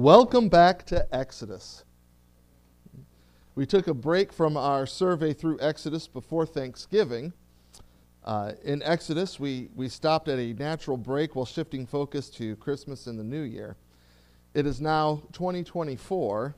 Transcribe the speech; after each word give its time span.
Welcome 0.00 0.48
back 0.48 0.86
to 0.86 1.12
Exodus. 1.12 1.82
We 3.56 3.66
took 3.66 3.88
a 3.88 3.94
break 3.94 4.32
from 4.32 4.56
our 4.56 4.86
survey 4.86 5.32
through 5.32 5.58
Exodus 5.60 6.06
before 6.06 6.46
Thanksgiving. 6.46 7.32
Uh, 8.22 8.52
in 8.62 8.80
Exodus, 8.84 9.40
we, 9.40 9.70
we 9.74 9.88
stopped 9.88 10.28
at 10.28 10.38
a 10.38 10.52
natural 10.52 10.96
break 10.96 11.34
while 11.34 11.44
shifting 11.44 11.84
focus 11.84 12.30
to 12.30 12.54
Christmas 12.58 13.08
and 13.08 13.18
the 13.18 13.24
New 13.24 13.42
Year. 13.42 13.76
It 14.54 14.66
is 14.66 14.80
now 14.80 15.20
2024, 15.32 16.54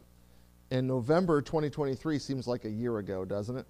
and 0.70 0.86
November 0.86 1.40
2023 1.40 2.18
seems 2.18 2.46
like 2.46 2.66
a 2.66 2.70
year 2.70 2.98
ago, 2.98 3.24
doesn't 3.24 3.56
it? 3.56 3.66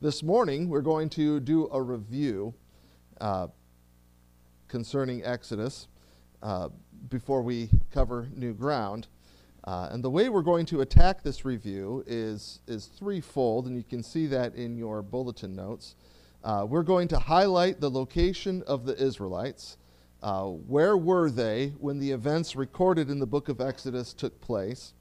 This 0.00 0.24
morning, 0.24 0.68
we're 0.68 0.80
going 0.80 1.08
to 1.10 1.38
do 1.38 1.68
a 1.70 1.80
review 1.80 2.52
uh, 3.20 3.46
concerning 4.66 5.24
Exodus 5.24 5.86
before 7.08 7.42
we 7.42 7.68
cover 7.90 8.28
new 8.34 8.54
ground. 8.54 9.08
Uh, 9.64 9.88
and 9.90 10.02
the 10.02 10.10
way 10.10 10.28
we're 10.28 10.42
going 10.42 10.64
to 10.66 10.80
attack 10.80 11.22
this 11.22 11.44
review 11.44 12.02
is, 12.06 12.60
is 12.66 12.86
threefold, 12.86 13.66
and 13.66 13.76
you 13.76 13.84
can 13.84 14.02
see 14.02 14.26
that 14.26 14.54
in 14.54 14.76
your 14.76 15.02
bulletin 15.02 15.54
notes. 15.54 15.96
Uh, 16.42 16.66
we're 16.68 16.82
going 16.82 17.06
to 17.08 17.18
highlight 17.18 17.80
the 17.80 17.90
location 17.90 18.62
of 18.66 18.86
the 18.86 18.96
Israelites. 18.96 19.76
Uh, 20.22 20.44
where 20.44 20.96
were 20.96 21.30
they 21.30 21.68
when 21.78 21.98
the 21.98 22.10
events 22.10 22.56
recorded 22.56 23.10
in 23.10 23.18
the 23.18 23.26
book 23.26 23.48
of 23.50 23.60
Exodus 23.60 24.14
took 24.14 24.40
place? 24.40 24.94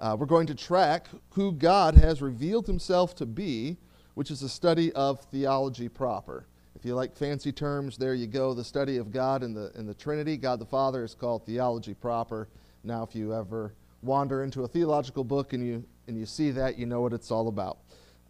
Uh, 0.00 0.16
we're 0.18 0.26
going 0.26 0.46
to 0.46 0.54
track 0.54 1.08
who 1.30 1.50
God 1.50 1.96
has 1.96 2.22
revealed 2.22 2.66
himself 2.66 3.14
to 3.16 3.26
be, 3.26 3.76
which 4.14 4.30
is 4.30 4.42
a 4.42 4.48
study 4.48 4.92
of 4.92 5.20
theology 5.20 5.88
proper. 5.88 6.46
If 6.86 6.90
you 6.90 6.94
like 6.94 7.16
fancy 7.16 7.50
terms, 7.50 7.98
there 7.98 8.14
you 8.14 8.28
go. 8.28 8.54
The 8.54 8.62
study 8.62 8.98
of 8.98 9.10
God 9.10 9.42
in 9.42 9.52
the, 9.52 9.72
in 9.74 9.88
the 9.88 9.94
Trinity, 9.94 10.36
God 10.36 10.60
the 10.60 10.66
Father, 10.66 11.02
is 11.02 11.16
called 11.16 11.44
theology 11.44 11.94
proper. 11.94 12.46
Now, 12.84 13.02
if 13.02 13.12
you 13.12 13.34
ever 13.34 13.74
wander 14.02 14.44
into 14.44 14.62
a 14.62 14.68
theological 14.68 15.24
book 15.24 15.52
and 15.52 15.66
you, 15.66 15.84
and 16.06 16.16
you 16.16 16.24
see 16.24 16.52
that, 16.52 16.78
you 16.78 16.86
know 16.86 17.00
what 17.00 17.12
it's 17.12 17.32
all 17.32 17.48
about. 17.48 17.78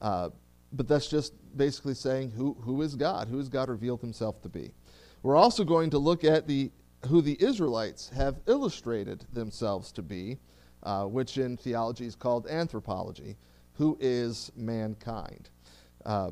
Uh, 0.01 0.31
but 0.73 0.89
that's 0.89 1.07
just 1.07 1.35
basically 1.59 1.93
saying 1.93 2.31
who, 2.31 2.57
who 2.63 2.81
is 2.81 2.95
God? 2.95 3.29
Who 3.29 3.37
has 3.37 3.51
God 3.51 3.69
revealed 3.69 4.01
himself 4.01 4.41
to 4.41 4.49
be? 4.49 4.73
We're 5.23 5.37
also 5.37 5.63
going 5.63 5.91
to 5.91 5.99
look 5.99 6.25
at 6.25 6.47
the, 6.47 6.71
who 7.09 7.21
the 7.21 7.37
Israelites 7.39 8.09
have 8.17 8.41
illustrated 8.47 9.27
themselves 9.35 9.93
to 9.93 10.03
be, 10.03 10.39
uh, 10.83 11.05
which 11.05 11.37
in 11.37 11.59
theology 11.59 12.07
is 12.07 12.17
called 12.17 12.47
anthropology. 12.47 13.37
Who 13.75 13.99
is 14.01 14.51
mankind? 14.57 15.51
Uh, 16.07 16.31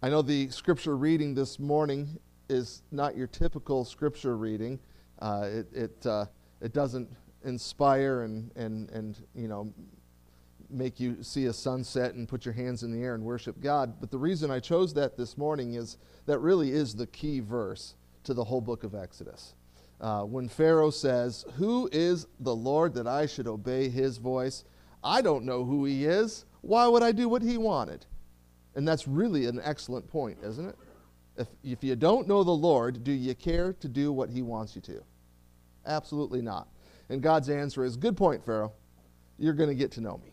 I 0.00 0.10
know 0.10 0.22
the 0.22 0.48
scripture 0.50 0.96
reading 0.96 1.34
this 1.34 1.58
morning 1.58 2.20
is 2.48 2.82
not 2.92 3.16
your 3.16 3.26
typical 3.26 3.84
scripture 3.84 4.36
reading. 4.36 4.78
Uh, 5.18 5.48
it, 5.50 5.72
it, 5.72 6.06
uh, 6.06 6.26
it 6.60 6.72
doesn't 6.72 7.08
inspire 7.42 8.22
and, 8.22 8.52
and, 8.54 8.88
and 8.90 9.18
you 9.34 9.48
know, 9.48 9.72
make 10.70 11.00
you 11.00 11.20
see 11.24 11.46
a 11.46 11.52
sunset 11.52 12.14
and 12.14 12.28
put 12.28 12.44
your 12.44 12.54
hands 12.54 12.84
in 12.84 12.92
the 12.92 13.02
air 13.02 13.16
and 13.16 13.24
worship 13.24 13.60
God. 13.60 13.94
But 13.98 14.12
the 14.12 14.18
reason 14.18 14.52
I 14.52 14.60
chose 14.60 14.94
that 14.94 15.16
this 15.16 15.36
morning 15.36 15.74
is 15.74 15.98
that 16.26 16.38
really 16.38 16.70
is 16.70 16.94
the 16.94 17.08
key 17.08 17.40
verse 17.40 17.96
to 18.22 18.34
the 18.34 18.44
whole 18.44 18.60
book 18.60 18.84
of 18.84 18.94
Exodus. 18.94 19.54
Uh, 20.00 20.22
when 20.22 20.48
Pharaoh 20.48 20.90
says, 20.90 21.44
Who 21.56 21.88
is 21.90 22.28
the 22.38 22.54
Lord 22.54 22.94
that 22.94 23.08
I 23.08 23.26
should 23.26 23.48
obey 23.48 23.88
his 23.88 24.18
voice? 24.18 24.62
I 25.02 25.22
don't 25.22 25.44
know 25.44 25.64
who 25.64 25.86
he 25.86 26.04
is. 26.04 26.44
Why 26.60 26.86
would 26.86 27.02
I 27.02 27.10
do 27.10 27.28
what 27.28 27.42
he 27.42 27.58
wanted? 27.58 28.06
And 28.78 28.86
that's 28.86 29.08
really 29.08 29.46
an 29.46 29.60
excellent 29.64 30.06
point, 30.06 30.38
isn't 30.40 30.64
it? 30.64 30.76
If, 31.36 31.48
if 31.64 31.82
you 31.82 31.96
don't 31.96 32.28
know 32.28 32.44
the 32.44 32.52
Lord, 32.52 33.02
do 33.02 33.10
you 33.10 33.34
care 33.34 33.72
to 33.72 33.88
do 33.88 34.12
what 34.12 34.30
he 34.30 34.40
wants 34.40 34.76
you 34.76 34.82
to? 34.82 35.02
Absolutely 35.84 36.40
not. 36.42 36.68
And 37.08 37.20
God's 37.20 37.48
answer 37.50 37.84
is 37.84 37.96
Good 37.96 38.16
point, 38.16 38.46
Pharaoh. 38.46 38.72
You're 39.36 39.54
going 39.54 39.68
to 39.68 39.74
get 39.74 39.90
to 39.92 40.00
know 40.00 40.20
me. 40.24 40.30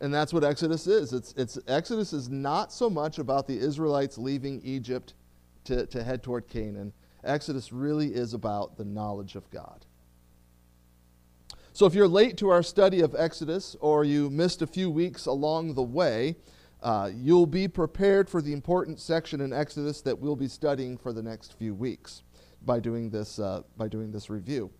And 0.00 0.14
that's 0.14 0.32
what 0.32 0.44
Exodus 0.44 0.86
is. 0.86 1.12
It's, 1.12 1.34
it's, 1.36 1.58
Exodus 1.66 2.12
is 2.12 2.28
not 2.28 2.72
so 2.72 2.88
much 2.88 3.18
about 3.18 3.48
the 3.48 3.58
Israelites 3.58 4.16
leaving 4.16 4.60
Egypt 4.62 5.14
to, 5.64 5.84
to 5.86 6.04
head 6.04 6.22
toward 6.22 6.46
Canaan. 6.46 6.92
Exodus 7.24 7.72
really 7.72 8.14
is 8.14 8.34
about 8.34 8.76
the 8.76 8.84
knowledge 8.84 9.34
of 9.34 9.50
God. 9.50 9.84
So 11.80 11.86
if 11.86 11.94
you're 11.94 12.06
late 12.06 12.36
to 12.36 12.50
our 12.50 12.62
study 12.62 13.00
of 13.00 13.14
Exodus 13.16 13.74
or 13.80 14.04
you 14.04 14.28
missed 14.28 14.60
a 14.60 14.66
few 14.66 14.90
weeks 14.90 15.24
along 15.24 15.72
the 15.72 15.82
way, 15.82 16.36
uh, 16.82 17.10
you'll 17.10 17.46
be 17.46 17.68
prepared 17.68 18.28
for 18.28 18.42
the 18.42 18.52
important 18.52 19.00
section 19.00 19.40
in 19.40 19.50
Exodus 19.50 20.02
that 20.02 20.18
we'll 20.18 20.36
be 20.36 20.46
studying 20.46 20.98
for 20.98 21.14
the 21.14 21.22
next 21.22 21.56
few 21.56 21.74
weeks 21.74 22.22
by 22.66 22.80
doing 22.80 23.08
this, 23.08 23.38
uh, 23.38 23.62
by 23.78 23.88
doing 23.88 24.12
this 24.12 24.28
review. 24.28 24.70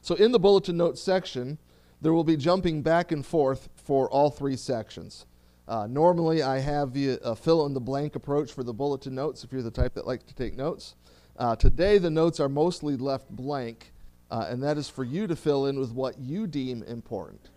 So 0.00 0.16
in 0.16 0.32
the 0.32 0.40
bulletin 0.40 0.76
notes 0.76 1.00
section, 1.00 1.56
there 2.02 2.12
will 2.12 2.24
be 2.24 2.36
jumping 2.36 2.82
back 2.82 3.12
and 3.12 3.24
forth 3.24 3.68
for 3.76 4.10
all 4.10 4.30
three 4.30 4.56
sections. 4.56 5.24
Uh, 5.68 5.86
normally, 5.86 6.42
I 6.42 6.58
have 6.58 6.96
a 6.96 7.36
fill 7.36 7.64
in 7.64 7.74
the 7.74 7.80
blank 7.80 8.16
approach 8.16 8.52
for 8.52 8.64
the 8.64 8.74
bulletin 8.74 9.14
notes 9.14 9.44
if 9.44 9.52
you're 9.52 9.62
the 9.62 9.70
type 9.70 9.94
that 9.94 10.04
likes 10.04 10.24
to 10.24 10.34
take 10.34 10.56
notes. 10.56 10.96
Uh, 11.36 11.54
today, 11.54 11.98
the 11.98 12.10
notes 12.10 12.40
are 12.40 12.48
mostly 12.48 12.96
left 12.96 13.30
blank 13.30 13.92
uh, 14.30 14.46
and 14.48 14.62
that 14.62 14.76
is 14.76 14.88
for 14.88 15.04
you 15.04 15.26
to 15.26 15.36
fill 15.36 15.66
in 15.66 15.78
with 15.78 15.92
what 15.92 16.18
you 16.18 16.46
deem 16.46 16.82
important 16.82 17.50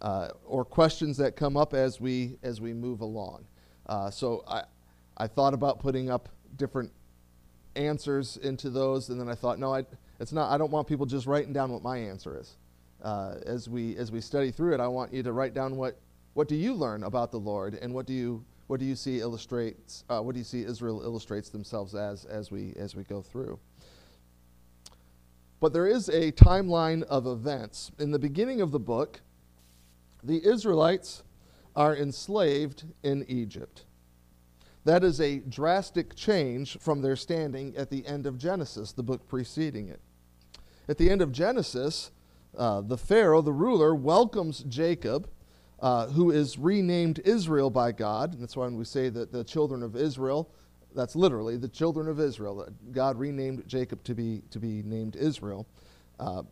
uh, 0.00 0.28
or 0.44 0.64
questions 0.64 1.16
that 1.16 1.34
come 1.36 1.56
up 1.56 1.74
as 1.74 2.00
we 2.00 2.36
as 2.42 2.60
we 2.60 2.72
move 2.72 3.00
along. 3.00 3.44
Uh, 3.86 4.10
so 4.10 4.44
I 4.46 4.64
I 5.16 5.26
thought 5.26 5.54
about 5.54 5.80
putting 5.80 6.10
up 6.10 6.28
different 6.56 6.92
answers 7.76 8.36
into 8.36 8.70
those, 8.70 9.08
and 9.08 9.20
then 9.20 9.28
I 9.28 9.34
thought, 9.34 9.58
no, 9.58 9.74
I 9.74 9.84
it's 10.20 10.32
not. 10.32 10.52
I 10.52 10.58
don't 10.58 10.70
want 10.70 10.86
people 10.86 11.06
just 11.06 11.26
writing 11.26 11.52
down 11.52 11.72
what 11.72 11.82
my 11.82 11.98
answer 11.98 12.38
is. 12.38 12.56
Uh, 13.02 13.36
as 13.46 13.68
we 13.68 13.96
as 13.96 14.12
we 14.12 14.20
study 14.20 14.50
through 14.50 14.74
it, 14.74 14.80
I 14.80 14.88
want 14.88 15.12
you 15.12 15.22
to 15.22 15.32
write 15.32 15.54
down 15.54 15.76
what 15.76 15.98
what 16.34 16.48
do 16.48 16.54
you 16.54 16.74
learn 16.74 17.04
about 17.04 17.30
the 17.30 17.38
Lord, 17.38 17.74
and 17.74 17.92
what 17.94 18.06
do 18.06 18.12
you 18.12 18.44
what 18.66 18.80
do 18.80 18.86
you 18.86 18.96
see 18.96 19.20
illustrates 19.20 20.04
uh, 20.08 20.20
what 20.20 20.32
do 20.32 20.38
you 20.38 20.44
see 20.44 20.64
Israel 20.64 21.02
illustrates 21.02 21.48
themselves 21.48 21.94
as 21.94 22.24
as 22.24 22.50
we 22.50 22.74
as 22.76 22.94
we 22.94 23.04
go 23.04 23.22
through. 23.22 23.58
But 25.60 25.72
there 25.72 25.86
is 25.86 26.08
a 26.08 26.32
timeline 26.32 27.02
of 27.04 27.26
events. 27.26 27.90
In 27.98 28.10
the 28.10 28.18
beginning 28.18 28.60
of 28.60 28.70
the 28.70 28.80
book, 28.80 29.20
the 30.22 30.44
Israelites 30.46 31.22
are 31.76 31.96
enslaved 31.96 32.84
in 33.02 33.24
Egypt. 33.28 33.84
That 34.84 35.02
is 35.02 35.20
a 35.20 35.38
drastic 35.38 36.14
change 36.14 36.78
from 36.78 37.00
their 37.00 37.16
standing 37.16 37.74
at 37.76 37.90
the 37.90 38.06
end 38.06 38.26
of 38.26 38.36
Genesis, 38.36 38.92
the 38.92 39.02
book 39.02 39.26
preceding 39.26 39.88
it. 39.88 40.00
At 40.88 40.98
the 40.98 41.10
end 41.10 41.22
of 41.22 41.32
Genesis, 41.32 42.10
uh, 42.56 42.82
the 42.82 42.98
Pharaoh, 42.98 43.40
the 43.40 43.52
ruler, 43.52 43.94
welcomes 43.94 44.62
Jacob, 44.64 45.28
uh, 45.80 46.08
who 46.08 46.30
is 46.30 46.58
renamed 46.58 47.20
Israel 47.24 47.70
by 47.70 47.92
God. 47.92 48.34
And 48.34 48.42
that's 48.42 48.56
why 48.56 48.64
when 48.64 48.76
we 48.76 48.84
say 48.84 49.08
that 49.08 49.32
the 49.32 49.44
children 49.44 49.82
of 49.82 49.96
Israel 49.96 50.50
that's 50.94 51.16
literally 51.16 51.56
the 51.56 51.68
children 51.68 52.08
of 52.08 52.20
Israel. 52.20 52.68
God 52.92 53.18
renamed 53.18 53.66
Jacob 53.66 54.02
to 54.04 54.14
be, 54.14 54.42
to 54.50 54.58
be 54.58 54.82
named 54.82 55.16
Israel. 55.16 55.66
Uh, 56.18 56.42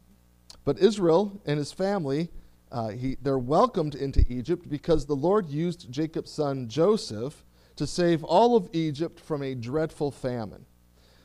but 0.64 0.78
Israel 0.78 1.40
and 1.46 1.58
his 1.58 1.72
family, 1.72 2.30
uh, 2.70 2.88
he, 2.88 3.16
they're 3.22 3.38
welcomed 3.38 3.94
into 3.94 4.24
Egypt 4.28 4.68
because 4.68 5.06
the 5.06 5.16
Lord 5.16 5.48
used 5.48 5.90
Jacob's 5.90 6.32
son 6.32 6.68
Joseph 6.68 7.44
to 7.76 7.86
save 7.86 8.22
all 8.24 8.56
of 8.56 8.68
Egypt 8.72 9.18
from 9.18 9.42
a 9.42 9.54
dreadful 9.54 10.10
famine. 10.10 10.66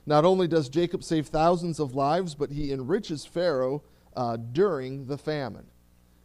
Not 0.05 0.23
only 0.23 0.47
does 0.47 0.69
Jacob 0.69 1.03
save 1.03 1.27
thousands 1.27 1.79
of 1.79 1.93
lives, 1.93 2.33
but 2.33 2.51
he 2.51 2.71
enriches 2.71 3.25
Pharaoh 3.25 3.83
uh, 4.15 4.37
during 4.37 5.05
the 5.05 5.17
famine. 5.17 5.65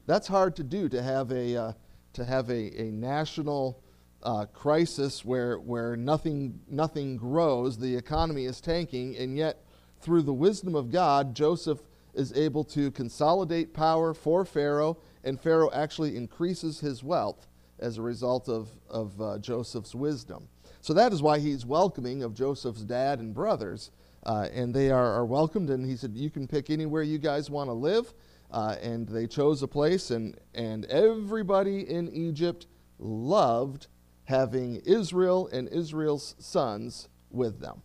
That's 0.07 0.29
hard 0.29 0.57
to 0.57 0.63
do, 0.63 0.89
to 0.89 1.03
have 1.03 1.33
a, 1.33 1.57
uh, 1.57 1.73
to 2.13 2.25
have 2.25 2.49
a, 2.49 2.81
a 2.81 2.91
national 2.93 3.83
uh, 4.23 4.47
crisis 4.47 5.25
where, 5.25 5.59
where 5.59 5.97
nothing, 5.97 6.61
nothing 6.69 7.17
grows, 7.17 7.79
the 7.79 7.97
economy 7.97 8.45
is 8.45 8.61
tanking, 8.61 9.17
and 9.17 9.37
yet 9.37 9.65
through 10.01 10.23
the 10.23 10.33
wisdom 10.33 10.75
of 10.75 10.91
God, 10.91 11.35
Joseph 11.35 11.81
is 12.15 12.33
able 12.35 12.65
to 12.65 12.91
consolidate 12.91 13.73
power 13.73 14.13
for 14.15 14.45
Pharaoh, 14.45 14.99
and 15.25 15.41
Pharaoh 15.41 15.71
actually 15.73 16.17
increases 16.17 16.81
his 16.81 17.03
wealth 17.03 17.49
as 17.79 17.99
a 17.99 18.03
result 18.03 18.49
of, 18.49 18.69
of 18.89 19.21
uh, 19.21 19.39
Joseph's 19.39 19.95
wisdom. 19.95 20.49
So 20.81 20.93
that 20.95 21.13
is 21.13 21.23
why 21.23 21.39
he's 21.39 21.65
welcoming 21.65 22.23
of 22.23 22.35
Joseph's 22.35 22.83
dad 22.83 23.19
and 23.21 23.35
brothers, 23.35 23.91
uh, 24.25 24.49
and 24.53 24.75
they 24.75 24.91
are, 24.91 25.15
are, 25.15 25.25
welcomed. 25.25 25.71
And 25.71 25.85
he 25.85 25.97
said, 25.97 26.17
You 26.17 26.31
can 26.31 26.47
pick 26.47 26.71
anywhere 26.71 27.03
you 27.03 27.19
guys 27.19 27.51
want 27.51 27.69
to 27.69 27.75
live. 27.75 28.13
Uh, 28.53 28.77
and 28.83 29.09
they 29.09 29.27
chose 29.27 29.63
a 29.63 29.69
place, 29.69 30.11
and, 30.11 30.39
and 30.53 30.85
everybody 30.87 31.89
in 31.89 32.13
Egypt 32.13 32.67
loved 32.99 33.87
having 34.25 34.77
Israel 34.77 35.49
and 35.53 35.69
Israel's 35.69 36.35
sons 36.39 37.09
with 37.31 37.61
them. 37.61 37.83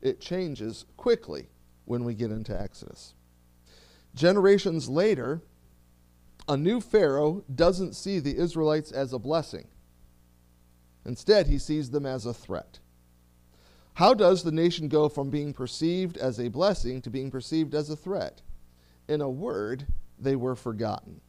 It 0.00 0.20
changes 0.20 0.84
quickly 0.96 1.48
when 1.84 2.04
we 2.04 2.14
get 2.14 2.30
into 2.30 2.58
Exodus. 2.58 3.14
Generations 4.14 4.88
later, 4.88 5.42
a 6.46 6.56
new 6.56 6.80
Pharaoh 6.80 7.42
doesn't 7.52 7.94
see 7.94 8.18
the 8.18 8.36
Israelites 8.36 8.92
as 8.92 9.12
a 9.12 9.18
blessing. 9.18 9.66
Instead, 11.04 11.46
he 11.46 11.58
sees 11.58 11.90
them 11.90 12.06
as 12.06 12.26
a 12.26 12.34
threat. 12.34 12.78
How 13.94 14.12
does 14.12 14.42
the 14.42 14.52
nation 14.52 14.88
go 14.88 15.08
from 15.08 15.30
being 15.30 15.52
perceived 15.52 16.16
as 16.16 16.38
a 16.38 16.48
blessing 16.48 17.00
to 17.02 17.10
being 17.10 17.30
perceived 17.30 17.74
as 17.74 17.90
a 17.90 17.96
threat? 17.96 18.42
In 19.08 19.20
a 19.20 19.28
word, 19.28 19.86
they 20.18 20.36
were 20.36 20.56
forgotten. 20.56 21.20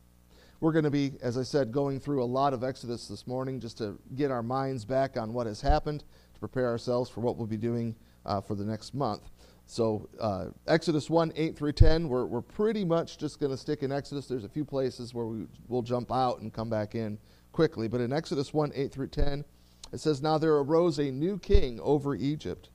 We're 0.62 0.72
going 0.72 0.86
to 0.86 0.92
be, 0.92 1.14
as 1.22 1.38
I 1.38 1.44
said, 1.44 1.72
going 1.72 2.00
through 2.00 2.24
a 2.24 2.26
lot 2.26 2.54
of 2.54 2.64
Exodus 2.64 3.08
this 3.08 3.28
morning 3.28 3.60
just 3.60 3.78
to 3.80 4.00
get 4.16 4.32
our 4.32 4.42
minds 4.42 4.86
back 4.86 5.18
on 5.18 5.34
what 5.34 5.48
has 5.48 5.60
happened, 5.60 6.04
to 6.34 6.40
prepare 6.40 6.68
ourselves 6.68 7.10
for 7.10 7.20
what 7.20 7.36
we'll 7.38 7.48
be 7.48 7.58
doing 7.58 7.96
uh, 8.26 8.40
for 8.40 8.56
the 8.56 8.64
next 8.64 8.94
month. 8.94 9.30
So, 9.68 10.08
uh, 10.20 10.46
Exodus 10.68 11.10
1 11.10 11.34
8 11.36 11.58
through 11.58 11.74
10, 11.74 12.08
we're, 12.08 12.26
we're 12.26 12.42
pretty 12.42 12.86
much 12.86 13.18
just 13.18 13.40
going 13.40 13.52
to 13.52 13.58
stick 13.58 13.84
in 13.84 13.92
Exodus. 13.92 14.28
There's 14.28 14.44
a 14.44 14.50
few 14.50 14.64
places 14.64 15.14
where 15.14 15.26
we 15.26 15.46
will 15.68 15.82
jump 15.82 16.12
out 16.12 16.40
and 16.40 16.54
come 16.54 16.70
back 16.70 16.96
in 16.96 17.18
quickly. 17.52 17.88
But 17.88 18.02
in 18.02 18.14
Exodus 18.14 18.54
1 18.54 18.72
8 18.74 18.92
through 18.92 19.08
10, 19.08 19.44
it 19.92 20.00
says, 20.00 20.22
Now 20.22 20.38
there 20.38 20.56
arose 20.56 21.00
a 21.00 21.12
new 21.12 21.38
king 21.38 21.80
over 21.82 22.16
Egypt 22.16 22.70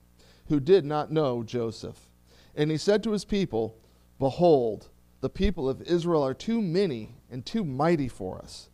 who 0.49 0.59
did 0.59 0.85
not 0.85 1.11
know 1.11 1.43
Joseph. 1.43 2.09
And 2.55 2.69
he 2.69 2.77
said 2.77 3.01
to 3.03 3.11
his 3.11 3.25
people, 3.25 3.77
Behold, 4.19 4.89
the 5.21 5.29
people 5.29 5.69
of 5.69 5.81
Israel 5.83 6.23
are 6.23 6.33
too 6.33 6.61
many 6.61 7.15
and 7.29 7.45
too 7.45 7.63
mighty 7.63 8.07
for 8.07 8.39
us. 8.39 8.69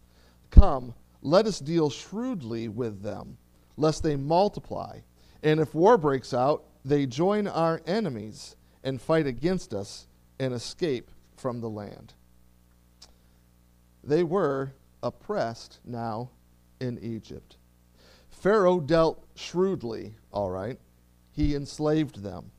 Come, 0.50 0.94
let 1.22 1.46
us 1.46 1.60
deal 1.60 1.90
shrewdly 1.90 2.70
with 2.70 3.04
them, 3.04 3.38
lest 3.76 4.02
they 4.02 4.16
multiply. 4.16 5.00
And 5.44 5.60
if 5.60 5.76
war 5.76 5.98
breaks 5.98 6.34
out, 6.34 6.64
they 6.84 7.06
join 7.06 7.48
our 7.48 7.82
enemies 7.86 8.56
and 8.84 9.02
fight 9.02 9.28
against 9.28 9.74
us 9.74 10.08
and 10.40 10.54
escape 10.54 11.12
from 11.36 11.60
the 11.60 11.70
land. 11.70 12.14
They 14.04 14.24
were 14.24 14.72
oppressed 15.04 15.80
now 15.84 16.30
in 16.80 16.98
Egypt. 17.00 17.58
Pharaoh 18.30 18.80
dealt 18.80 19.26
shrewdly, 19.36 20.16
all 20.32 20.50
right. 20.50 20.80
He 21.32 21.56
enslaved 21.56 22.24
them, 22.24 22.52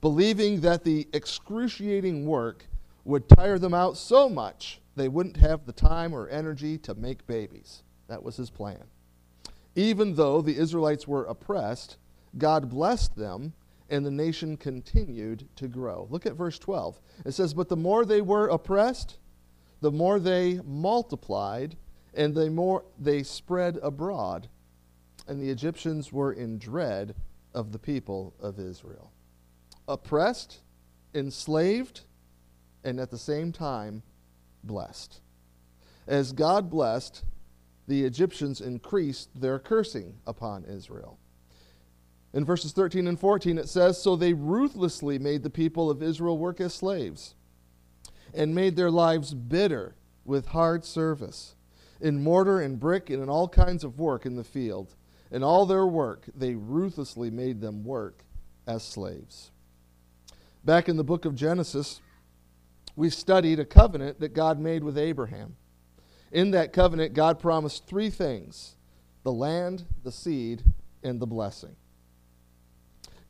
believing 0.00 0.60
that 0.62 0.84
the 0.84 1.06
excruciating 1.12 2.26
work 2.26 2.64
would 3.08 3.28
tire 3.28 3.58
them 3.58 3.74
out 3.74 3.96
so 3.96 4.28
much 4.28 4.80
they 4.94 5.08
wouldn't 5.08 5.36
have 5.38 5.64
the 5.64 5.72
time 5.72 6.12
or 6.12 6.28
energy 6.28 6.76
to 6.78 6.94
make 6.94 7.26
babies. 7.26 7.82
That 8.08 8.22
was 8.22 8.36
his 8.36 8.50
plan. 8.50 8.84
Even 9.74 10.14
though 10.14 10.40
the 10.40 10.56
Israelites 10.56 11.06
were 11.06 11.24
oppressed, 11.24 11.96
God 12.36 12.68
blessed 12.68 13.16
them 13.16 13.54
and 13.88 14.04
the 14.04 14.10
nation 14.10 14.56
continued 14.56 15.48
to 15.56 15.68
grow. 15.68 16.06
Look 16.10 16.26
at 16.26 16.34
verse 16.34 16.58
12. 16.58 17.00
It 17.24 17.32
says, 17.32 17.54
But 17.54 17.68
the 17.68 17.76
more 17.76 18.04
they 18.04 18.20
were 18.20 18.48
oppressed, 18.48 19.18
the 19.80 19.92
more 19.92 20.18
they 20.18 20.60
multiplied, 20.64 21.76
and 22.12 22.34
the 22.34 22.50
more 22.50 22.84
they 22.98 23.22
spread 23.22 23.78
abroad 23.82 24.48
and 25.28 25.40
the 25.40 25.50
Egyptians 25.50 26.10
were 26.12 26.32
in 26.32 26.58
dread 26.58 27.14
of 27.54 27.70
the 27.70 27.78
people 27.78 28.34
of 28.40 28.58
Israel. 28.58 29.12
Oppressed, 29.86 30.60
enslaved, 31.14 32.02
and 32.84 33.00
at 33.00 33.10
the 33.10 33.18
same 33.18 33.52
time 33.52 34.02
blessed. 34.64 35.20
As 36.06 36.32
God 36.32 36.70
blessed, 36.70 37.24
the 37.86 38.04
Egyptians 38.04 38.60
increased 38.60 39.28
their 39.40 39.58
cursing 39.58 40.14
upon 40.26 40.64
Israel. 40.64 41.18
In 42.32 42.44
verses 42.44 42.72
13 42.72 43.06
and 43.06 43.18
14, 43.18 43.58
it 43.58 43.68
says 43.68 44.00
So 44.00 44.14
they 44.14 44.34
ruthlessly 44.34 45.18
made 45.18 45.42
the 45.42 45.50
people 45.50 45.90
of 45.90 46.02
Israel 46.02 46.38
work 46.38 46.60
as 46.60 46.74
slaves 46.74 47.34
and 48.34 48.54
made 48.54 48.76
their 48.76 48.90
lives 48.90 49.32
bitter 49.32 49.96
with 50.24 50.48
hard 50.48 50.84
service 50.84 51.54
in 52.00 52.22
mortar 52.22 52.60
and 52.60 52.78
brick 52.78 53.10
and 53.10 53.22
in 53.22 53.28
all 53.28 53.48
kinds 53.48 53.82
of 53.84 53.98
work 53.98 54.26
in 54.26 54.36
the 54.36 54.44
field. 54.44 54.94
In 55.30 55.42
all 55.42 55.66
their 55.66 55.86
work, 55.86 56.24
they 56.34 56.54
ruthlessly 56.54 57.30
made 57.30 57.60
them 57.60 57.84
work 57.84 58.24
as 58.66 58.82
slaves. 58.82 59.50
Back 60.64 60.88
in 60.88 60.96
the 60.96 61.04
book 61.04 61.24
of 61.24 61.34
Genesis, 61.34 62.00
we 62.98 63.10
studied 63.10 63.60
a 63.60 63.64
covenant 63.64 64.18
that 64.18 64.34
God 64.34 64.58
made 64.58 64.82
with 64.82 64.98
Abraham. 64.98 65.54
In 66.32 66.50
that 66.50 66.72
covenant, 66.72 67.14
God 67.14 67.38
promised 67.38 67.86
three 67.86 68.10
things 68.10 68.74
the 69.22 69.32
land, 69.32 69.86
the 70.02 70.10
seed, 70.10 70.64
and 71.04 71.20
the 71.20 71.26
blessing. 71.26 71.76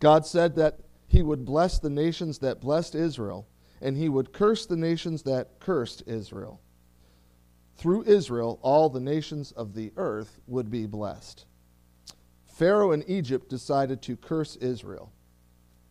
God 0.01 0.25
said 0.25 0.57
that 0.57 0.79
he 1.07 1.23
would 1.23 1.45
bless 1.45 1.79
the 1.79 1.91
nations 1.91 2.39
that 2.39 2.63
blessed 2.63 2.95
Israel, 2.95 3.47
and 3.83 3.95
he 3.95 4.09
would 4.09 4.33
curse 4.33 4.65
the 4.65 4.77
nations 4.77 5.25
that 5.25 5.61
cursed 5.61 6.03
Israel. 6.07 6.63
Through 7.77 8.05
Israel, 8.05 8.59
all 8.63 8.89
the 8.89 9.01
nations 9.01 9.53
of 9.53 9.75
the 9.75 9.93
earth 9.99 10.39
would 10.47 10.71
be 10.71 10.87
blessed. 10.87 11.45
Pharaoh 12.47 12.93
in 12.93 13.05
Egypt 13.07 13.51
decided 13.51 14.01
to 14.03 14.17
curse 14.17 14.57
Israel, 14.57 15.13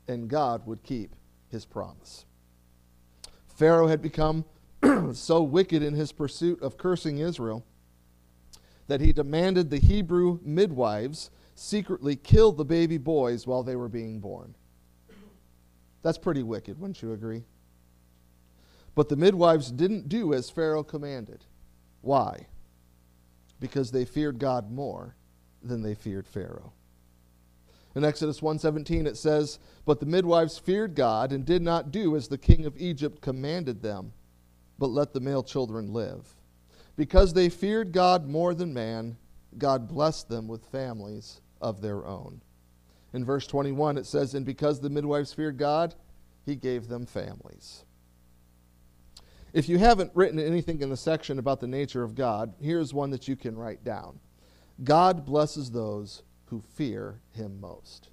and 0.07 0.27
God 0.27 0.65
would 0.65 0.81
keep 0.81 1.15
his 1.49 1.63
promise. 1.63 2.25
Pharaoh 3.57 3.87
had 3.87 4.03
become 4.03 4.45
so 5.13 5.41
wicked 5.41 5.81
in 5.81 5.95
his 5.95 6.11
pursuit 6.11 6.61
of 6.61 6.77
cursing 6.77 7.17
Israel 7.17 7.65
that 8.87 9.01
he 9.01 9.11
demanded 9.11 9.71
the 9.71 9.79
Hebrew 9.79 10.39
midwives 10.43 11.31
secretly 11.55 12.15
kill 12.15 12.51
the 12.51 12.63
baby 12.63 12.99
boys 12.99 13.47
while 13.47 13.63
they 13.63 13.75
were 13.75 13.89
being 13.89 14.19
born. 14.19 14.53
That's 16.03 16.19
pretty 16.19 16.43
wicked, 16.43 16.79
wouldn't 16.79 17.01
you 17.01 17.13
agree? 17.13 17.45
But 18.93 19.09
the 19.09 19.15
midwives 19.15 19.71
didn't 19.71 20.07
do 20.07 20.35
as 20.35 20.51
Pharaoh 20.51 20.83
commanded. 20.83 21.43
Why? 22.01 22.45
Because 23.59 23.89
they 23.89 24.05
feared 24.05 24.37
God 24.37 24.71
more 24.71 25.15
than 25.63 25.81
they 25.81 25.95
feared 25.95 26.27
Pharaoh. 26.27 26.73
In 27.97 28.05
Exodus 28.05 28.43
1:17 28.43 29.07
it 29.07 29.17
says, 29.17 29.57
"But 29.83 29.99
the 29.99 30.05
midwives 30.05 30.59
feared 30.59 30.93
God 30.93 31.31
and 31.31 31.43
did 31.43 31.63
not 31.63 31.89
do 31.89 32.15
as 32.15 32.27
the 32.27 32.37
king 32.37 32.63
of 32.67 32.79
Egypt 32.79 33.23
commanded 33.23 33.81
them, 33.81 34.13
but 34.77 34.91
let 34.91 35.13
the 35.13 35.19
male 35.19 35.41
children 35.41 35.91
live. 35.91 36.35
Because 36.95 37.33
they 37.33 37.49
feared 37.49 37.93
God 37.93 38.27
more 38.27 38.53
than 38.53 38.71
man, 38.71 39.17
God 39.57 39.87
blessed 39.87 40.29
them 40.29 40.47
with 40.47 40.63
families 40.65 41.41
of 41.59 41.81
their 41.81 42.05
own." 42.05 42.43
In 43.13 43.25
verse 43.25 43.47
21 43.47 43.97
it 43.97 44.05
says, 44.05 44.35
"And 44.35 44.45
because 44.45 44.79
the 44.79 44.91
midwives 44.91 45.33
feared 45.33 45.57
God, 45.57 45.95
he 46.45 46.55
gave 46.55 46.89
them 46.89 47.07
families." 47.07 47.83
If 49.53 49.67
you 49.67 49.79
haven't 49.79 50.11
written 50.13 50.37
anything 50.37 50.81
in 50.81 50.91
the 50.91 50.97
section 50.97 51.39
about 51.39 51.61
the 51.61 51.67
nature 51.67 52.03
of 52.03 52.13
God, 52.13 52.53
here's 52.59 52.93
one 52.93 53.09
that 53.09 53.27
you 53.27 53.35
can 53.35 53.57
write 53.57 53.83
down. 53.83 54.19
God 54.83 55.25
blesses 55.25 55.71
those 55.71 56.21
who 56.47 56.61
fear 56.75 57.21
him 57.31 57.59
most. 57.59 58.09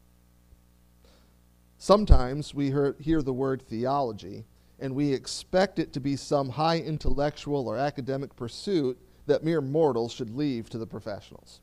Sometimes 1.79 2.55
we 2.55 2.67
hear, 2.67 2.97
hear, 2.99 3.23
the 3.23 3.33
word 3.33 3.63
theology 3.63 4.45
and 4.79 4.95
we 4.95 5.13
expect 5.13 5.79
it 5.79 5.93
to 5.93 6.01
be 6.01 6.17
some 6.17 6.49
high 6.49 6.79
intellectual 6.79 7.69
or 7.69 7.77
academic 7.77 8.35
pursuit 8.37 8.99
that 9.27 9.45
mere 9.45 9.61
mortals 9.61 10.13
should 10.13 10.31
leave 10.31 10.69
to 10.71 10.79
the 10.79 10.87
professionals. 10.87 11.61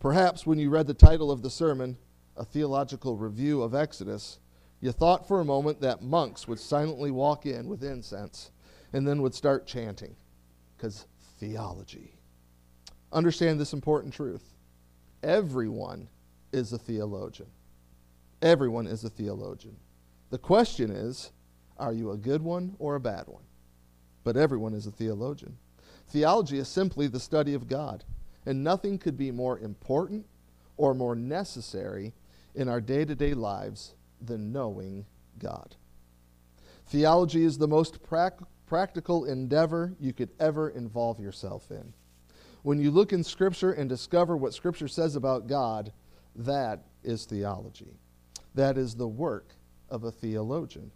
Perhaps 0.00 0.46
when 0.46 0.58
you 0.58 0.70
read 0.70 0.86
the 0.86 0.94
title 0.94 1.30
of 1.30 1.42
the 1.42 1.50
sermon, 1.50 1.96
A 2.36 2.44
Theological 2.44 3.16
Review 3.16 3.62
of 3.62 3.74
Exodus, 3.74 4.38
you 4.80 4.92
thought 4.92 5.28
for 5.28 5.40
a 5.40 5.44
moment 5.44 5.80
that 5.80 6.02
monks 6.02 6.48
would 6.48 6.58
silently 6.58 7.10
walk 7.10 7.46
in 7.46 7.68
with 7.68 7.84
incense 7.84 8.50
and 8.92 9.06
then 9.06 9.22
would 9.22 9.34
start 9.34 9.66
chanting, 9.66 10.14
because 10.76 11.06
theology. 11.38 12.18
Understand 13.12 13.60
this 13.60 13.72
important 13.72 14.12
truth. 14.12 14.53
Everyone 15.24 16.06
is 16.52 16.74
a 16.74 16.78
theologian. 16.78 17.48
Everyone 18.42 18.86
is 18.86 19.04
a 19.04 19.08
theologian. 19.08 19.74
The 20.28 20.36
question 20.38 20.90
is 20.90 21.32
are 21.78 21.94
you 21.94 22.10
a 22.10 22.16
good 22.16 22.42
one 22.42 22.76
or 22.78 22.94
a 22.94 23.00
bad 23.00 23.26
one? 23.26 23.42
But 24.22 24.36
everyone 24.36 24.74
is 24.74 24.86
a 24.86 24.90
theologian. 24.90 25.56
Theology 26.08 26.58
is 26.58 26.68
simply 26.68 27.08
the 27.08 27.18
study 27.18 27.54
of 27.54 27.68
God, 27.68 28.04
and 28.44 28.62
nothing 28.62 28.98
could 28.98 29.16
be 29.16 29.30
more 29.30 29.58
important 29.58 30.26
or 30.76 30.94
more 30.94 31.16
necessary 31.16 32.12
in 32.54 32.68
our 32.68 32.80
day 32.80 33.06
to 33.06 33.14
day 33.14 33.32
lives 33.32 33.94
than 34.20 34.52
knowing 34.52 35.06
God. 35.38 35.74
Theology 36.86 37.44
is 37.44 37.56
the 37.56 37.66
most 37.66 38.02
prac- 38.02 38.38
practical 38.66 39.24
endeavor 39.24 39.94
you 39.98 40.12
could 40.12 40.30
ever 40.38 40.68
involve 40.68 41.18
yourself 41.18 41.70
in. 41.70 41.94
When 42.64 42.80
you 42.80 42.90
look 42.90 43.12
in 43.12 43.22
Scripture 43.22 43.72
and 43.72 43.90
discover 43.90 44.38
what 44.38 44.54
Scripture 44.54 44.88
says 44.88 45.16
about 45.16 45.46
God, 45.46 45.92
that 46.34 46.80
is 47.02 47.26
theology. 47.26 47.98
That 48.54 48.78
is 48.78 48.94
the 48.94 49.06
work 49.06 49.52
of 49.90 50.04
a 50.04 50.10
theologian. 50.10 50.90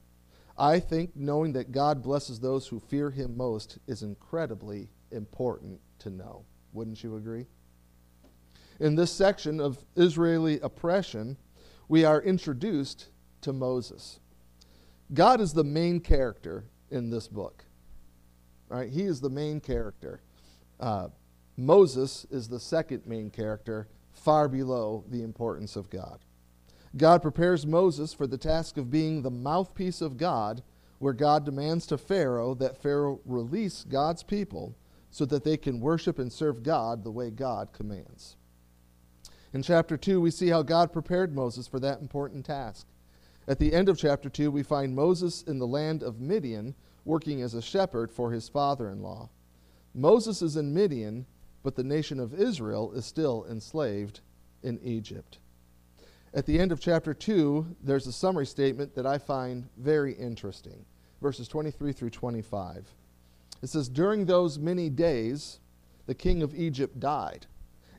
I 0.57 0.81
think 0.81 1.15
knowing 1.15 1.53
that 1.53 1.71
God 1.71 2.03
blesses 2.03 2.41
those 2.41 2.67
who 2.67 2.81
fear 2.81 3.11
Him 3.11 3.37
most 3.37 3.79
is 3.87 4.03
incredibly 4.03 4.89
important 5.11 5.79
to 5.99 6.09
know. 6.09 6.47
Wouldn't 6.73 7.05
you 7.05 7.17
agree? 7.17 7.45
In 8.81 8.95
this 8.95 9.13
section 9.13 9.61
of 9.61 9.85
Israeli 9.95 10.61
oppression, 10.61 11.37
we 11.87 12.03
are 12.03 12.23
introduced 12.23 13.09
to 13.43 13.53
Moses. 13.53 14.21
God 15.13 15.43
is 15.43 15.53
the 15.53 15.65
main 15.65 16.01
character 16.01 16.65
in 16.91 17.11
this 17.11 17.29
book. 17.29 17.67
Right? 18.71 18.89
He 18.89 19.03
is 19.03 19.21
the 19.21 19.29
main 19.29 19.61
character. 19.61 20.23
Uh, 20.81 21.09
Moses 21.61 22.25
is 22.31 22.47
the 22.47 22.61
second 22.61 23.05
main 23.05 23.31
character, 23.31 23.89
far 24.13 24.49
below 24.49 25.03
the 25.09 25.25
importance 25.25 25.75
of 25.75 25.91
God. 25.91 26.21
God 26.97 27.21
prepares 27.21 27.67
Moses 27.67 28.15
for 28.15 28.29
the 28.29 28.39
task 28.39 28.77
of 28.77 28.93
being 28.93 29.23
the 29.23 29.31
mouthpiece 29.31 30.01
of 30.01 30.17
God, 30.17 30.63
where 31.01 31.13
God 31.13 31.45
demands 31.45 31.85
to 31.89 31.99
Pharaoh 31.99 32.55
that 32.55 32.81
Pharaoh 32.81 33.21
release 33.25 33.85
God's 33.85 34.23
people 34.23 34.77
so 35.11 35.25
that 35.25 35.43
they 35.43 35.57
can 35.57 35.81
worship 35.81 36.21
and 36.21 36.33
serve 36.33 36.63
God 36.63 37.03
the 37.03 37.11
way 37.11 37.29
God 37.29 37.73
commands. 37.73 38.37
In 39.53 39.63
chapter 39.65 39.97
2, 39.97 40.21
we 40.21 40.31
see 40.31 40.49
how 40.51 40.63
God 40.63 40.93
prepared 40.93 41.35
Moses 41.35 41.67
for 41.67 41.81
that 41.81 42.01
important 42.01 42.47
task. 42.47 42.87
At 43.49 43.59
the 43.59 43.73
end 43.73 43.89
of 43.89 43.99
chapter 43.99 44.29
2, 44.29 44.53
we 44.53 44.63
find 44.63 44.95
Moses 44.95 45.43
in 45.43 45.59
the 45.59 45.67
land 45.67 46.05
of 46.05 46.21
Midian 46.21 46.77
working 47.05 47.43
as 47.43 47.55
a 47.55 47.63
shepherd 47.63 48.13
for 48.13 48.31
his 48.31 48.49
father 48.49 48.89
in 48.91 49.03
law. 49.03 49.31
Moses 49.93 50.41
is 50.41 50.57
in 50.57 50.73
Midian, 50.73 51.27
but 51.69 51.77
the 51.77 51.85
nation 51.85 52.19
of 52.19 52.33
Israel 52.33 52.93
is 52.93 53.05
still 53.05 53.45
enslaved 53.51 54.21
in 54.63 54.79
Egypt. 54.83 55.39
At 56.33 56.47
the 56.47 56.59
end 56.59 56.73
of 56.73 56.81
chapter 56.81 57.13
2, 57.13 57.77
there's 57.83 58.07
a 58.07 58.13
summary 58.13 58.47
statement 58.47 58.95
that 58.95 59.05
I 59.05 59.19
find 59.19 59.69
very 59.77 60.15
interesting 60.15 60.87
verses 61.21 61.47
23 61.47 61.93
through 61.93 62.09
25. 62.09 62.89
It 63.63 63.67
says, 63.67 63.91
During 63.91 64.25
those 64.25 64.59
many 64.59 64.89
days, 64.89 65.61
the 66.07 66.15
king 66.15 66.43
of 66.43 66.55
Egypt 66.55 66.99
died, 66.99 67.45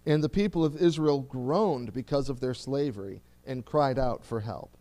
and 0.04 0.24
the 0.24 0.30
people 0.30 0.66
of 0.66 0.76
Israel 0.76 1.22
groaned 1.22 1.94
because 1.94 2.28
of 2.28 2.40
their 2.40 2.56
slavery 2.56 3.22
and 3.46 3.68
cried 3.68 4.00
out 4.00 4.26
for 4.26 4.40
help. 4.40 4.80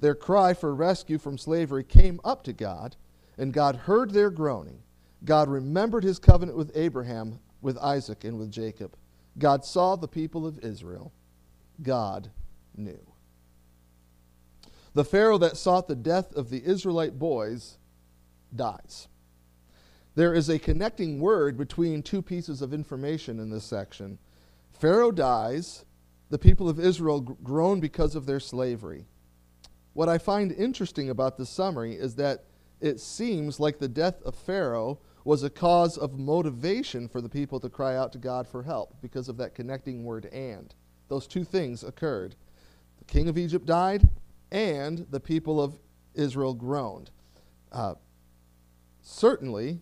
Their 0.00 0.16
cry 0.16 0.52
for 0.52 0.74
rescue 0.74 1.18
from 1.18 1.38
slavery 1.38 1.84
came 1.84 2.20
up 2.24 2.42
to 2.42 2.52
God, 2.52 2.96
and 3.38 3.52
God 3.52 3.76
heard 3.76 4.10
their 4.10 4.30
groaning. 4.30 4.82
God 5.24 5.48
remembered 5.48 6.02
his 6.02 6.18
covenant 6.18 6.58
with 6.58 6.72
Abraham, 6.74 7.38
with 7.60 7.78
Isaac, 7.78 8.24
and 8.24 8.38
with 8.38 8.50
Jacob. 8.50 8.96
God 9.38 9.64
saw 9.64 9.96
the 9.96 10.08
people 10.08 10.46
of 10.46 10.58
Israel. 10.60 11.12
God 11.82 12.30
knew. 12.76 13.00
The 14.94 15.04
Pharaoh 15.04 15.38
that 15.38 15.56
sought 15.56 15.88
the 15.88 15.94
death 15.94 16.34
of 16.34 16.48
the 16.48 16.64
Israelite 16.64 17.18
boys 17.18 17.76
dies. 18.54 19.08
There 20.14 20.32
is 20.32 20.48
a 20.48 20.58
connecting 20.58 21.20
word 21.20 21.58
between 21.58 22.02
two 22.02 22.22
pieces 22.22 22.62
of 22.62 22.72
information 22.72 23.38
in 23.38 23.50
this 23.50 23.64
section. 23.64 24.18
Pharaoh 24.72 25.12
dies, 25.12 25.84
the 26.30 26.38
people 26.38 26.68
of 26.68 26.80
Israel 26.80 27.20
groan 27.20 27.80
because 27.80 28.14
of 28.14 28.24
their 28.24 28.40
slavery. 28.40 29.04
What 29.92 30.08
I 30.08 30.16
find 30.16 30.52
interesting 30.52 31.10
about 31.10 31.36
this 31.36 31.50
summary 31.50 31.94
is 31.94 32.14
that 32.16 32.44
it 32.80 33.00
seems 33.00 33.60
like 33.60 33.78
the 33.78 33.88
death 33.88 34.22
of 34.22 34.34
Pharaoh 34.34 34.98
was 35.26 35.42
a 35.42 35.50
cause 35.50 35.98
of 35.98 36.20
motivation 36.20 37.08
for 37.08 37.20
the 37.20 37.28
people 37.28 37.58
to 37.58 37.68
cry 37.68 37.96
out 37.96 38.12
to 38.12 38.18
God 38.18 38.46
for 38.46 38.62
help 38.62 38.94
because 39.02 39.28
of 39.28 39.36
that 39.38 39.56
connecting 39.56 40.04
word 40.04 40.26
and. 40.26 40.72
Those 41.08 41.26
two 41.26 41.42
things 41.42 41.82
occurred. 41.82 42.36
The 43.00 43.06
king 43.06 43.28
of 43.28 43.36
Egypt 43.36 43.66
died, 43.66 44.08
and 44.52 45.04
the 45.10 45.18
people 45.18 45.60
of 45.60 45.80
Israel 46.14 46.54
groaned. 46.54 47.10
Uh, 47.72 47.94
certainly, 49.02 49.80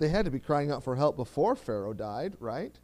they 0.00 0.08
had 0.10 0.26
to 0.26 0.30
be 0.30 0.38
crying 0.38 0.70
out 0.70 0.84
for 0.84 0.96
help 0.96 1.16
before 1.16 1.56
Pharaoh 1.56 1.94
died, 1.94 2.36
right? 2.38 2.78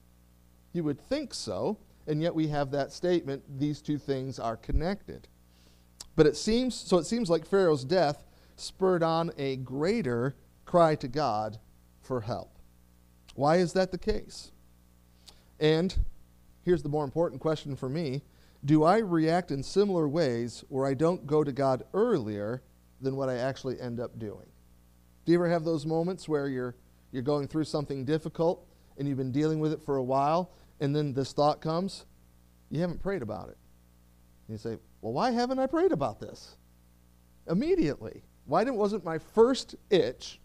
You 0.73 0.85
would 0.85 0.99
think 0.99 1.35
so, 1.35 1.77
and 2.07 2.23
yet 2.23 2.35
we 2.35 2.49
have 2.49 2.71
that 2.71 2.93
statement 2.93 3.43
these 3.59 3.83
two 3.83 3.99
things 3.99 4.39
are 4.39 4.57
connected. 4.57 5.29
But 6.17 6.27
it 6.27 6.39
seems 6.39 6.75
so 6.75 6.97
it 6.97 7.05
seems 7.05 7.29
like 7.29 7.45
Pharaoh's 7.45 7.85
death 7.85 8.25
spurred 8.57 9.03
on 9.03 9.33
a 9.37 9.57
greater 9.57 10.35
cry 10.65 10.95
to 10.95 11.07
God 11.07 11.59
for 12.11 12.23
help. 12.23 12.59
Why 13.37 13.59
is 13.59 13.73
that 13.75 13.93
the 13.93 13.97
case? 13.97 14.51
And 15.61 15.97
here's 16.65 16.83
the 16.83 16.89
more 16.89 17.05
important 17.05 17.41
question 17.41 17.77
for 17.77 17.89
me 17.89 18.23
Do 18.65 18.83
I 18.83 18.99
react 18.99 19.53
in 19.53 19.63
similar 19.63 20.09
ways 20.09 20.65
where 20.71 20.87
I 20.87 20.95
don't 20.95 21.25
go 21.25 21.45
to 21.45 21.53
God 21.53 21.85
earlier 21.95 22.65
than 23.01 23.15
what 23.15 23.29
I 23.29 23.37
actually 23.37 23.81
end 23.81 24.01
up 24.01 24.19
doing? 24.19 24.49
Do 25.25 25.31
you 25.31 25.39
ever 25.39 25.49
have 25.49 25.63
those 25.63 25.87
moments 25.87 26.29
where 26.29 26.49
you're, 26.49 26.75
you're 27.13 27.23
going 27.23 27.47
through 27.47 27.63
something 27.63 28.05
difficult 28.05 28.67
and 28.99 29.07
you've 29.07 29.17
been 29.17 29.31
dealing 29.31 29.61
with 29.61 29.73
it 29.73 29.81
for 29.81 29.99
a 29.99 30.03
while, 30.03 30.51
and 30.81 30.97
then 30.97 31.13
this 31.13 31.33
thought 31.33 31.61
comes? 31.61 32.07
You 32.73 32.81
haven't 32.81 33.01
prayed 33.01 33.23
about 33.23 33.51
it. 33.51 33.59
And 34.49 34.55
you 34.55 34.59
say, 34.59 34.79
Well, 35.01 35.13
why 35.13 35.31
haven't 35.31 35.61
I 35.61 35.69
prayed 35.69 35.93
about 35.93 36.19
this? 36.19 36.57
Immediately. 37.49 38.25
Why 38.47 38.65
didn't, 38.65 38.75
it 38.75 38.79
wasn't 38.79 39.05
my 39.05 39.19
first 39.19 39.77
itch 39.91 40.41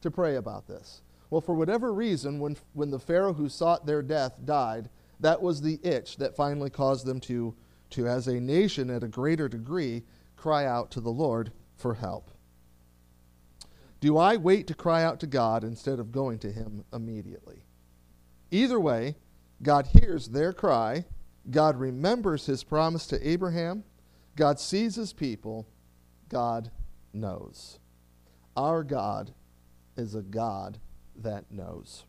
to 0.00 0.10
pray 0.10 0.34
about 0.36 0.66
this? 0.66 1.02
Well, 1.30 1.40
for 1.40 1.54
whatever 1.54 1.92
reason, 1.92 2.38
when, 2.38 2.56
when 2.72 2.90
the 2.90 2.98
Pharaoh 2.98 3.34
who 3.34 3.48
sought 3.48 3.86
their 3.86 4.02
death 4.02 4.38
died, 4.44 4.88
that 5.20 5.40
was 5.40 5.60
the 5.60 5.80
itch 5.82 6.16
that 6.18 6.36
finally 6.36 6.70
caused 6.70 7.06
them 7.06 7.20
to, 7.20 7.54
to, 7.90 8.06
as 8.06 8.28
a 8.28 8.40
nation 8.40 8.90
at 8.90 9.02
a 9.02 9.08
greater 9.08 9.48
degree, 9.48 10.02
cry 10.36 10.66
out 10.66 10.90
to 10.92 11.00
the 11.00 11.10
Lord 11.10 11.52
for 11.76 11.94
help. 11.94 12.30
Do 14.00 14.18
I 14.18 14.36
wait 14.36 14.66
to 14.66 14.74
cry 14.74 15.02
out 15.02 15.18
to 15.20 15.26
God 15.26 15.64
instead 15.64 15.98
of 15.98 16.12
going 16.12 16.38
to 16.40 16.52
Him 16.52 16.84
immediately? 16.92 17.64
Either 18.50 18.78
way, 18.78 19.16
God 19.62 19.86
hears 19.86 20.28
their 20.28 20.52
cry, 20.52 21.06
God 21.50 21.78
remembers 21.78 22.46
His 22.46 22.64
promise 22.64 23.06
to 23.06 23.28
Abraham, 23.28 23.84
God 24.36 24.60
sees 24.60 24.96
His 24.96 25.12
people, 25.12 25.66
God 26.28 26.70
knows. 27.12 27.78
Our 28.56 28.84
God 28.84 29.32
is 29.96 30.14
a 30.14 30.22
God 30.22 30.78
that 31.16 31.50
knows. 31.50 32.04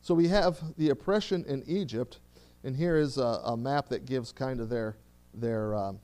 So 0.00 0.14
we 0.14 0.28
have 0.28 0.58
the 0.76 0.90
oppression 0.90 1.44
in 1.46 1.62
Egypt, 1.66 2.18
and 2.64 2.74
here 2.74 2.96
is 2.96 3.18
a, 3.18 3.40
a 3.44 3.56
map 3.56 3.88
that 3.90 4.04
gives 4.04 4.32
kind 4.32 4.60
of 4.60 4.68
their 4.68 4.96
their 5.32 5.74
um, 5.74 6.00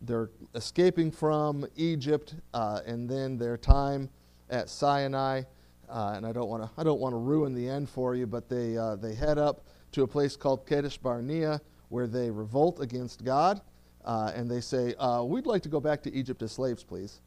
their 0.00 0.30
escaping 0.54 1.10
from 1.10 1.66
Egypt, 1.76 2.34
uh, 2.54 2.80
and 2.86 3.08
then 3.08 3.36
their 3.36 3.56
time 3.56 4.08
at 4.48 4.68
Sinai. 4.68 5.42
Uh, 5.88 6.12
and 6.16 6.26
I 6.26 6.32
don't 6.32 6.48
want 6.48 6.62
to 6.62 6.70
I 6.78 6.84
don't 6.84 7.00
want 7.00 7.12
to 7.12 7.18
ruin 7.18 7.52
the 7.52 7.68
end 7.68 7.90
for 7.90 8.14
you, 8.14 8.26
but 8.26 8.48
they 8.48 8.76
uh, 8.76 8.96
they 8.96 9.14
head 9.14 9.38
up 9.38 9.66
to 9.92 10.02
a 10.02 10.06
place 10.06 10.36
called 10.36 10.66
Kadesh 10.66 10.96
Barnea, 10.98 11.60
where 11.88 12.06
they 12.06 12.30
revolt 12.30 12.80
against 12.80 13.24
God, 13.24 13.60
uh, 14.04 14.32
and 14.34 14.50
they 14.50 14.60
say, 14.60 14.94
uh, 14.94 15.22
"We'd 15.24 15.46
like 15.46 15.62
to 15.62 15.68
go 15.68 15.80
back 15.80 16.02
to 16.04 16.14
Egypt 16.14 16.42
as 16.42 16.52
slaves, 16.52 16.84
please." 16.84 17.20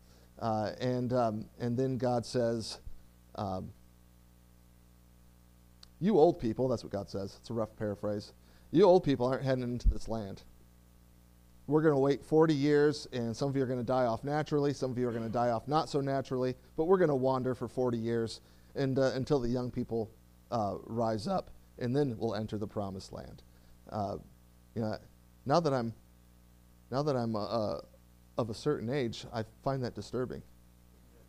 Uh, 0.43 0.73
and 0.79 1.13
um, 1.13 1.45
and 1.59 1.75
then 1.77 1.97
God 1.97 2.25
says. 2.25 2.79
Um, 3.35 3.71
you 6.03 6.19
old 6.19 6.37
people, 6.37 6.67
that's 6.67 6.83
what 6.83 6.91
God 6.91 7.09
says. 7.09 7.37
It's 7.39 7.49
a 7.49 7.53
rough 7.53 7.73
paraphrase. 7.77 8.33
You 8.71 8.83
old 8.83 9.05
people 9.05 9.25
aren't 9.25 9.43
heading 9.43 9.63
into 9.63 9.87
this 9.87 10.09
land. 10.09 10.43
We're 11.65 11.81
going 11.81 11.93
to 11.93 11.99
wait 11.99 12.25
40 12.25 12.53
years, 12.53 13.07
and 13.13 13.33
some 13.33 13.47
of 13.47 13.55
you 13.55 13.63
are 13.63 13.65
going 13.65 13.79
to 13.79 13.85
die 13.85 14.05
off 14.05 14.25
naturally. 14.25 14.73
Some 14.73 14.91
of 14.91 14.97
you 14.97 15.07
are 15.07 15.13
going 15.13 15.23
to 15.23 15.31
die 15.31 15.51
off 15.51 15.65
not 15.65 15.87
so 15.87 16.01
naturally, 16.01 16.55
but 16.75 16.85
we're 16.85 16.97
going 16.97 17.09
to 17.09 17.15
wander 17.15 17.55
for 17.55 17.69
40 17.69 17.97
years 17.97 18.41
and, 18.75 18.99
uh, 18.99 19.11
until 19.15 19.39
the 19.39 19.47
young 19.47 19.71
people 19.71 20.11
uh, 20.51 20.75
rise 20.83 21.25
up, 21.25 21.51
and 21.79 21.95
then 21.95 22.17
we'll 22.17 22.35
enter 22.35 22.57
the 22.57 22.67
promised 22.67 23.13
land. 23.13 23.41
Uh, 23.89 24.17
you 24.75 24.81
know, 24.81 24.97
now 25.45 25.61
that 25.61 25.73
I'm, 25.73 25.93
now 26.91 27.01
that 27.01 27.15
I'm 27.15 27.33
uh, 27.33 27.45
uh, 27.45 27.81
of 28.37 28.49
a 28.49 28.53
certain 28.53 28.89
age, 28.89 29.25
I 29.33 29.43
find 29.63 29.83
that 29.83 29.95
disturbing. 29.95 30.41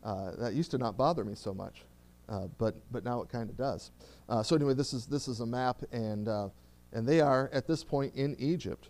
Uh, 0.03 0.33
that 0.37 0.55
used 0.55 0.71
to 0.73 0.79
not 0.79 0.97
bother 0.97 1.25
me 1.25 1.35
so 1.35 1.55
much. 1.55 1.83
Uh, 2.29 2.47
but 2.59 2.75
but 2.91 3.05
now 3.05 3.21
it 3.21 3.29
kind 3.29 3.51
of 3.51 3.57
does. 3.57 3.91
Uh, 4.29 4.43
so 4.43 4.57
anyway, 4.57 4.75
this 4.75 4.95
is 4.95 5.07
this 5.07 5.29
is 5.29 5.41
a 5.41 5.47
map, 5.47 5.83
and 5.93 6.29
uh, 6.29 6.49
and 6.93 7.07
they 7.07 7.21
are 7.21 7.51
at 7.53 7.67
this 7.67 7.85
point 7.85 8.15
in 8.15 8.35
Egypt, 8.39 8.89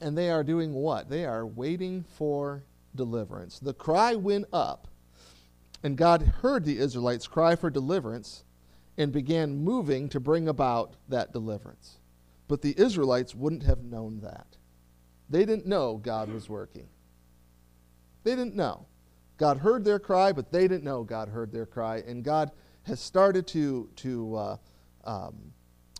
and 0.00 0.16
they 0.16 0.30
are 0.30 0.44
doing 0.44 0.72
what? 0.72 1.08
They 1.08 1.24
are 1.24 1.44
waiting 1.44 2.04
for 2.16 2.62
deliverance. 2.94 3.58
The 3.58 3.74
cry 3.74 4.14
went 4.14 4.46
up, 4.52 4.86
and 5.82 5.96
God 5.96 6.22
heard 6.22 6.64
the 6.64 6.78
Israelites 6.78 7.26
cry 7.26 7.56
for 7.56 7.68
deliverance, 7.68 8.44
and 8.96 9.10
began 9.10 9.64
moving 9.64 10.08
to 10.10 10.20
bring 10.20 10.46
about 10.46 10.94
that 11.08 11.32
deliverance. 11.32 11.98
But 12.46 12.62
the 12.62 12.74
Israelites 12.78 13.34
wouldn't 13.34 13.64
have 13.64 13.82
known 13.82 14.20
that. 14.20 14.46
They 15.28 15.44
didn't 15.44 15.66
know 15.66 15.96
God 15.96 16.32
was 16.32 16.48
working. 16.48 16.88
They 18.26 18.34
didn't 18.34 18.56
know. 18.56 18.86
God 19.36 19.58
heard 19.58 19.84
their 19.84 20.00
cry, 20.00 20.32
but 20.32 20.50
they 20.50 20.66
didn't 20.66 20.82
know 20.82 21.04
God 21.04 21.28
heard 21.28 21.52
their 21.52 21.64
cry. 21.64 21.98
And 21.98 22.24
God 22.24 22.50
has 22.82 22.98
started 22.98 23.46
to, 23.48 23.88
to 23.94 24.34
uh, 24.34 24.56
um, 25.04 25.52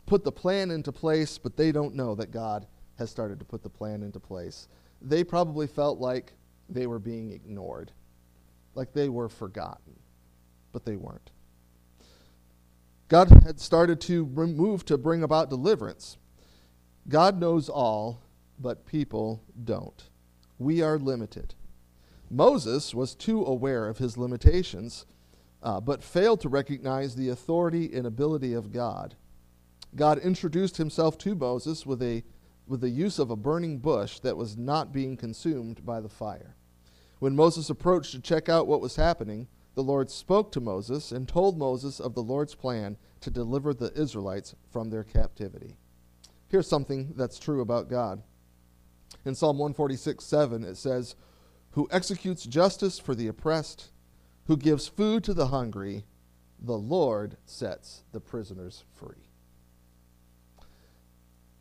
put 0.06 0.24
the 0.24 0.32
plan 0.32 0.72
into 0.72 0.90
place, 0.90 1.38
but 1.38 1.56
they 1.56 1.70
don't 1.70 1.94
know 1.94 2.16
that 2.16 2.32
God 2.32 2.66
has 2.98 3.10
started 3.10 3.38
to 3.38 3.44
put 3.44 3.62
the 3.62 3.68
plan 3.68 4.02
into 4.02 4.18
place. 4.18 4.66
They 5.00 5.22
probably 5.22 5.68
felt 5.68 6.00
like 6.00 6.32
they 6.68 6.88
were 6.88 6.98
being 6.98 7.30
ignored, 7.30 7.92
like 8.74 8.92
they 8.92 9.08
were 9.08 9.28
forgotten, 9.28 9.94
but 10.72 10.84
they 10.84 10.96
weren't. 10.96 11.30
God 13.06 13.44
had 13.44 13.60
started 13.60 14.00
to 14.00 14.26
move 14.26 14.84
to 14.86 14.98
bring 14.98 15.22
about 15.22 15.48
deliverance. 15.48 16.16
God 17.08 17.38
knows 17.38 17.68
all, 17.68 18.20
but 18.58 18.84
people 18.84 19.44
don't. 19.64 20.08
We 20.58 20.82
are 20.82 20.98
limited. 20.98 21.54
Moses 22.30 22.94
was 22.94 23.14
too 23.14 23.44
aware 23.44 23.88
of 23.88 23.98
his 23.98 24.18
limitations, 24.18 25.06
uh, 25.62 25.80
but 25.80 26.02
failed 26.02 26.40
to 26.40 26.48
recognize 26.48 27.14
the 27.14 27.28
authority 27.28 27.92
and 27.94 28.06
ability 28.06 28.52
of 28.52 28.72
God. 28.72 29.14
God 29.94 30.18
introduced 30.18 30.76
himself 30.76 31.16
to 31.18 31.34
Moses 31.34 31.86
with 31.86 32.02
a 32.02 32.22
with 32.66 32.80
the 32.80 32.90
use 32.90 33.20
of 33.20 33.30
a 33.30 33.36
burning 33.36 33.78
bush 33.78 34.18
that 34.18 34.36
was 34.36 34.56
not 34.56 34.92
being 34.92 35.16
consumed 35.16 35.86
by 35.86 36.00
the 36.00 36.08
fire. 36.08 36.56
When 37.20 37.36
Moses 37.36 37.70
approached 37.70 38.12
to 38.12 38.20
check 38.20 38.48
out 38.48 38.66
what 38.66 38.80
was 38.80 38.96
happening, 38.96 39.46
the 39.74 39.84
Lord 39.84 40.10
spoke 40.10 40.50
to 40.52 40.60
Moses 40.60 41.12
and 41.12 41.28
told 41.28 41.56
Moses 41.56 42.00
of 42.00 42.14
the 42.14 42.22
Lord's 42.22 42.54
plan 42.54 42.96
to 43.20 43.30
deliver 43.30 43.72
the 43.72 43.92
Israelites 43.94 44.54
from 44.70 44.90
their 44.90 45.04
captivity. 45.04 45.76
Here's 46.48 46.68
something 46.68 47.12
that's 47.16 47.38
true 47.38 47.60
about 47.60 47.88
God. 47.88 48.22
In 49.24 49.34
Psalm 49.34 49.58
146 49.58 50.24
7, 50.24 50.64
it 50.64 50.76
says, 50.76 51.14
Who 51.76 51.86
executes 51.90 52.44
justice 52.44 52.98
for 52.98 53.14
the 53.14 53.28
oppressed, 53.28 53.90
who 54.46 54.56
gives 54.56 54.88
food 54.88 55.22
to 55.24 55.34
the 55.34 55.48
hungry, 55.48 56.04
the 56.58 56.78
Lord 56.78 57.36
sets 57.44 58.02
the 58.12 58.20
prisoners 58.20 58.84
free. 58.94 59.28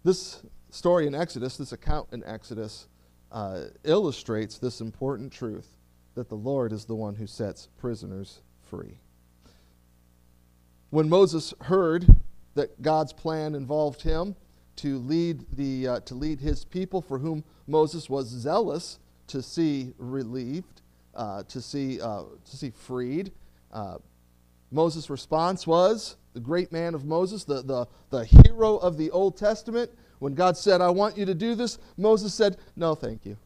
This 0.06 0.42
story 0.70 1.06
in 1.06 1.14
Exodus, 1.14 1.58
this 1.58 1.74
account 1.74 2.08
in 2.14 2.24
Exodus, 2.24 2.88
uh, 3.30 3.66
illustrates 3.84 4.58
this 4.58 4.80
important 4.80 5.34
truth 5.34 5.76
that 6.14 6.30
the 6.30 6.36
Lord 6.36 6.72
is 6.72 6.86
the 6.86 6.96
one 6.96 7.16
who 7.16 7.28
sets 7.28 7.68
prisoners 7.78 8.40
free. 8.70 9.00
When 10.92 11.10
Moses 11.10 11.54
heard 11.60 12.08
that 12.54 12.82
God's 12.82 13.12
plan 13.12 13.54
involved 13.54 14.04
him 14.04 14.38
to 14.78 14.98
lead, 14.98 15.46
the, 15.58 15.88
uh, 15.90 16.00
to 16.02 16.16
lead 16.16 16.40
his 16.40 16.64
people, 16.64 17.02
for 17.02 17.20
whom 17.20 17.44
Moses 17.68 18.10
was 18.10 18.28
zealous 18.28 19.00
to 19.28 19.42
see 19.42 19.94
relieved, 19.98 20.82
uh, 21.16 21.44
to, 21.44 21.62
see, 21.62 22.02
uh, 22.02 22.24
to 22.50 22.58
see 22.58 22.72
freed, 22.72 23.32
uh, 23.72 23.98
Moses' 24.72 25.10
response 25.10 25.66
was 25.66 26.18
the 26.34 26.40
great 26.40 26.72
man 26.72 26.94
of 26.94 27.06
Moses, 27.06 27.46
the, 27.46 27.62
the, 27.62 27.88
the 28.10 28.26
hero 28.26 28.76
of 28.78 28.98
the 28.98 29.10
Old 29.12 29.38
Testament. 29.38 29.90
When 30.20 30.34
God 30.34 30.58
said, 30.58 30.82
I 30.82 30.90
want 30.90 31.18
you 31.18 31.26
to 31.26 31.34
do 31.34 31.56
this, 31.56 31.78
Moses 31.98 32.34
said, 32.34 32.58
No, 32.76 32.94
thank 32.94 33.26
you. 33.26 33.38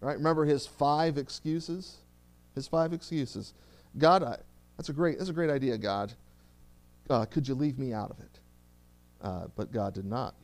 Right? 0.00 0.16
Remember 0.16 0.44
his 0.44 0.66
five 0.66 1.18
excuses? 1.18 1.96
His 2.54 2.66
five 2.68 2.92
excuses. 2.92 3.54
God, 3.98 4.22
I, 4.22 4.36
that's, 4.76 4.88
a 4.88 4.92
great, 4.92 5.18
that's 5.18 5.30
a 5.30 5.34
great 5.34 5.50
idea, 5.50 5.78
God. 5.78 6.12
Uh, 7.10 7.24
could 7.24 7.46
you 7.46 7.54
leave 7.54 7.78
me 7.78 7.92
out 7.92 8.10
of 8.10 8.20
it? 8.20 8.40
Uh, 9.20 9.46
but 9.56 9.72
God 9.72 9.94
did 9.94 10.04
not. 10.04 10.34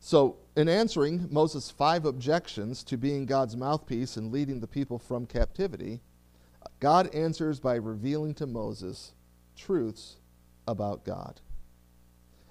So, 0.00 0.36
in 0.56 0.68
answering 0.68 1.28
Moses' 1.30 1.70
five 1.70 2.04
objections 2.04 2.84
to 2.84 2.96
being 2.96 3.26
God's 3.26 3.56
mouthpiece 3.56 4.16
and 4.16 4.32
leading 4.32 4.60
the 4.60 4.66
people 4.66 4.98
from 4.98 5.26
captivity, 5.26 6.00
God 6.80 7.12
answers 7.14 7.58
by 7.58 7.74
revealing 7.74 8.34
to 8.34 8.46
Moses 8.46 9.12
truths 9.56 10.16
about 10.66 11.04
God. 11.04 11.40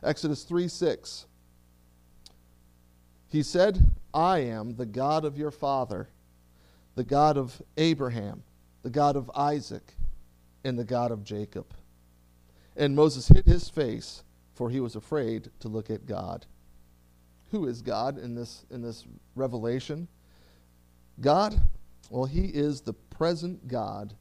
Exodus 0.04 0.44
3 0.44 0.68
6. 0.68 1.26
He 3.30 3.44
said, 3.44 3.92
I 4.14 4.40
am 4.40 4.76
the 4.76 4.86
God 4.86 5.26
of 5.26 5.38
your 5.38 5.52
father, 5.52 6.10
the 6.96 7.04
God 7.04 7.38
of 7.38 7.62
Abraham, 7.78 8.44
the 8.84 8.90
God 8.90 9.16
of 9.16 9.32
Isaac, 9.36 9.94
and 10.64 10.78
the 10.78 10.86
God 10.86 11.12
of 11.12 11.24
Jacob. 11.24 11.74
And 12.76 12.96
Moses 12.96 13.28
hid 13.28 13.46
his 13.46 13.70
face, 13.70 14.24
for 14.54 14.70
he 14.70 14.80
was 14.80 14.96
afraid 14.96 15.50
to 15.60 15.68
look 15.68 15.90
at 15.90 16.06
God. 16.06 16.46
Who 17.52 17.68
is 17.68 17.82
God 17.82 18.18
in 18.18 18.36
this, 18.36 18.66
in 18.70 18.82
this 18.82 19.06
revelation? 19.36 20.08
God, 21.22 21.60
well, 22.10 22.26
he 22.26 22.46
is 22.46 22.82
the 22.82 22.94
present 22.94 23.68
God 23.68 24.14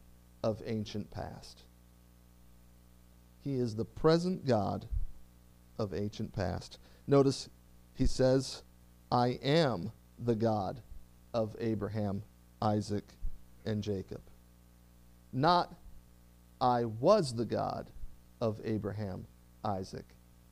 of 0.43 0.63
ancient 0.65 1.11
past. 1.11 1.63
He 3.43 3.57
is 3.57 3.77
the 3.77 3.85
present 3.85 4.47
God 4.47 4.87
of 5.79 5.93
ancient 5.95 6.33
past. 6.33 6.79
Notice 7.07 7.49
he 7.95 8.07
says, 8.07 8.63
I 9.11 9.39
am 9.43 9.93
the 10.19 10.35
God 10.35 10.81
of 11.35 11.55
Abraham, 11.61 12.23
Isaac, 12.63 13.05
and 13.65 13.83
Jacob. 13.83 14.23
Not, 15.33 15.75
I 16.61 16.85
was 16.85 17.35
the 17.35 17.45
God 17.45 17.91
of 18.41 18.61
Abraham, 18.65 19.27
Isaac, 19.65 20.07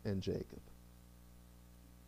and 0.04 0.20
Jacob. 0.20 0.60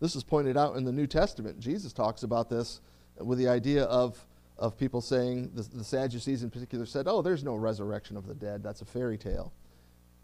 This 0.00 0.16
is 0.16 0.22
pointed 0.22 0.56
out 0.56 0.76
in 0.76 0.84
the 0.84 0.92
New 0.92 1.06
Testament. 1.06 1.58
Jesus 1.58 1.92
talks 1.92 2.22
about 2.22 2.50
this 2.50 2.80
with 3.18 3.38
the 3.38 3.48
idea 3.48 3.84
of 3.84 4.26
of 4.58 4.78
people 4.78 5.00
saying, 5.00 5.50
the, 5.54 5.62
the 5.62 5.84
Sadducees 5.84 6.42
in 6.42 6.50
particular 6.50 6.86
said, 6.86 7.06
oh, 7.06 7.22
there's 7.22 7.44
no 7.44 7.54
resurrection 7.54 8.16
of 8.16 8.26
the 8.26 8.34
dead. 8.34 8.62
That's 8.62 8.80
a 8.80 8.86
fairy 8.86 9.18
tale. 9.18 9.52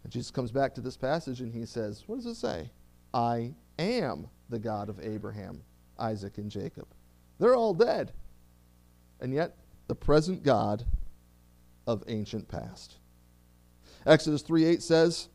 And 0.03 0.11
Jesus 0.11 0.31
comes 0.31 0.51
back 0.51 0.73
to 0.75 0.81
this 0.81 0.97
passage 0.97 1.41
and 1.41 1.53
he 1.53 1.65
says, 1.65 2.03
what 2.07 2.15
does 2.15 2.25
it 2.25 2.35
say? 2.35 2.69
I 3.13 3.53
am 3.77 4.27
the 4.49 4.59
God 4.59 4.89
of 4.89 4.99
Abraham, 4.99 5.61
Isaac, 5.99 6.37
and 6.37 6.49
Jacob. 6.49 6.87
They're 7.39 7.55
all 7.55 7.73
dead. 7.73 8.11
And 9.19 9.33
yet, 9.33 9.55
the 9.87 9.95
present 9.95 10.43
God 10.43 10.83
of 11.85 12.03
ancient 12.07 12.47
past. 12.47 12.95
Exodus 14.05 14.41
3 14.41 14.65
8 14.65 14.81
says, 14.81 15.29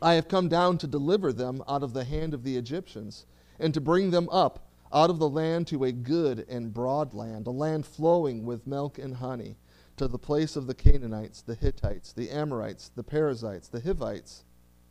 I 0.00 0.14
have 0.14 0.28
come 0.28 0.48
down 0.48 0.78
to 0.78 0.86
deliver 0.86 1.32
them 1.32 1.62
out 1.68 1.82
of 1.82 1.92
the 1.92 2.04
hand 2.04 2.34
of 2.34 2.44
the 2.44 2.56
Egyptians 2.56 3.26
and 3.62 3.72
to 3.72 3.80
bring 3.80 4.10
them 4.10 4.28
up 4.30 4.66
out 4.92 5.08
of 5.08 5.18
the 5.18 5.28
land 5.28 5.66
to 5.68 5.84
a 5.84 5.92
good 5.92 6.44
and 6.48 6.74
broad 6.74 7.14
land, 7.14 7.46
a 7.46 7.50
land 7.50 7.86
flowing 7.86 8.44
with 8.44 8.66
milk 8.66 8.98
and 8.98 9.16
honey, 9.16 9.56
to 9.96 10.08
the 10.08 10.18
place 10.18 10.56
of 10.56 10.66
the 10.66 10.74
Canaanites, 10.74 11.42
the 11.42 11.54
Hittites, 11.54 12.12
the 12.12 12.28
Amorites, 12.30 12.90
the 12.94 13.04
Perizzites, 13.04 13.68
the 13.68 13.80
Hivites, 13.80 14.44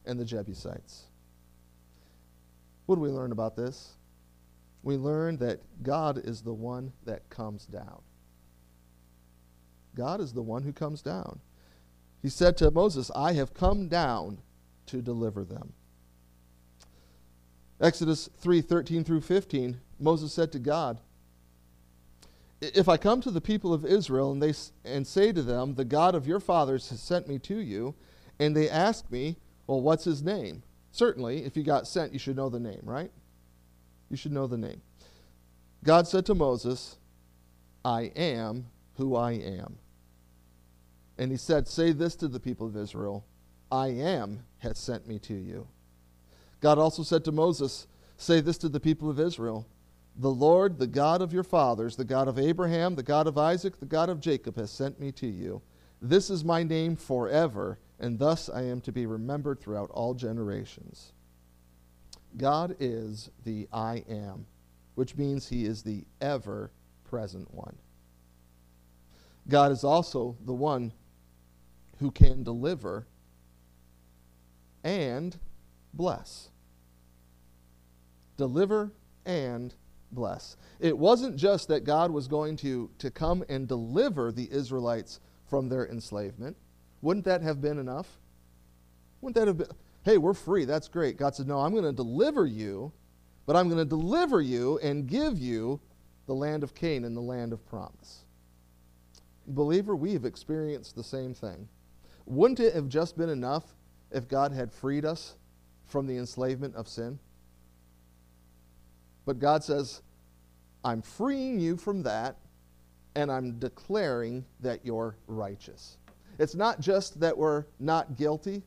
and 0.05 0.19
the 0.19 0.25
Jebusites. 0.25 1.07
What 2.85 2.95
do 2.95 3.01
we 3.01 3.09
learn 3.09 3.31
about 3.31 3.55
this? 3.55 3.93
We 4.83 4.95
learn 4.95 5.37
that 5.37 5.59
God 5.83 6.17
is 6.17 6.41
the 6.41 6.53
one 6.53 6.93
that 7.05 7.29
comes 7.29 7.65
down. 7.65 8.01
God 9.95 10.21
is 10.21 10.33
the 10.33 10.41
one 10.41 10.63
who 10.63 10.73
comes 10.73 11.01
down. 11.01 11.41
He 12.21 12.29
said 12.29 12.57
to 12.57 12.71
Moses, 12.71 13.11
I 13.15 13.33
have 13.33 13.53
come 13.53 13.87
down 13.89 14.39
to 14.87 15.01
deliver 15.01 15.43
them. 15.43 15.73
Exodus 17.81 18.29
3 18.37 18.61
13 18.61 19.03
through 19.03 19.21
15 19.21 19.79
Moses 19.99 20.33
said 20.33 20.51
to 20.51 20.59
God, 20.59 20.99
If 22.61 22.87
I 22.87 22.97
come 22.97 23.21
to 23.21 23.31
the 23.31 23.41
people 23.41 23.73
of 23.73 23.85
Israel 23.85 24.31
and, 24.31 24.41
they, 24.41 24.53
and 24.85 25.05
say 25.05 25.31
to 25.31 25.41
them, 25.41 25.75
The 25.75 25.85
God 25.85 26.15
of 26.15 26.27
your 26.27 26.39
fathers 26.39 26.89
has 26.89 27.01
sent 27.01 27.27
me 27.27 27.39
to 27.39 27.57
you, 27.57 27.95
and 28.39 28.55
they 28.55 28.69
ask 28.69 29.09
me, 29.11 29.37
Well, 29.67 29.81
what's 29.81 30.03
his 30.03 30.23
name? 30.23 30.63
Certainly, 30.91 31.45
if 31.45 31.55
you 31.55 31.63
got 31.63 31.87
sent, 31.87 32.13
you 32.13 32.19
should 32.19 32.35
know 32.35 32.49
the 32.49 32.59
name, 32.59 32.81
right? 32.83 33.11
You 34.09 34.17
should 34.17 34.33
know 34.33 34.47
the 34.47 34.57
name. 34.57 34.81
God 35.83 36.07
said 36.07 36.25
to 36.27 36.35
Moses, 36.35 36.97
I 37.83 38.11
am 38.15 38.67
who 38.97 39.15
I 39.15 39.31
am. 39.31 39.77
And 41.17 41.31
he 41.31 41.37
said, 41.37 41.67
Say 41.67 41.91
this 41.91 42.15
to 42.17 42.27
the 42.27 42.39
people 42.39 42.67
of 42.67 42.75
Israel 42.75 43.25
I 43.71 43.87
am 43.87 44.43
has 44.59 44.77
sent 44.77 45.07
me 45.07 45.17
to 45.19 45.33
you. 45.33 45.67
God 46.61 46.77
also 46.77 47.03
said 47.03 47.25
to 47.25 47.31
Moses, 47.31 47.87
Say 48.17 48.39
this 48.39 48.57
to 48.59 48.69
the 48.69 48.79
people 48.79 49.09
of 49.09 49.19
Israel 49.19 49.67
the 50.15 50.29
Lord, 50.29 50.77
the 50.77 50.87
God 50.87 51.21
of 51.21 51.33
your 51.33 51.43
fathers, 51.43 51.95
the 51.95 52.03
God 52.05 52.27
of 52.27 52.37
Abraham, 52.37 52.95
the 52.95 53.03
God 53.03 53.27
of 53.27 53.37
Isaac, 53.37 53.79
the 53.79 53.85
God 53.85 54.09
of 54.09 54.19
Jacob, 54.19 54.57
has 54.57 54.69
sent 54.69 54.99
me 54.99 55.11
to 55.13 55.27
you. 55.27 55.61
This 56.01 56.29
is 56.29 56.43
my 56.43 56.63
name 56.63 56.95
forever, 56.95 57.79
and 57.99 58.19
thus 58.19 58.49
I 58.49 58.63
am 58.63 58.81
to 58.81 58.91
be 58.91 59.05
remembered 59.05 59.59
throughout 59.59 59.89
all 59.91 60.13
generations. 60.13 61.13
God 62.37 62.75
is 62.79 63.29
the 63.45 63.67
I 63.71 64.03
am, 64.09 64.45
which 64.95 65.15
means 65.15 65.47
he 65.47 65.65
is 65.65 65.81
the 65.81 66.03
ever 66.19 66.71
present 67.05 67.53
one. 67.53 67.77
God 69.47 69.71
is 69.71 69.83
also 69.83 70.35
the 70.45 70.53
one 70.53 70.91
who 71.99 72.11
can 72.11 72.43
deliver 72.43 73.07
and 74.83 75.37
bless. 75.93 76.49
Deliver 78.37 78.91
and 79.25 79.73
bless. 80.11 80.57
It 80.79 80.97
wasn't 80.97 81.35
just 81.35 81.67
that 81.67 81.83
God 81.83 82.11
was 82.11 82.27
going 82.27 82.57
to, 82.57 82.89
to 82.97 83.11
come 83.11 83.43
and 83.49 83.67
deliver 83.67 84.31
the 84.31 84.51
Israelites 84.51 85.19
from 85.49 85.69
their 85.69 85.87
enslavement. 85.87 86.57
Wouldn't 87.01 87.25
that 87.25 87.41
have 87.41 87.61
been 87.61 87.77
enough? 87.77 88.07
Wouldn't 89.21 89.35
that 89.35 89.47
have 89.47 89.57
been, 89.57 89.67
hey, 90.03 90.17
we're 90.17 90.33
free, 90.33 90.65
that's 90.65 90.87
great. 90.87 91.17
God 91.17 91.35
said, 91.35 91.47
no, 91.47 91.59
I'm 91.59 91.71
going 91.71 91.83
to 91.83 91.93
deliver 91.93 92.45
you, 92.45 92.91
but 93.45 93.55
I'm 93.55 93.67
going 93.67 93.77
to 93.77 93.85
deliver 93.85 94.41
you 94.41 94.79
and 94.79 95.07
give 95.07 95.37
you 95.37 95.79
the 96.27 96.35
land 96.35 96.63
of 96.63 96.73
Canaan, 96.73 97.05
and 97.05 97.17
the 97.17 97.21
land 97.21 97.51
of 97.51 97.65
promise. 97.65 98.23
Believer, 99.47 99.95
we 99.95 100.13
have 100.13 100.23
experienced 100.23 100.95
the 100.95 101.03
same 101.03 101.33
thing. 101.33 101.67
Wouldn't 102.25 102.59
it 102.59 102.73
have 102.73 102.87
just 102.87 103.17
been 103.17 103.29
enough 103.29 103.75
if 104.11 104.27
God 104.29 104.53
had 104.53 104.71
freed 104.71 105.03
us 105.03 105.35
from 105.91 106.07
the 106.07 106.17
enslavement 106.17 106.75
of 106.75 106.87
sin? 106.87 107.19
But 109.25 109.39
God 109.39 109.63
says, 109.63 110.01
I'm 110.83 111.01
freeing 111.01 111.59
you 111.59 111.77
from 111.77 112.01
that, 112.03 112.37
and 113.15 113.31
I'm 113.31 113.59
declaring 113.59 114.45
that 114.61 114.83
you're 114.83 115.15
righteous. 115.27 115.97
It's 116.39 116.55
not 116.55 116.79
just 116.79 117.19
that 117.19 117.37
we're 117.37 117.65
not 117.79 118.17
guilty, 118.17 118.63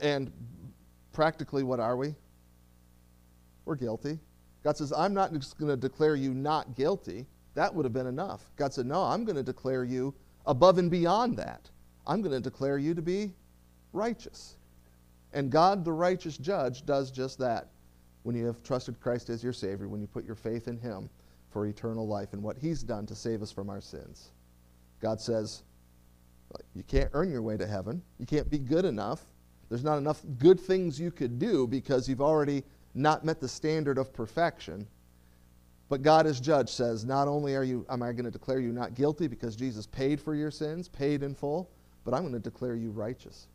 and 0.00 0.32
practically, 1.12 1.62
what 1.62 1.78
are 1.78 1.96
we? 1.96 2.14
we're 3.70 3.76
guilty. 3.76 4.18
God 4.64 4.76
says, 4.76 4.92
I'm 4.92 5.14
not 5.14 5.32
just 5.32 5.56
going 5.56 5.70
to 5.70 5.76
declare 5.76 6.16
you 6.16 6.34
not 6.34 6.74
guilty. 6.74 7.24
That 7.54 7.72
would 7.72 7.84
have 7.84 7.92
been 7.92 8.08
enough. 8.08 8.50
God 8.56 8.74
said, 8.74 8.84
No, 8.84 9.02
I'm 9.02 9.24
going 9.24 9.36
to 9.36 9.44
declare 9.44 9.84
you 9.84 10.12
above 10.44 10.78
and 10.78 10.90
beyond 10.90 11.36
that. 11.38 11.70
I'm 12.04 12.20
going 12.20 12.32
to 12.32 12.40
declare 12.40 12.78
you 12.78 12.94
to 12.94 13.02
be 13.02 13.32
righteous. 13.92 14.56
And 15.32 15.50
God, 15.50 15.84
the 15.84 15.92
righteous 15.92 16.36
judge, 16.36 16.84
does 16.84 17.10
just 17.10 17.38
that 17.38 17.68
when 18.22 18.34
you 18.34 18.46
have 18.46 18.62
trusted 18.62 19.00
Christ 19.00 19.30
as 19.30 19.42
your 19.42 19.52
Savior, 19.52 19.88
when 19.88 20.00
you 20.00 20.06
put 20.06 20.24
your 20.24 20.34
faith 20.34 20.68
in 20.68 20.78
Him 20.78 21.08
for 21.50 21.66
eternal 21.66 22.06
life 22.06 22.32
and 22.32 22.42
what 22.42 22.56
He's 22.56 22.82
done 22.82 23.06
to 23.06 23.14
save 23.14 23.42
us 23.42 23.52
from 23.52 23.70
our 23.70 23.80
sins. 23.80 24.30
God 25.00 25.20
says, 25.20 25.62
You 26.74 26.82
can't 26.82 27.10
earn 27.12 27.30
your 27.30 27.42
way 27.42 27.56
to 27.56 27.66
heaven. 27.66 28.02
You 28.18 28.26
can't 28.26 28.50
be 28.50 28.58
good 28.58 28.84
enough. 28.84 29.24
There's 29.68 29.84
not 29.84 29.98
enough 29.98 30.20
good 30.38 30.60
things 30.60 30.98
you 30.98 31.10
could 31.10 31.38
do 31.38 31.66
because 31.66 32.08
you've 32.08 32.20
already 32.20 32.64
not 32.94 33.24
met 33.24 33.40
the 33.40 33.48
standard 33.48 33.98
of 33.98 34.12
perfection. 34.12 34.86
But 35.88 36.02
God 36.02 36.26
as 36.26 36.40
judge 36.40 36.70
says, 36.70 37.04
not 37.04 37.28
only 37.28 37.54
are 37.56 37.64
you 37.64 37.86
am 37.88 38.02
I 38.02 38.12
going 38.12 38.24
to 38.24 38.30
declare 38.30 38.60
you 38.60 38.72
not 38.72 38.94
guilty 38.94 39.26
because 39.26 39.56
Jesus 39.56 39.86
paid 39.86 40.20
for 40.20 40.34
your 40.34 40.50
sins, 40.50 40.88
paid 40.88 41.22
in 41.22 41.34
full, 41.34 41.70
but 42.04 42.14
I'm 42.14 42.22
going 42.22 42.32
to 42.32 42.38
declare 42.38 42.74
you 42.74 42.90
righteous. 42.90 43.48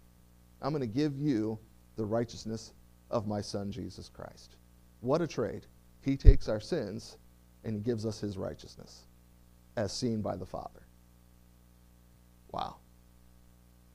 I'm 0.62 0.72
going 0.72 0.82
to 0.82 0.88
give 0.88 1.18
you 1.18 1.60
the 1.96 2.06
righteousness 2.06 2.74
of 3.12 3.28
my 3.28 3.42
son 3.42 3.72
Jesus 3.72 4.10
Christ. 4.10 4.56
What 5.02 5.22
a 5.22 5.28
trade. 5.28 5.66
He 6.02 6.18
takes 6.18 6.48
our 6.48 6.60
sins 6.60 7.18
and 7.64 7.76
he 7.76 7.82
gives 7.82 8.06
us 8.06 8.20
his 8.20 8.38
righteousness 8.38 9.06
as 9.76 9.92
seen 9.92 10.22
by 10.22 10.36
the 10.36 10.46
Father. 10.46 10.82
Wow. 12.52 12.78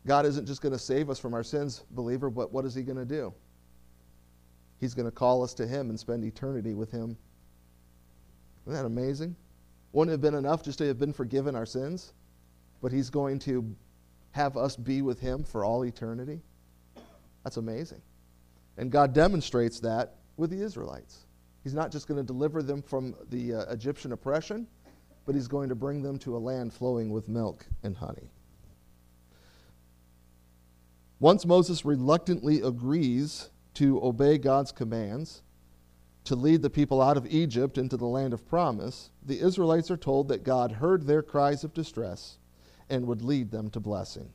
God 0.06 0.26
isn't 0.26 0.46
just 0.46 0.62
going 0.62 0.72
to 0.72 0.78
save 0.78 1.10
us 1.10 1.18
from 1.18 1.34
our 1.34 1.42
sins, 1.42 1.84
believer, 1.90 2.30
but 2.30 2.52
what 2.52 2.64
is 2.64 2.74
he 2.74 2.82
going 2.82 2.98
to 2.98 3.04
do? 3.04 3.32
He's 4.78 4.94
going 4.94 5.06
to 5.06 5.12
call 5.12 5.42
us 5.42 5.52
to 5.54 5.66
him 5.66 5.90
and 5.90 6.00
spend 6.00 6.24
eternity 6.24 6.74
with 6.74 6.90
him. 6.90 7.16
Isn't 8.66 8.74
that 8.74 8.86
amazing? 8.86 9.36
Wouldn't 9.92 10.10
it 10.10 10.14
have 10.14 10.20
been 10.20 10.38
enough 10.38 10.62
just 10.62 10.78
to 10.78 10.86
have 10.86 10.98
been 10.98 11.12
forgiven 11.12 11.54
our 11.54 11.66
sins? 11.66 12.12
But 12.80 12.92
he's 12.92 13.10
going 13.10 13.38
to 13.40 13.74
have 14.32 14.56
us 14.56 14.76
be 14.76 15.02
with 15.02 15.20
him 15.20 15.44
for 15.44 15.64
all 15.64 15.84
eternity? 15.84 16.40
That's 17.44 17.56
amazing. 17.56 18.02
And 18.76 18.90
God 18.90 19.12
demonstrates 19.12 19.80
that 19.80 20.16
with 20.36 20.50
the 20.50 20.62
Israelites. 20.62 21.26
He's 21.62 21.74
not 21.74 21.92
just 21.92 22.08
going 22.08 22.18
to 22.18 22.26
deliver 22.26 22.62
them 22.62 22.82
from 22.82 23.14
the 23.28 23.54
uh, 23.54 23.72
Egyptian 23.72 24.12
oppression, 24.12 24.66
but 25.26 25.34
he's 25.34 25.48
going 25.48 25.68
to 25.68 25.74
bring 25.74 26.02
them 26.02 26.18
to 26.20 26.36
a 26.36 26.38
land 26.38 26.72
flowing 26.72 27.10
with 27.10 27.28
milk 27.28 27.66
and 27.82 27.96
honey. 27.96 28.30
Once 31.18 31.44
Moses 31.44 31.84
reluctantly 31.84 32.62
agrees 32.62 33.50
to 33.74 34.02
obey 34.02 34.38
God's 34.38 34.72
commands, 34.72 35.42
to 36.24 36.34
lead 36.34 36.62
the 36.62 36.70
people 36.70 37.02
out 37.02 37.16
of 37.16 37.26
Egypt 37.26 37.76
into 37.76 37.96
the 37.96 38.06
land 38.06 38.32
of 38.32 38.48
promise, 38.48 39.10
the 39.24 39.40
Israelites 39.40 39.90
are 39.90 39.96
told 39.96 40.28
that 40.28 40.44
God 40.44 40.72
heard 40.72 41.06
their 41.06 41.22
cries 41.22 41.64
of 41.64 41.74
distress 41.74 42.38
and 42.88 43.06
would 43.06 43.22
lead 43.22 43.50
them 43.50 43.68
to 43.70 43.80
blessing. 43.80 44.32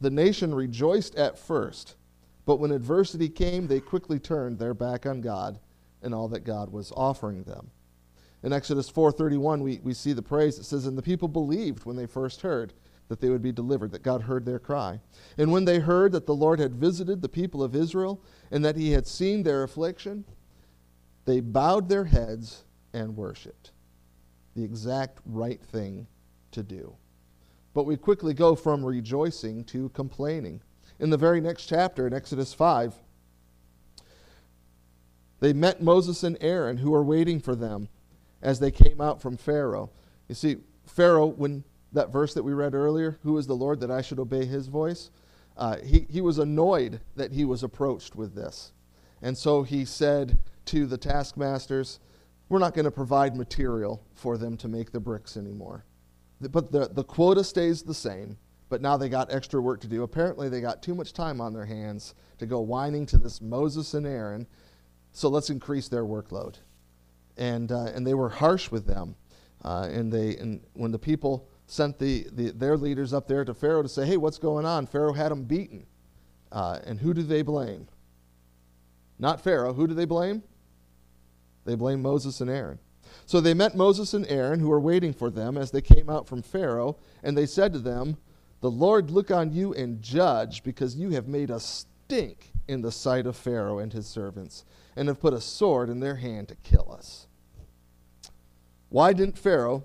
The 0.00 0.10
nation 0.10 0.54
rejoiced 0.54 1.14
at 1.14 1.38
first, 1.38 1.96
but 2.44 2.56
when 2.58 2.70
adversity 2.70 3.28
came, 3.28 3.66
they 3.66 3.80
quickly 3.80 4.18
turned 4.18 4.58
their 4.58 4.74
back 4.74 5.06
on 5.06 5.20
God 5.20 5.58
and 6.02 6.14
all 6.14 6.28
that 6.28 6.44
God 6.44 6.72
was 6.72 6.92
offering 6.96 7.44
them. 7.44 7.70
In 8.42 8.52
Exodus 8.52 8.90
4:31, 8.90 9.62
we, 9.62 9.80
we 9.84 9.94
see 9.94 10.12
the 10.12 10.22
praise. 10.22 10.58
It 10.58 10.64
says, 10.64 10.86
"And 10.86 10.98
the 10.98 11.02
people 11.02 11.28
believed 11.28 11.84
when 11.84 11.96
they 11.96 12.06
first 12.06 12.40
heard 12.40 12.72
that 13.12 13.20
they 13.20 13.28
would 13.28 13.42
be 13.42 13.52
delivered, 13.52 13.90
that 13.92 14.02
God 14.02 14.22
heard 14.22 14.46
their 14.46 14.58
cry. 14.58 14.98
And 15.36 15.52
when 15.52 15.66
they 15.66 15.80
heard 15.80 16.12
that 16.12 16.24
the 16.24 16.34
Lord 16.34 16.58
had 16.58 16.74
visited 16.74 17.20
the 17.20 17.28
people 17.28 17.62
of 17.62 17.76
Israel 17.76 18.22
and 18.50 18.64
that 18.64 18.74
he 18.74 18.92
had 18.92 19.06
seen 19.06 19.42
their 19.42 19.62
affliction, 19.62 20.24
they 21.26 21.40
bowed 21.40 21.90
their 21.90 22.06
heads 22.06 22.64
and 22.94 23.14
worshiped. 23.14 23.72
The 24.56 24.64
exact 24.64 25.20
right 25.26 25.62
thing 25.62 26.06
to 26.52 26.62
do. 26.62 26.96
But 27.74 27.84
we 27.84 27.98
quickly 27.98 28.32
go 28.32 28.54
from 28.54 28.82
rejoicing 28.82 29.64
to 29.64 29.90
complaining. 29.90 30.62
In 31.02 31.10
the 31.10 31.16
very 31.16 31.40
next 31.40 31.66
chapter, 31.66 32.06
in 32.06 32.14
Exodus 32.14 32.54
5, 32.54 32.94
they 35.40 35.52
met 35.52 35.82
Moses 35.82 36.22
and 36.22 36.38
Aaron, 36.40 36.76
who 36.76 36.92
were 36.92 37.02
waiting 37.02 37.40
for 37.40 37.56
them 37.56 37.88
as 38.40 38.60
they 38.60 38.70
came 38.70 39.00
out 39.00 39.20
from 39.20 39.36
Pharaoh. 39.36 39.90
You 40.28 40.36
see, 40.36 40.58
Pharaoh, 40.86 41.26
when 41.26 41.64
that 41.90 42.12
verse 42.12 42.34
that 42.34 42.44
we 42.44 42.52
read 42.52 42.72
earlier, 42.72 43.18
who 43.24 43.36
is 43.36 43.48
the 43.48 43.56
Lord 43.56 43.80
that 43.80 43.90
I 43.90 44.00
should 44.00 44.20
obey 44.20 44.44
his 44.44 44.68
voice? 44.68 45.10
Uh, 45.56 45.78
he, 45.78 46.06
he 46.08 46.20
was 46.20 46.38
annoyed 46.38 47.00
that 47.16 47.32
he 47.32 47.44
was 47.44 47.64
approached 47.64 48.14
with 48.14 48.36
this. 48.36 48.70
And 49.22 49.36
so 49.36 49.64
he 49.64 49.84
said 49.84 50.38
to 50.66 50.86
the 50.86 50.98
taskmasters, 50.98 51.98
We're 52.48 52.60
not 52.60 52.74
going 52.74 52.84
to 52.84 52.92
provide 52.92 53.34
material 53.34 54.04
for 54.14 54.38
them 54.38 54.56
to 54.58 54.68
make 54.68 54.92
the 54.92 55.00
bricks 55.00 55.36
anymore. 55.36 55.84
But 56.40 56.70
the, 56.70 56.86
the 56.86 57.02
quota 57.02 57.42
stays 57.42 57.82
the 57.82 57.92
same, 57.92 58.38
but 58.72 58.80
now 58.80 58.96
they 58.96 59.10
got 59.10 59.30
extra 59.30 59.60
work 59.60 59.82
to 59.82 59.86
do. 59.86 60.02
Apparently, 60.02 60.48
they 60.48 60.62
got 60.62 60.82
too 60.82 60.94
much 60.94 61.12
time 61.12 61.42
on 61.42 61.52
their 61.52 61.66
hands 61.66 62.14
to 62.38 62.46
go 62.46 62.60
whining 62.60 63.04
to 63.04 63.18
this 63.18 63.42
Moses 63.42 63.92
and 63.92 64.06
Aaron, 64.06 64.46
so 65.12 65.28
let's 65.28 65.50
increase 65.50 65.88
their 65.88 66.04
workload. 66.04 66.54
And, 67.36 67.70
uh, 67.70 67.90
and 67.94 68.06
they 68.06 68.14
were 68.14 68.30
harsh 68.30 68.70
with 68.70 68.86
them. 68.86 69.14
Uh, 69.62 69.90
and, 69.92 70.10
they, 70.10 70.38
and 70.38 70.62
when 70.72 70.90
the 70.90 70.98
people 70.98 71.50
sent 71.66 71.98
the, 71.98 72.26
the, 72.32 72.52
their 72.52 72.78
leaders 72.78 73.12
up 73.12 73.28
there 73.28 73.44
to 73.44 73.52
Pharaoh 73.52 73.82
to 73.82 73.90
say, 73.90 74.06
hey, 74.06 74.16
what's 74.16 74.38
going 74.38 74.64
on? 74.64 74.86
Pharaoh 74.86 75.12
had 75.12 75.30
them 75.30 75.44
beaten. 75.44 75.84
Uh, 76.50 76.78
and 76.86 76.98
who 76.98 77.12
do 77.12 77.22
they 77.22 77.42
blame? 77.42 77.88
Not 79.18 79.42
Pharaoh. 79.44 79.74
Who 79.74 79.86
do 79.86 79.92
they 79.92 80.06
blame? 80.06 80.44
They 81.66 81.74
blame 81.74 82.00
Moses 82.00 82.40
and 82.40 82.48
Aaron. 82.48 82.78
So 83.26 83.38
they 83.38 83.52
met 83.52 83.76
Moses 83.76 84.14
and 84.14 84.26
Aaron, 84.28 84.60
who 84.60 84.68
were 84.68 84.80
waiting 84.80 85.12
for 85.12 85.28
them 85.28 85.58
as 85.58 85.72
they 85.72 85.82
came 85.82 86.08
out 86.08 86.26
from 86.26 86.40
Pharaoh, 86.40 86.96
and 87.22 87.36
they 87.36 87.44
said 87.44 87.74
to 87.74 87.78
them, 87.78 88.16
The 88.62 88.70
Lord 88.70 89.10
look 89.10 89.32
on 89.32 89.52
you 89.52 89.74
and 89.74 90.00
judge, 90.00 90.62
because 90.62 90.94
you 90.94 91.10
have 91.10 91.26
made 91.26 91.50
us 91.50 91.86
stink 92.06 92.52
in 92.68 92.80
the 92.80 92.92
sight 92.92 93.26
of 93.26 93.36
Pharaoh 93.36 93.80
and 93.80 93.92
his 93.92 94.06
servants, 94.06 94.64
and 94.94 95.08
have 95.08 95.20
put 95.20 95.34
a 95.34 95.40
sword 95.40 95.90
in 95.90 95.98
their 95.98 96.14
hand 96.14 96.46
to 96.48 96.54
kill 96.54 96.90
us. 96.96 97.26
Why 98.88 99.12
didn't 99.12 99.36
Pharaoh 99.36 99.84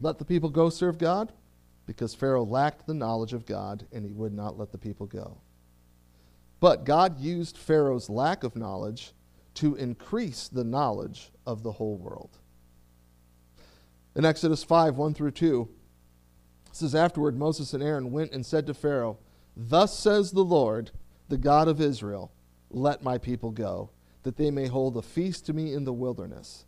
let 0.00 0.18
the 0.18 0.24
people 0.24 0.50
go 0.50 0.70
serve 0.70 0.98
God? 0.98 1.32
Because 1.86 2.16
Pharaoh 2.16 2.44
lacked 2.44 2.84
the 2.88 2.94
knowledge 2.94 3.32
of 3.32 3.46
God, 3.46 3.86
and 3.92 4.04
he 4.04 4.12
would 4.12 4.34
not 4.34 4.58
let 4.58 4.72
the 4.72 4.78
people 4.78 5.06
go. 5.06 5.38
But 6.58 6.84
God 6.84 7.20
used 7.20 7.56
Pharaoh's 7.56 8.10
lack 8.10 8.42
of 8.42 8.56
knowledge 8.56 9.12
to 9.54 9.76
increase 9.76 10.48
the 10.48 10.64
knowledge 10.64 11.30
of 11.46 11.62
the 11.62 11.72
whole 11.72 11.96
world. 11.96 12.38
In 14.16 14.24
Exodus 14.24 14.64
5 14.64 14.96
1 14.96 15.14
through 15.14 15.30
2, 15.30 15.68
it 16.74 16.78
says, 16.78 16.94
Afterward, 16.96 17.38
Moses 17.38 17.72
and 17.72 17.84
Aaron 17.84 18.10
went 18.10 18.32
and 18.32 18.44
said 18.44 18.66
to 18.66 18.74
Pharaoh, 18.74 19.16
Thus 19.56 19.96
says 19.96 20.32
the 20.32 20.44
Lord, 20.44 20.90
the 21.28 21.38
God 21.38 21.68
of 21.68 21.80
Israel, 21.80 22.32
Let 22.68 23.00
my 23.00 23.16
people 23.16 23.52
go, 23.52 23.90
that 24.24 24.36
they 24.36 24.50
may 24.50 24.66
hold 24.66 24.96
a 24.96 25.02
feast 25.02 25.46
to 25.46 25.52
me 25.52 25.72
in 25.72 25.84
the 25.84 25.92
wilderness. 25.92 26.66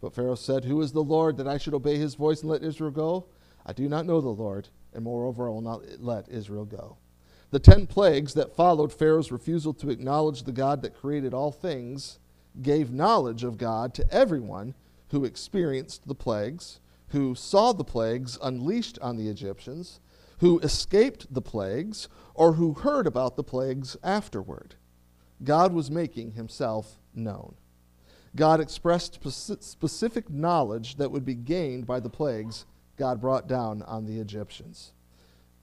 But 0.00 0.14
Pharaoh 0.14 0.36
said, 0.36 0.64
Who 0.64 0.80
is 0.80 0.92
the 0.92 1.02
Lord 1.02 1.36
that 1.38 1.48
I 1.48 1.58
should 1.58 1.74
obey 1.74 1.96
his 1.96 2.14
voice 2.14 2.42
and 2.42 2.50
let 2.52 2.62
Israel 2.62 2.92
go? 2.92 3.26
I 3.66 3.72
do 3.72 3.88
not 3.88 4.06
know 4.06 4.20
the 4.20 4.28
Lord, 4.28 4.68
and 4.94 5.02
moreover, 5.02 5.48
I 5.48 5.50
will 5.50 5.60
not 5.60 5.82
let 5.98 6.28
Israel 6.28 6.64
go. 6.64 6.96
The 7.50 7.58
ten 7.58 7.88
plagues 7.88 8.34
that 8.34 8.54
followed 8.54 8.92
Pharaoh's 8.92 9.32
refusal 9.32 9.74
to 9.74 9.90
acknowledge 9.90 10.44
the 10.44 10.52
God 10.52 10.82
that 10.82 10.94
created 10.94 11.34
all 11.34 11.50
things 11.50 12.20
gave 12.62 12.92
knowledge 12.92 13.42
of 13.42 13.58
God 13.58 13.92
to 13.94 14.08
everyone 14.14 14.74
who 15.10 15.24
experienced 15.24 16.06
the 16.06 16.14
plagues, 16.14 16.78
who 17.08 17.34
saw 17.34 17.72
the 17.72 17.84
plagues 17.84 18.38
unleashed 18.42 18.98
on 19.00 19.16
the 19.16 19.28
Egyptians, 19.28 20.00
who 20.38 20.58
escaped 20.60 21.32
the 21.32 21.42
plagues, 21.42 22.08
or 22.34 22.54
who 22.54 22.74
heard 22.74 23.06
about 23.06 23.36
the 23.36 23.44
plagues 23.44 23.96
afterward. 24.02 24.76
God 25.42 25.72
was 25.72 25.90
making 25.90 26.32
himself 26.32 26.98
known. 27.14 27.54
God 28.36 28.60
expressed 28.60 29.18
specific 29.60 30.30
knowledge 30.30 30.96
that 30.96 31.10
would 31.10 31.24
be 31.24 31.34
gained 31.34 31.86
by 31.86 31.98
the 32.00 32.10
plagues 32.10 32.66
God 32.96 33.20
brought 33.20 33.48
down 33.48 33.82
on 33.82 34.06
the 34.06 34.20
Egyptians. 34.20 34.92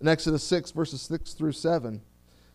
In 0.02 0.08
Exodus 0.08 0.44
6, 0.44 0.72
verses 0.72 1.02
6 1.02 1.34
through 1.34 1.52
7, 1.54 2.02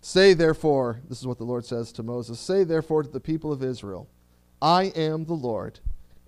say 0.00 0.34
therefore, 0.34 1.00
this 1.08 1.20
is 1.20 1.26
what 1.26 1.38
the 1.38 1.44
Lord 1.44 1.64
says 1.64 1.92
to 1.92 2.02
Moses, 2.02 2.38
say 2.40 2.64
therefore 2.64 3.02
to 3.02 3.08
the 3.08 3.20
people 3.20 3.52
of 3.52 3.62
Israel, 3.62 4.08
I 4.60 4.84
am 4.96 5.24
the 5.24 5.34
Lord, 5.34 5.80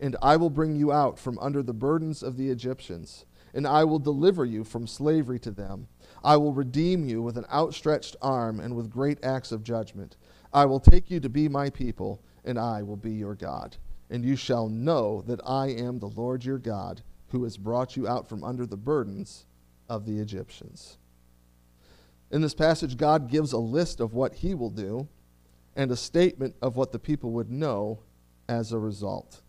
and 0.03 0.17
I 0.21 0.37
will 0.37 0.51
bring 0.51 0.75
you 0.75 0.91
out 0.91 1.17
from 1.17 1.39
under 1.39 1.63
the 1.63 1.73
burdens 1.73 2.25
of 2.25 2.37
the 2.37 2.51
Egyptians, 2.51 3.25
and 3.55 3.69
I 3.69 3.85
will 3.85 4.01
deliver 4.01 4.45
you 4.45 4.65
from 4.65 4.89
slavery 4.89 5.39
to 5.39 5.53
them. 5.53 5.87
I 6.25 6.37
will 6.39 6.53
redeem 6.53 7.05
you 7.05 7.23
with 7.23 7.39
an 7.39 7.47
outstretched 7.53 8.17
arm 8.21 8.59
and 8.59 8.75
with 8.75 8.91
great 8.91 9.25
acts 9.25 9.53
of 9.53 9.63
judgment. 9.63 10.17
I 10.53 10.65
will 10.65 10.81
take 10.81 11.09
you 11.09 11.21
to 11.21 11.29
be 11.29 11.49
my 11.49 11.71
people, 11.71 12.21
and 12.45 12.59
I 12.59 12.83
will 12.83 12.97
be 12.97 13.13
your 13.13 13.37
God. 13.37 13.77
And 14.11 14.25
you 14.25 14.35
shall 14.35 14.69
know 14.69 15.23
that 15.29 15.41
I 15.47 15.69
am 15.69 16.01
the 16.01 16.09
Lord 16.09 16.45
your 16.45 16.59
God, 16.59 17.03
who 17.29 17.45
has 17.45 17.57
brought 17.57 17.97
you 17.97 18.09
out 18.09 18.29
from 18.29 18.43
under 18.43 18.67
the 18.67 18.77
burdens 18.77 19.47
of 19.89 20.05
the 20.05 20.19
Egyptians. 20.19 20.99
In 22.33 22.41
this 22.41 22.55
passage, 22.55 22.97
God 22.97 23.31
gives 23.31 23.53
a 23.53 23.59
list 23.59 24.01
of 24.01 24.15
what 24.15 24.35
he 24.35 24.55
will 24.55 24.71
do 24.71 25.07
and 25.77 25.93
a 25.93 25.97
statement 25.97 26.57
of 26.61 26.75
what 26.75 26.91
the 26.91 26.99
people 26.99 27.31
would 27.31 27.53
know 27.53 28.01
as 28.49 28.73
a 28.73 28.79
result. 28.81 29.42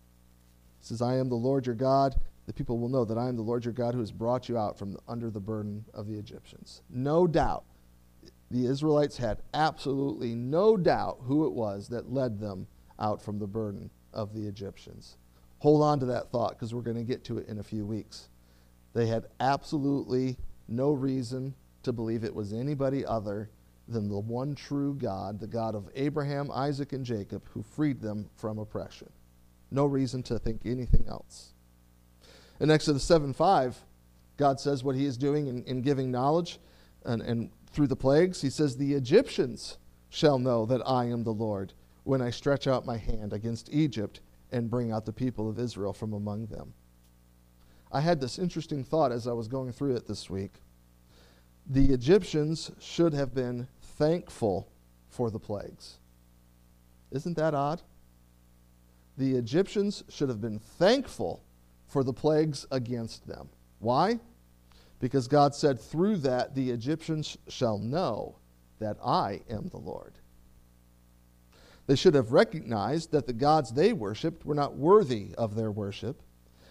Says, 0.84 1.00
I 1.00 1.16
am 1.16 1.28
the 1.28 1.34
Lord 1.34 1.66
your 1.66 1.74
God. 1.74 2.16
The 2.46 2.52
people 2.52 2.78
will 2.78 2.90
know 2.90 3.06
that 3.06 3.16
I 3.16 3.28
am 3.28 3.36
the 3.36 3.42
Lord 3.42 3.64
your 3.64 3.72
God 3.72 3.94
who 3.94 4.00
has 4.00 4.12
brought 4.12 4.48
you 4.48 4.58
out 4.58 4.78
from 4.78 4.98
under 5.08 5.30
the 5.30 5.40
burden 5.40 5.84
of 5.94 6.06
the 6.06 6.18
Egyptians. 6.18 6.82
No 6.90 7.26
doubt, 7.26 7.64
the 8.50 8.66
Israelites 8.66 9.16
had 9.16 9.42
absolutely 9.54 10.34
no 10.34 10.76
doubt 10.76 11.20
who 11.22 11.46
it 11.46 11.52
was 11.52 11.88
that 11.88 12.12
led 12.12 12.38
them 12.38 12.66
out 12.98 13.22
from 13.22 13.38
the 13.38 13.46
burden 13.46 13.90
of 14.12 14.34
the 14.34 14.46
Egyptians. 14.46 15.16
Hold 15.60 15.82
on 15.82 16.00
to 16.00 16.06
that 16.06 16.30
thought 16.30 16.50
because 16.50 16.74
we're 16.74 16.82
going 16.82 16.98
to 16.98 17.02
get 17.02 17.24
to 17.24 17.38
it 17.38 17.48
in 17.48 17.58
a 17.58 17.62
few 17.62 17.86
weeks. 17.86 18.28
They 18.92 19.06
had 19.06 19.26
absolutely 19.40 20.36
no 20.68 20.92
reason 20.92 21.54
to 21.82 21.92
believe 21.92 22.24
it 22.24 22.34
was 22.34 22.52
anybody 22.52 23.06
other 23.06 23.48
than 23.88 24.08
the 24.08 24.18
one 24.18 24.54
true 24.54 24.94
God, 24.94 25.40
the 25.40 25.46
God 25.46 25.74
of 25.74 25.88
Abraham, 25.94 26.50
Isaac, 26.50 26.92
and 26.92 27.04
Jacob, 27.04 27.42
who 27.52 27.62
freed 27.62 28.00
them 28.00 28.28
from 28.36 28.58
oppression. 28.58 29.10
No 29.74 29.86
reason 29.86 30.22
to 30.24 30.38
think 30.38 30.60
anything 30.64 31.06
else. 31.08 31.52
In 32.60 32.70
Exodus 32.70 33.02
7 33.02 33.32
5, 33.34 33.76
God 34.36 34.60
says 34.60 34.84
what 34.84 34.94
he 34.94 35.04
is 35.04 35.16
doing 35.16 35.48
in, 35.48 35.64
in 35.64 35.82
giving 35.82 36.12
knowledge 36.12 36.60
and, 37.04 37.20
and 37.20 37.50
through 37.72 37.88
the 37.88 37.96
plagues. 37.96 38.40
He 38.40 38.50
says, 38.50 38.76
The 38.76 38.94
Egyptians 38.94 39.78
shall 40.10 40.38
know 40.38 40.64
that 40.66 40.80
I 40.86 41.06
am 41.06 41.24
the 41.24 41.32
Lord 41.32 41.72
when 42.04 42.22
I 42.22 42.30
stretch 42.30 42.68
out 42.68 42.86
my 42.86 42.96
hand 42.96 43.32
against 43.32 43.68
Egypt 43.72 44.20
and 44.52 44.70
bring 44.70 44.92
out 44.92 45.06
the 45.06 45.12
people 45.12 45.50
of 45.50 45.58
Israel 45.58 45.92
from 45.92 46.12
among 46.12 46.46
them. 46.46 46.72
I 47.90 48.00
had 48.00 48.20
this 48.20 48.38
interesting 48.38 48.84
thought 48.84 49.10
as 49.10 49.26
I 49.26 49.32
was 49.32 49.48
going 49.48 49.72
through 49.72 49.96
it 49.96 50.06
this 50.06 50.30
week. 50.30 50.52
The 51.66 51.92
Egyptians 51.92 52.70
should 52.78 53.12
have 53.12 53.34
been 53.34 53.66
thankful 53.82 54.68
for 55.08 55.30
the 55.30 55.40
plagues. 55.40 55.98
Isn't 57.10 57.36
that 57.36 57.54
odd? 57.54 57.82
The 59.16 59.36
Egyptians 59.36 60.02
should 60.08 60.28
have 60.28 60.40
been 60.40 60.58
thankful 60.58 61.42
for 61.86 62.02
the 62.02 62.12
plagues 62.12 62.66
against 62.70 63.26
them. 63.26 63.48
Why? 63.78 64.18
Because 64.98 65.28
God 65.28 65.54
said, 65.54 65.80
through 65.80 66.16
that 66.18 66.54
the 66.54 66.70
Egyptians 66.70 67.36
shall 67.48 67.78
know 67.78 68.36
that 68.78 68.96
I 69.04 69.42
am 69.48 69.68
the 69.68 69.78
Lord. 69.78 70.14
They 71.86 71.96
should 71.96 72.14
have 72.14 72.32
recognized 72.32 73.12
that 73.12 73.26
the 73.26 73.32
gods 73.32 73.72
they 73.72 73.92
worshiped 73.92 74.46
were 74.46 74.54
not 74.54 74.76
worthy 74.76 75.34
of 75.36 75.54
their 75.54 75.70
worship, 75.70 76.22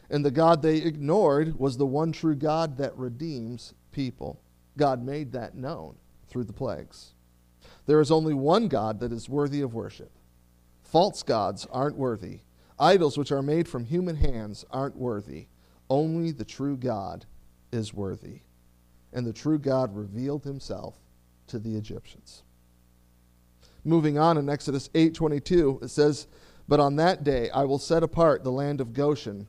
and 0.10 0.26
the 0.26 0.32
God 0.32 0.62
they 0.62 0.78
ignored 0.78 1.58
was 1.60 1.78
the 1.78 1.86
one 1.86 2.12
true 2.12 2.36
God 2.36 2.78
that 2.78 2.98
redeems 2.98 3.74
people. 3.92 4.42
God 4.76 5.04
made 5.04 5.32
that 5.34 5.56
known 5.56 5.96
through 6.28 6.46
the 6.46 6.54
plagues. 6.54 7.14
There 7.86 8.02
is 8.02 8.12
only 8.12 8.34
one 8.34 8.68
God 8.68 9.00
that 9.00 9.12
is 9.12 9.30
worthy 9.30 9.62
of 9.62 9.74
worship. 9.74 10.12
False 10.94 11.24
gods 11.24 11.66
aren't 11.72 11.98
worthy. 11.98 12.42
Idols 12.78 13.18
which 13.18 13.32
are 13.32 13.42
made 13.42 13.68
from 13.68 13.84
human 13.84 14.16
hands 14.16 14.64
aren't 14.70 14.96
worthy. 14.96 15.48
Only 15.90 16.30
the 16.30 16.46
true 16.46 16.78
God 16.78 17.26
is 17.72 17.96
worthy. 17.96 18.42
And 19.12 19.26
the 19.26 19.34
true 19.34 19.58
God 19.58 19.96
revealed 19.96 20.44
himself 20.44 21.02
to 21.48 21.58
the 21.58 21.76
Egyptians. 21.76 22.44
Moving 23.84 24.20
on 24.20 24.38
in 24.38 24.48
Exodus 24.48 24.92
8:22, 24.94 25.80
it 25.82 25.88
says, 25.88 26.28
"But 26.68 26.80
on 26.80 26.96
that 26.98 27.24
day 27.24 27.50
I 27.50 27.64
will 27.64 27.80
set 27.80 28.04
apart 28.04 28.44
the 28.44 28.52
land 28.52 28.80
of 28.80 28.94
Goshen, 28.94 29.48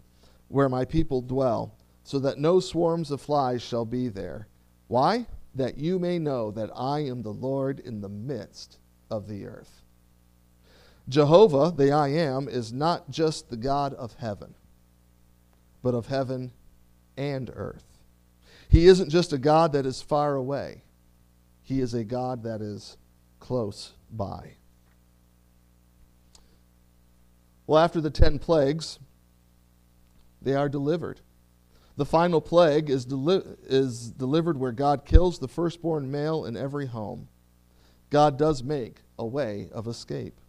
where 0.48 0.70
my 0.70 0.86
people 0.86 1.20
dwell, 1.20 1.74
so 2.04 2.18
that 2.20 2.38
no 2.38 2.58
swarms 2.58 3.10
of 3.10 3.20
flies 3.20 3.60
shall 3.60 3.84
be 3.84 4.08
there. 4.08 4.48
Why? 4.88 5.26
That 5.54 5.76
you 5.76 5.98
may 5.98 6.18
know 6.18 6.50
that 6.52 6.70
I 6.74 7.00
am 7.00 7.20
the 7.20 7.34
Lord 7.34 7.80
in 7.80 8.00
the 8.00 8.08
midst 8.08 8.78
of 9.10 9.28
the 9.28 9.44
earth." 9.44 9.83
Jehovah, 11.08 11.72
the 11.76 11.92
I 11.92 12.08
am, 12.08 12.48
is 12.48 12.72
not 12.72 13.10
just 13.10 13.50
the 13.50 13.56
God 13.56 13.92
of 13.94 14.14
heaven, 14.14 14.54
but 15.82 15.94
of 15.94 16.06
heaven 16.06 16.52
and 17.16 17.50
earth. 17.54 17.84
He 18.68 18.86
isn't 18.86 19.10
just 19.10 19.32
a 19.32 19.38
God 19.38 19.72
that 19.72 19.86
is 19.86 20.00
far 20.00 20.34
away, 20.34 20.82
He 21.62 21.80
is 21.80 21.94
a 21.94 22.04
God 22.04 22.42
that 22.44 22.60
is 22.60 22.96
close 23.38 23.92
by. 24.10 24.56
Well, 27.66 27.82
after 27.82 28.00
the 28.00 28.10
ten 28.10 28.38
plagues, 28.38 28.98
they 30.40 30.54
are 30.54 30.68
delivered. 30.68 31.20
The 31.96 32.04
final 32.04 32.40
plague 32.40 32.90
is, 32.90 33.04
deli- 33.04 33.44
is 33.64 34.10
delivered 34.10 34.58
where 34.58 34.72
God 34.72 35.04
kills 35.04 35.38
the 35.38 35.48
firstborn 35.48 36.10
male 36.10 36.44
in 36.44 36.56
every 36.56 36.86
home. 36.86 37.28
God 38.10 38.36
does 38.36 38.62
make 38.62 38.98
a 39.18 39.24
way 39.24 39.68
of 39.72 39.86
escape. 39.86 40.40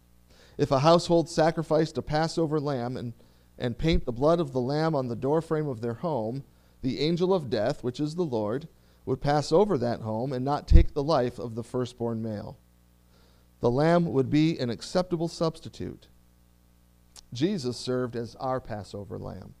If 0.58 0.70
a 0.70 0.80
household 0.80 1.28
sacrificed 1.28 1.98
a 1.98 2.02
Passover 2.02 2.58
lamb 2.58 2.96
and, 2.96 3.12
and 3.58 3.78
paint 3.78 4.04
the 4.04 4.12
blood 4.12 4.40
of 4.40 4.52
the 4.52 4.60
lamb 4.60 4.94
on 4.94 5.08
the 5.08 5.16
doorframe 5.16 5.68
of 5.68 5.80
their 5.80 5.94
home, 5.94 6.44
the 6.82 7.00
angel 7.00 7.34
of 7.34 7.50
death, 7.50 7.82
which 7.84 8.00
is 8.00 8.14
the 8.14 8.24
Lord, 8.24 8.68
would 9.04 9.20
pass 9.20 9.52
over 9.52 9.78
that 9.78 10.00
home 10.00 10.32
and 10.32 10.44
not 10.44 10.66
take 10.66 10.92
the 10.92 11.02
life 11.02 11.38
of 11.38 11.54
the 11.54 11.64
firstborn 11.64 12.22
male. 12.22 12.58
The 13.60 13.70
lamb 13.70 14.12
would 14.12 14.30
be 14.30 14.58
an 14.58 14.70
acceptable 14.70 15.28
substitute. 15.28 16.08
Jesus 17.32 17.76
served 17.76 18.16
as 18.16 18.34
our 18.36 18.60
Passover 18.60 19.18
lamb. 19.18 19.54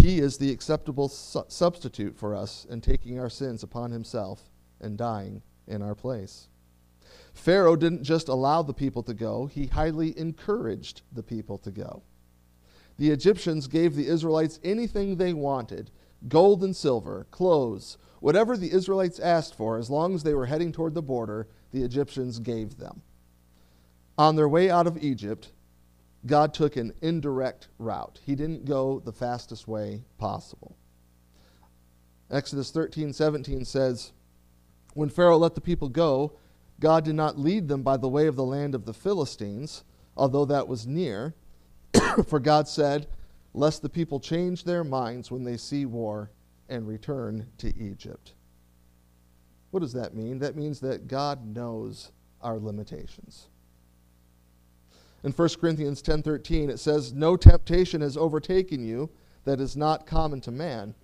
He 0.00 0.18
is 0.18 0.38
the 0.38 0.50
acceptable 0.50 1.08
su- 1.08 1.44
substitute 1.48 2.16
for 2.16 2.34
us 2.34 2.66
in 2.68 2.80
taking 2.80 3.18
our 3.18 3.30
sins 3.30 3.62
upon 3.62 3.90
himself 3.90 4.50
and 4.80 4.96
dying 4.96 5.42
in 5.66 5.82
our 5.82 5.94
place. 5.94 6.48
Pharaoh 7.36 7.76
didn't 7.76 8.02
just 8.02 8.28
allow 8.28 8.62
the 8.62 8.72
people 8.72 9.02
to 9.02 9.14
go, 9.14 9.46
he 9.46 9.66
highly 9.66 10.18
encouraged 10.18 11.02
the 11.12 11.22
people 11.22 11.58
to 11.58 11.70
go. 11.70 12.02
The 12.98 13.10
Egyptians 13.10 13.68
gave 13.68 13.94
the 13.94 14.08
Israelites 14.08 14.58
anything 14.64 15.16
they 15.16 15.34
wanted 15.34 15.90
gold 16.28 16.64
and 16.64 16.74
silver, 16.74 17.26
clothes, 17.30 17.98
whatever 18.20 18.56
the 18.56 18.72
Israelites 18.72 19.20
asked 19.20 19.54
for, 19.54 19.76
as 19.76 19.90
long 19.90 20.14
as 20.14 20.22
they 20.22 20.32
were 20.32 20.46
heading 20.46 20.72
toward 20.72 20.94
the 20.94 21.02
border, 21.02 21.46
the 21.72 21.84
Egyptians 21.84 22.38
gave 22.38 22.78
them. 22.78 23.02
On 24.16 24.34
their 24.34 24.48
way 24.48 24.70
out 24.70 24.86
of 24.86 24.96
Egypt, 25.04 25.52
God 26.24 26.54
took 26.54 26.76
an 26.76 26.94
indirect 27.02 27.68
route. 27.78 28.18
He 28.24 28.34
didn't 28.34 28.64
go 28.64 28.98
the 28.98 29.12
fastest 29.12 29.68
way 29.68 30.04
possible. 30.16 30.74
Exodus 32.30 32.70
13 32.70 33.12
17 33.12 33.66
says, 33.66 34.12
When 34.94 35.10
Pharaoh 35.10 35.36
let 35.36 35.54
the 35.54 35.60
people 35.60 35.90
go, 35.90 36.32
God 36.80 37.04
did 37.04 37.14
not 37.14 37.38
lead 37.38 37.68
them 37.68 37.82
by 37.82 37.96
the 37.96 38.08
way 38.08 38.26
of 38.26 38.36
the 38.36 38.44
land 38.44 38.74
of 38.74 38.84
the 38.84 38.94
Philistines, 38.94 39.84
although 40.16 40.44
that 40.44 40.68
was 40.68 40.86
near. 40.86 41.34
For 42.26 42.38
God 42.38 42.68
said, 42.68 43.06
Lest 43.54 43.80
the 43.80 43.88
people 43.88 44.20
change 44.20 44.64
their 44.64 44.84
minds 44.84 45.30
when 45.30 45.44
they 45.44 45.56
see 45.56 45.86
war 45.86 46.30
and 46.68 46.86
return 46.86 47.46
to 47.56 47.74
Egypt. 47.74 48.34
What 49.70 49.80
does 49.80 49.94
that 49.94 50.14
mean? 50.14 50.38
That 50.38 50.56
means 50.56 50.80
that 50.80 51.08
God 51.08 51.46
knows 51.46 52.12
our 52.42 52.58
limitations. 52.58 53.48
In 55.24 55.32
1 55.32 55.48
Corinthians 55.58 56.02
10:13 56.02 56.68
it 56.68 56.78
says, 56.78 57.12
"No 57.12 57.36
temptation 57.36 58.02
has 58.02 58.16
overtaken 58.16 58.84
you 58.84 59.08
that 59.44 59.60
is 59.60 59.76
not 59.76 60.06
common 60.06 60.40
to 60.42 60.50
man. 60.50 60.94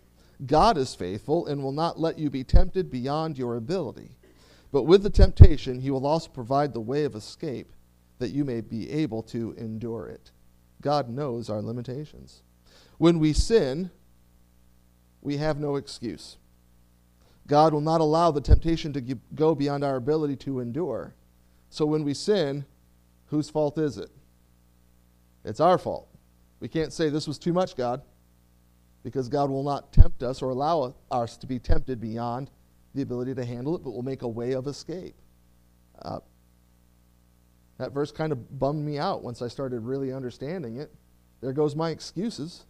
God 0.46 0.76
is 0.76 0.94
faithful 0.94 1.46
and 1.46 1.62
will 1.62 1.72
not 1.72 1.98
let 1.98 2.18
you 2.18 2.28
be 2.28 2.44
tempted 2.44 2.90
beyond 2.90 3.38
your 3.38 3.56
ability." 3.56 4.18
But 4.72 4.84
with 4.84 5.02
the 5.02 5.10
temptation, 5.10 5.78
he 5.78 5.90
will 5.90 6.06
also 6.06 6.30
provide 6.30 6.72
the 6.72 6.80
way 6.80 7.04
of 7.04 7.14
escape 7.14 7.72
that 8.18 8.30
you 8.30 8.44
may 8.44 8.62
be 8.62 8.90
able 8.90 9.22
to 9.24 9.54
endure 9.58 10.08
it. 10.08 10.30
God 10.80 11.08
knows 11.08 11.50
our 11.50 11.60
limitations. 11.60 12.42
When 12.98 13.18
we 13.18 13.32
sin, 13.34 13.90
we 15.20 15.36
have 15.36 15.60
no 15.60 15.76
excuse. 15.76 16.38
God 17.46 17.74
will 17.74 17.80
not 17.80 18.00
allow 18.00 18.30
the 18.30 18.40
temptation 18.40 18.92
to 18.94 19.00
go 19.34 19.54
beyond 19.54 19.84
our 19.84 19.96
ability 19.96 20.36
to 20.36 20.60
endure. 20.60 21.14
So 21.68 21.84
when 21.84 22.04
we 22.04 22.14
sin, 22.14 22.64
whose 23.26 23.50
fault 23.50 23.78
is 23.78 23.98
it? 23.98 24.10
It's 25.44 25.60
our 25.60 25.78
fault. 25.78 26.08
We 26.60 26.68
can't 26.68 26.92
say 26.92 27.08
this 27.08 27.26
was 27.26 27.38
too 27.38 27.52
much, 27.52 27.76
God, 27.76 28.02
because 29.02 29.28
God 29.28 29.50
will 29.50 29.64
not 29.64 29.92
tempt 29.92 30.22
us 30.22 30.40
or 30.40 30.50
allow 30.50 30.94
us 31.10 31.36
to 31.38 31.46
be 31.46 31.58
tempted 31.58 32.00
beyond 32.00 32.50
the 32.94 33.02
ability 33.02 33.34
to 33.34 33.44
handle 33.44 33.74
it, 33.76 33.82
but 33.82 33.90
will 33.90 34.02
make 34.02 34.22
a 34.22 34.28
way 34.28 34.52
of 34.52 34.66
escape. 34.66 35.14
Uh, 36.00 36.20
that 37.78 37.92
verse 37.92 38.12
kind 38.12 38.32
of 38.32 38.58
bummed 38.58 38.84
me 38.84 38.98
out 38.98 39.22
once 39.22 39.42
I 39.42 39.48
started 39.48 39.80
really 39.80 40.12
understanding 40.12 40.76
it. 40.76 40.92
There 41.40 41.52
goes 41.52 41.74
my 41.74 41.90
excuses. 41.90 42.64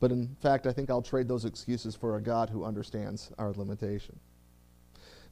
But 0.00 0.10
in 0.10 0.36
fact, 0.42 0.66
I 0.66 0.72
think 0.72 0.90
I'll 0.90 1.00
trade 1.00 1.28
those 1.28 1.44
excuses 1.44 1.96
for 1.96 2.16
a 2.16 2.20
God 2.20 2.50
who 2.50 2.64
understands 2.64 3.30
our 3.38 3.52
limitation. 3.52 4.18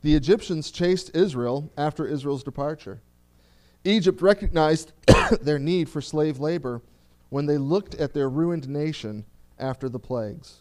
The 0.02 0.14
Egyptians 0.14 0.70
chased 0.70 1.14
Israel 1.14 1.70
after 1.76 2.06
Israel's 2.06 2.42
departure. 2.42 3.02
Egypt 3.84 4.22
recognized 4.22 4.92
their 5.42 5.58
need 5.58 5.88
for 5.88 6.00
slave 6.00 6.38
labor 6.38 6.80
when 7.28 7.46
they 7.46 7.58
looked 7.58 7.94
at 7.96 8.14
their 8.14 8.28
ruined 8.28 8.68
nation 8.68 9.24
after 9.58 9.88
the 9.88 9.98
plagues. 9.98 10.60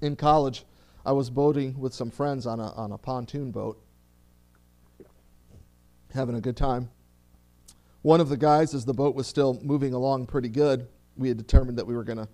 In 0.00 0.16
college, 0.16 0.64
I 1.06 1.12
was 1.12 1.28
boating 1.28 1.78
with 1.78 1.92
some 1.92 2.10
friends 2.10 2.46
on 2.46 2.60
a, 2.60 2.72
on 2.72 2.92
a 2.92 2.98
pontoon 2.98 3.50
boat, 3.50 3.78
having 6.14 6.34
a 6.34 6.40
good 6.40 6.56
time. 6.56 6.90
One 8.00 8.20
of 8.20 8.30
the 8.30 8.36
guys, 8.38 8.74
as 8.74 8.86
the 8.86 8.94
boat 8.94 9.14
was 9.14 9.26
still 9.26 9.60
moving 9.62 9.92
along 9.92 10.26
pretty 10.26 10.48
good, 10.48 10.88
we 11.16 11.28
had 11.28 11.36
determined 11.36 11.78
that 11.78 11.86
we 11.86 11.94
were 11.94 12.04
going 12.04 12.18
to 12.18 12.28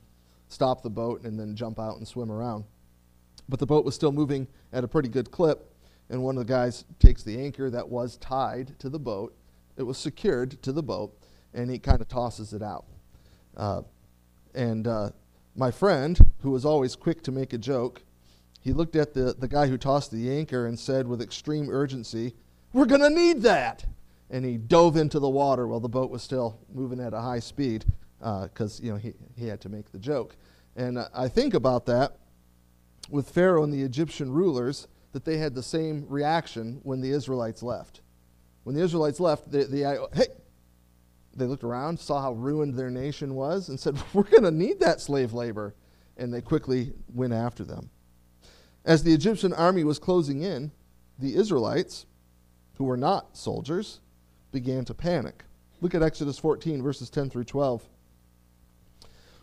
stop 0.49 0.83
the 0.83 0.91
boat 0.91 1.23
and 1.25 1.39
then 1.39 1.57
jump 1.57 1.81
out 1.81 1.97
and 1.97 2.07
swim 2.07 2.31
around. 2.31 2.65
But 3.49 3.59
the 3.59 3.67
boat 3.67 3.85
was 3.85 3.95
still 3.95 4.13
moving 4.13 4.47
at 4.73 4.85
a 4.85 4.89
pretty 4.89 5.09
good 5.09 5.33
clip, 5.33 5.75
and 6.09 6.23
one 6.23 6.37
of 6.37 6.47
the 6.47 6.53
guys 6.53 6.85
takes 7.01 7.25
the 7.25 7.41
anchor 7.41 7.71
that 7.71 7.89
was 7.89 8.17
tied 8.19 8.79
to 8.79 8.89
the 8.89 8.99
boat. 8.99 9.37
It 9.77 9.83
was 9.83 9.99
secured 9.99 10.63
to 10.63 10.73
the 10.73 10.83
boat, 10.83 11.17
and 11.53 11.71
he 11.71 11.79
kind 11.79 12.01
of 12.01 12.09
tosses 12.09 12.53
it 12.53 12.63
out. 12.63 12.85
Uh, 13.57 13.83
and 14.55 14.87
uh, 14.87 15.11
my 15.57 15.73
friend, 15.73 16.19
who 16.43 16.53
was 16.53 16.65
always 16.65 16.95
quick 16.95 17.23
to 17.25 17.33
make 17.33 17.53
a 17.53 17.59
joke, 17.59 18.03
he 18.61 18.73
looked 18.73 18.97
at 18.97 19.15
the, 19.15 19.35
the 19.39 19.49
guy 19.49 19.67
who 19.67 19.79
tossed 19.79 20.11
the 20.11 20.31
anchor 20.31 20.67
and 20.67 20.79
said 20.79 21.09
with 21.09 21.23
extreme 21.23 21.69
urgency, 21.71 22.35
We're 22.73 22.87
going 22.87 23.01
to 23.01 23.11
need 23.11 23.43
that! 23.43 23.85
And 24.29 24.45
he 24.45 24.59
dove 24.59 24.97
into 24.97 25.19
the 25.19 25.29
water 25.29 25.67
while 25.67 25.81
the 25.81 25.89
boat 25.89 26.11
was 26.11 26.23
still 26.23 26.61
moving 26.73 27.01
at 27.01 27.15
a 27.15 27.21
high 27.21 27.41
speed 27.41 27.85
because 28.19 28.81
uh, 28.81 28.85
you 28.85 28.93
know 28.93 28.99
he, 28.99 29.15
he 29.37 29.49
had 29.49 29.61
to 29.63 29.69
make 29.69 29.91
the 29.91 29.99
joke. 29.99 30.37
And 30.77 30.99
I 31.15 31.27
think 31.29 31.55
about 31.55 31.87
that 31.87 32.17
with 33.11 33.29
Pharaoh 33.31 33.65
and 33.65 33.73
the 33.73 33.83
Egyptian 33.83 34.31
rulers 34.31 34.87
that 35.13 35.25
they 35.25 35.39
had 35.39 35.55
the 35.55 35.63
same 35.63 36.07
reaction 36.09 36.81
when 36.85 37.01
the 37.01 37.11
Israelites 37.11 37.63
left. 37.63 38.03
When 38.63 38.77
the 38.77 38.83
Israelites 38.83 39.19
left, 39.19 39.51
they, 39.51 39.65
they 39.65 39.81
hey, 40.13 40.27
they 41.35 41.47
looked 41.47 41.65
around, 41.65 41.99
saw 41.99 42.21
how 42.21 42.33
ruined 42.33 42.75
their 42.75 42.91
nation 42.91 43.35
was, 43.35 43.69
and 43.69 43.81
said, 43.81 43.99
We're 44.13 44.23
going 44.23 44.45
to 44.45 44.51
need 44.51 44.81
that 44.81 45.01
slave 45.01 45.33
labor. 45.33 45.75
And 46.17 46.33
they 46.33 46.43
quickly 46.43 46.93
went 47.15 47.33
after 47.33 47.65
them. 47.65 47.89
As 48.85 49.03
the 49.03 49.13
Egyptian 49.13 49.53
army 49.53 49.85
was 49.85 49.99
closing 49.99 50.43
in, 50.43 50.73
the 51.19 51.37
Israelites, 51.37 52.07
who 52.75 52.85
were 52.85 52.97
not 52.97 53.37
soldiers, 53.37 54.01
began 54.53 54.85
to 54.87 54.95
panic. 54.95 55.45
Look 55.81 55.95
at 55.95 56.03
Exodus 56.03 56.39
14, 56.39 56.83
verses 56.83 57.11
10 57.11 57.31
through 57.31 57.45
12. 57.45 57.89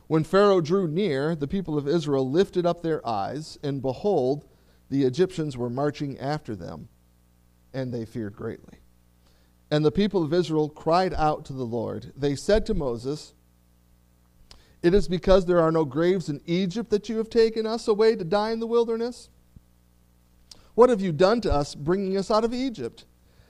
When 0.07 0.23
Pharaoh 0.23 0.61
drew 0.61 0.87
near, 0.87 1.35
the 1.35 1.47
people 1.47 1.77
of 1.77 1.87
Israel 1.87 2.29
lifted 2.29 2.65
up 2.65 2.81
their 2.81 3.05
eyes, 3.07 3.57
and 3.61 3.81
behold, 3.81 4.45
the 4.89 5.03
Egyptians 5.03 5.57
were 5.57 5.69
marching 5.69 6.17
after 6.17 6.55
them, 6.55 6.87
and 7.73 7.93
they 7.93 8.05
feared 8.05 8.35
greatly. 8.35 8.79
And 9.69 9.83
the 9.83 9.91
people 9.91 10.23
of 10.23 10.33
Israel 10.33 10.69
cried 10.69 11.13
out 11.13 11.43
to 11.45 11.53
the 11.53 11.65
Lord. 11.65 12.13
They 12.15 12.35
said 12.35 12.65
to 12.67 12.73
Moses, 12.73 13.33
It 14.87 14.93
is 14.93 15.09
because 15.09 15.45
there 15.45 15.59
are 15.59 15.69
no 15.69 15.83
graves 15.83 16.29
in 16.29 16.39
Egypt 16.45 16.91
that 16.91 17.09
you 17.09 17.17
have 17.17 17.29
taken 17.29 17.65
us 17.65 17.89
away 17.89 18.15
to 18.15 18.23
die 18.23 18.51
in 18.51 18.61
the 18.61 18.65
wilderness? 18.65 19.27
What 20.75 20.89
have 20.89 21.01
you 21.01 21.11
done 21.11 21.41
to 21.41 21.51
us, 21.51 21.75
bringing 21.75 22.15
us 22.15 22.31
out 22.31 22.45
of 22.45 22.53
Egypt? 22.53 23.03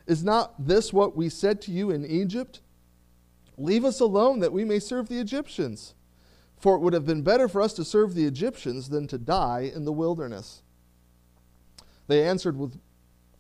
Is 0.08 0.24
not 0.24 0.56
this 0.58 0.92
what 0.92 1.16
we 1.16 1.30
said 1.30 1.62
to 1.62 1.72
you 1.72 1.92
in 1.92 2.08
Egypt? 2.08 2.62
Leave 3.56 3.86
us 3.86 4.00
alone 4.00 4.40
that 4.40 4.52
we 4.52 4.66
may 4.66 4.80
serve 4.80 5.10
the 5.10 5.20
Egyptians. 5.20 5.94
For 6.58 6.76
it 6.76 6.80
would 6.80 6.94
have 6.94 7.06
been 7.06 7.22
better 7.22 7.48
for 7.48 7.62
us 7.62 7.74
to 7.74 7.86
serve 7.86 8.16
the 8.16 8.26
Egyptians 8.26 8.90
than 8.90 9.06
to 9.06 9.20
die 9.20 9.72
in 9.76 9.86
the 9.86 9.92
wilderness. 9.92 10.64
They 12.08 12.28
answered 12.28 12.58
with 12.58 12.80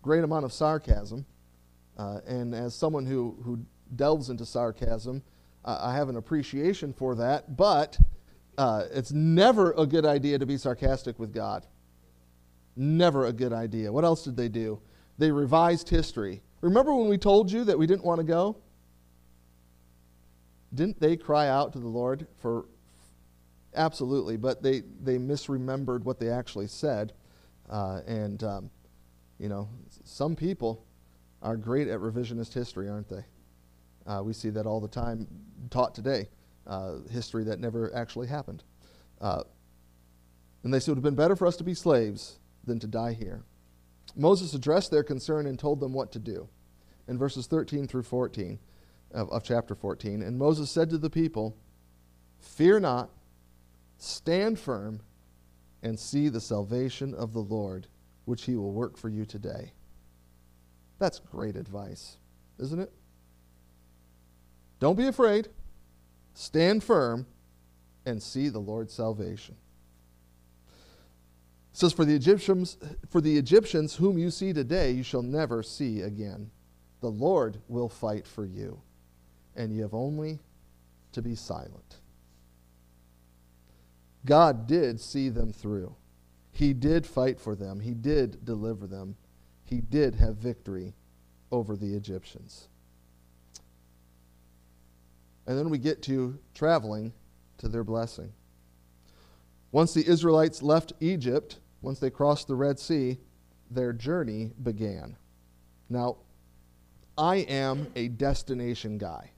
great 0.04 0.24
amount 0.24 0.46
of 0.46 0.54
sarcasm. 0.54 1.26
Uh, 1.98 2.20
and 2.28 2.54
as 2.54 2.76
someone 2.76 3.08
who, 3.08 3.40
who 3.44 3.66
delves 3.96 4.30
into 4.30 4.46
sarcasm, 4.46 5.24
I 5.67 5.93
have 5.93 6.10
an 6.10 6.15
appreciation 6.15 6.93
for 6.93 7.15
that. 7.15 7.58
But 7.58 7.99
uh, 8.58 8.86
it's 8.91 9.12
never 9.12 9.73
a 9.73 9.86
good 9.86 10.06
idea 10.06 10.39
to 10.39 10.45
be 10.45 10.58
sarcastic 10.58 11.19
with 11.19 11.34
God. 11.34 11.65
Never 12.75 13.25
a 13.25 13.34
good 13.34 13.53
idea. 13.53 13.91
What 13.91 14.06
else 14.06 14.23
did 14.23 14.38
they 14.38 14.49
do? 14.49 14.80
They 15.17 15.32
revised 15.32 15.89
history. 15.89 16.41
Remember 16.62 16.93
when 16.93 17.10
we 17.10 17.17
told 17.17 17.51
you 17.51 17.63
that 17.65 17.77
we 17.77 17.86
didn't 17.86 18.03
want 18.03 18.19
to 18.19 18.23
go? 18.23 18.58
Didn't 20.73 20.99
they 20.99 21.17
cry 21.17 21.47
out 21.47 21.73
to 21.73 21.80
the 21.80 21.88
Lord 21.88 22.27
for 22.38 22.65
absolutely, 23.75 24.38
but 24.38 24.62
they, 24.62 24.82
they 25.01 25.17
misremembered 25.17 26.03
what 26.03 26.19
they 26.19 26.30
actually 26.30 26.67
said. 26.67 27.13
Uh, 27.69 28.01
and, 28.08 28.43
um, 28.43 28.69
you 29.39 29.49
know, 29.49 29.69
some 30.03 30.36
people 30.36 30.86
are 31.41 31.56
great 31.56 31.88
at 31.88 31.99
revisionist 31.99 32.53
history, 32.53 32.89
aren't 32.89 33.10
they? 33.10 33.23
Uh, 34.08 34.22
we 34.24 34.34
see 34.34 34.50
that 34.50 34.65
all 34.65 34.80
the 34.80 34.88
time 34.88 35.28
taught 35.70 35.93
today, 35.93 36.30
uh, 36.65 36.96
history 37.12 37.43
that 37.43 37.60
never 37.60 37.93
actually 37.93 38.28
happened. 38.28 38.63
Uh, 39.20 39.43
and 40.63 40.74
they 40.74 40.80
said 40.80 40.91
it 40.91 40.91
would 40.91 40.98
have 40.98 41.04
been 41.04 41.15
better 41.15 41.36
for 41.36 41.46
us 41.46 41.58
to 41.58 41.63
be 41.63 41.74
slaves 41.74 42.39
than 42.63 42.80
to 42.80 42.88
die 42.88 43.13
here. 43.13 43.43
Moses 44.15 44.54
addressed 44.54 44.91
their 44.91 45.04
concern 45.04 45.46
and 45.46 45.60
told 45.60 45.80
them 45.80 45.93
what 45.93 46.12
to 46.13 46.20
do. 46.20 46.48
In 47.08 47.17
verses 47.17 47.48
13 47.48 47.88
through 47.88 48.04
14 48.04 48.60
of, 49.13 49.30
of 49.30 49.43
chapter 49.43 49.76
14, 49.76 50.22
and 50.22 50.38
Moses 50.38 50.70
said 50.70 50.89
to 50.89 50.98
the 50.98 51.10
people, 51.10 51.56
Fear 52.39 52.82
not, 52.82 53.10
stand 53.98 54.60
firm, 54.60 55.02
and 55.82 56.00
see 56.00 56.30
the 56.30 56.41
salvation 56.41 57.13
of 57.13 57.34
the 57.34 57.39
Lord, 57.39 57.88
which 58.26 58.46
he 58.46 58.56
will 58.56 58.74
work 58.74 58.98
for 58.98 59.10
you 59.10 59.26
today. 59.26 59.72
That's 61.00 61.20
great 61.20 61.56
advice, 61.56 62.17
isn't 62.60 62.80
it? 62.80 62.91
Don't 64.80 64.98
be 64.98 65.08
afraid. 65.08 65.50
Stand 66.34 66.84
firm 66.84 67.26
and 68.06 68.22
see 68.22 68.50
the 68.50 68.60
Lord's 68.60 68.94
salvation. 68.94 69.56
It 71.74 71.78
says, 71.78 71.94
for 71.94 72.06
the, 72.06 72.16
Egyptians, 72.16 72.78
for 73.10 73.22
the 73.22 73.38
Egyptians 73.38 73.96
whom 73.96 74.18
you 74.18 74.32
see 74.32 74.54
today, 74.54 74.92
you 74.92 75.04
shall 75.04 75.22
never 75.22 75.62
see 75.62 76.02
again. 76.02 76.50
The 77.02 77.10
Lord 77.10 77.58
will 77.68 77.90
fight 77.90 78.26
for 78.26 78.46
you, 78.46 78.82
and 79.56 79.76
you 79.76 79.82
have 79.84 79.94
only 79.94 80.40
to 81.12 81.22
be 81.22 81.36
silent. 81.36 81.98
God 84.26 84.68
did 84.68 85.00
see 85.00 85.30
them 85.30 85.54
through. 85.54 85.96
He 86.52 86.74
did 86.74 87.06
fight 87.06 87.40
for 87.40 87.56
them. 87.56 87.80
He 87.80 87.94
did 87.94 88.44
deliver 88.44 88.88
them. 88.88 89.16
He 89.63 89.82
did 89.82 90.16
have 90.16 90.38
victory 90.38 90.94
over 91.52 91.76
the 91.76 91.96
Egyptians. 91.96 92.68
And 95.48 95.58
then 95.58 95.70
we 95.70 95.78
get 95.78 96.02
to 96.04 96.38
traveling 96.54 97.14
to 97.58 97.68
their 97.68 97.84
blessing. 97.84 98.34
Once 99.72 99.94
the 99.94 100.06
Israelites 100.08 100.62
left 100.62 100.94
Egypt, 101.00 101.60
once 101.82 102.00
they 102.00 102.10
crossed 102.10 102.48
the 102.48 102.56
Red 102.56 102.80
Sea, 102.80 103.18
their 103.72 103.94
journey 103.94 104.52
began. 104.62 105.18
Now, 105.90 106.18
I 107.18 107.38
am 107.38 107.88
a 107.96 108.10
destination 108.10 108.98
guy. 108.98 109.32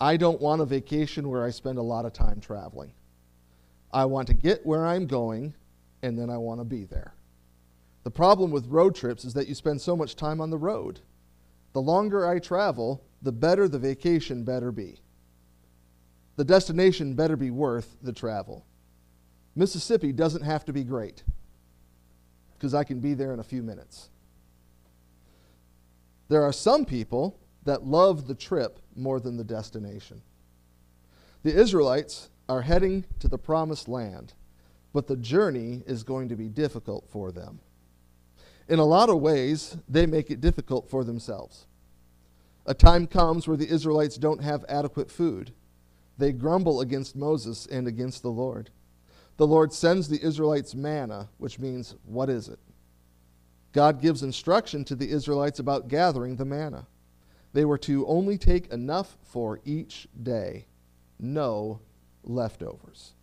I 0.00 0.16
don't 0.16 0.40
want 0.40 0.62
a 0.62 0.66
vacation 0.66 1.28
where 1.28 1.44
I 1.44 1.50
spend 1.50 1.78
a 1.78 1.82
lot 1.82 2.04
of 2.04 2.12
time 2.12 2.40
traveling. 2.40 2.92
I 3.92 4.04
want 4.04 4.28
to 4.28 4.34
get 4.34 4.64
where 4.64 4.86
I'm 4.86 5.06
going, 5.06 5.54
and 6.02 6.18
then 6.18 6.30
I 6.30 6.38
want 6.38 6.60
to 6.60 6.64
be 6.64 6.84
there. 6.84 7.14
The 8.04 8.10
problem 8.10 8.50
with 8.50 8.66
road 8.66 8.94
trips 8.94 9.24
is 9.24 9.34
that 9.34 9.48
you 9.48 9.54
spend 9.54 9.80
so 9.80 9.96
much 9.96 10.14
time 10.14 10.40
on 10.40 10.50
the 10.50 10.58
road. 10.58 11.00
The 11.72 11.82
longer 11.82 12.26
I 12.26 12.38
travel, 12.38 13.04
the 13.22 13.32
better 13.32 13.68
the 13.68 13.78
vacation 13.78 14.44
better 14.44 14.70
be. 14.70 15.00
The 16.36 16.44
destination 16.44 17.14
better 17.14 17.36
be 17.36 17.50
worth 17.50 17.96
the 18.02 18.12
travel. 18.12 18.64
Mississippi 19.56 20.12
doesn't 20.12 20.42
have 20.42 20.64
to 20.66 20.72
be 20.72 20.84
great 20.84 21.24
because 22.54 22.74
I 22.74 22.84
can 22.84 23.00
be 23.00 23.14
there 23.14 23.32
in 23.32 23.40
a 23.40 23.44
few 23.44 23.62
minutes. 23.62 24.08
There 26.28 26.42
are 26.42 26.52
some 26.52 26.84
people 26.84 27.38
that 27.64 27.84
love 27.84 28.26
the 28.26 28.34
trip 28.34 28.78
more 28.94 29.18
than 29.18 29.36
the 29.36 29.44
destination. 29.44 30.22
The 31.42 31.54
Israelites 31.54 32.30
are 32.48 32.62
heading 32.62 33.04
to 33.20 33.28
the 33.28 33.38
promised 33.38 33.88
land, 33.88 34.34
but 34.92 35.06
the 35.06 35.16
journey 35.16 35.82
is 35.86 36.02
going 36.02 36.28
to 36.28 36.36
be 36.36 36.48
difficult 36.48 37.08
for 37.08 37.32
them. 37.32 37.60
In 38.68 38.78
a 38.78 38.84
lot 38.84 39.08
of 39.08 39.20
ways, 39.20 39.76
they 39.88 40.06
make 40.06 40.30
it 40.30 40.40
difficult 40.40 40.90
for 40.90 41.04
themselves. 41.04 41.66
A 42.68 42.74
time 42.74 43.06
comes 43.06 43.48
where 43.48 43.56
the 43.56 43.70
Israelites 43.70 44.18
don't 44.18 44.42
have 44.42 44.62
adequate 44.68 45.10
food. 45.10 45.52
They 46.18 46.32
grumble 46.32 46.82
against 46.82 47.16
Moses 47.16 47.64
and 47.64 47.88
against 47.88 48.20
the 48.20 48.30
Lord. 48.30 48.68
The 49.38 49.46
Lord 49.46 49.72
sends 49.72 50.06
the 50.06 50.22
Israelites 50.22 50.74
manna, 50.74 51.30
which 51.38 51.58
means, 51.58 51.94
what 52.04 52.28
is 52.28 52.46
it? 52.46 52.58
God 53.72 54.02
gives 54.02 54.22
instruction 54.22 54.84
to 54.84 54.94
the 54.94 55.10
Israelites 55.10 55.58
about 55.58 55.88
gathering 55.88 56.36
the 56.36 56.44
manna. 56.44 56.86
They 57.54 57.64
were 57.64 57.78
to 57.78 58.06
only 58.06 58.36
take 58.36 58.70
enough 58.70 59.16
for 59.22 59.60
each 59.64 60.06
day, 60.22 60.66
no 61.18 61.80
leftovers. 62.22 63.14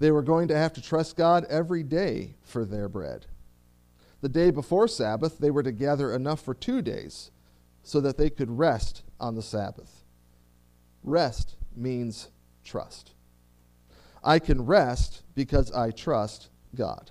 They 0.00 0.10
were 0.10 0.22
going 0.22 0.48
to 0.48 0.56
have 0.56 0.72
to 0.72 0.82
trust 0.82 1.16
God 1.16 1.44
every 1.48 1.84
day 1.84 2.34
for 2.42 2.64
their 2.64 2.88
bread. 2.88 3.26
The 4.20 4.28
day 4.28 4.50
before 4.50 4.88
Sabbath, 4.88 5.38
they 5.38 5.52
were 5.52 5.62
to 5.62 5.70
gather 5.70 6.12
enough 6.12 6.40
for 6.40 6.54
two 6.54 6.82
days 6.82 7.30
so 7.82 8.00
that 8.00 8.16
they 8.16 8.30
could 8.30 8.50
rest 8.58 9.02
on 9.18 9.34
the 9.34 9.42
Sabbath. 9.42 10.04
Rest 11.02 11.56
means 11.76 12.28
trust. 12.64 13.12
I 14.22 14.38
can 14.38 14.64
rest 14.66 15.22
because 15.34 15.72
I 15.72 15.90
trust 15.90 16.48
God. 16.74 17.10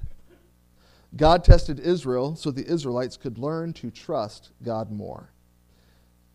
God 1.15 1.43
tested 1.43 1.79
Israel 1.79 2.37
so 2.37 2.51
the 2.51 2.65
Israelites 2.65 3.17
could 3.17 3.37
learn 3.37 3.73
to 3.73 3.91
trust 3.91 4.51
God 4.63 4.91
more. 4.91 5.31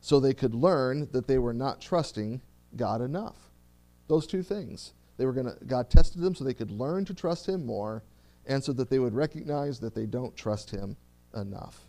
so 0.00 0.20
they 0.20 0.34
could 0.34 0.54
learn 0.54 1.08
that 1.10 1.26
they 1.26 1.38
were 1.38 1.52
not 1.54 1.80
trusting 1.80 2.40
God 2.76 3.00
enough. 3.00 3.50
Those 4.06 4.26
two 4.26 4.42
things. 4.42 4.92
They 5.16 5.26
were 5.26 5.32
going 5.32 5.46
to 5.46 5.64
God 5.64 5.90
tested 5.90 6.22
them 6.22 6.34
so 6.34 6.44
they 6.44 6.54
could 6.54 6.70
learn 6.70 7.04
to 7.06 7.14
trust 7.14 7.48
him 7.48 7.66
more 7.66 8.04
and 8.46 8.62
so 8.62 8.72
that 8.74 8.88
they 8.88 9.00
would 9.00 9.14
recognize 9.14 9.80
that 9.80 9.96
they 9.96 10.06
don't 10.06 10.36
trust 10.36 10.70
him 10.70 10.96
enough. 11.34 11.86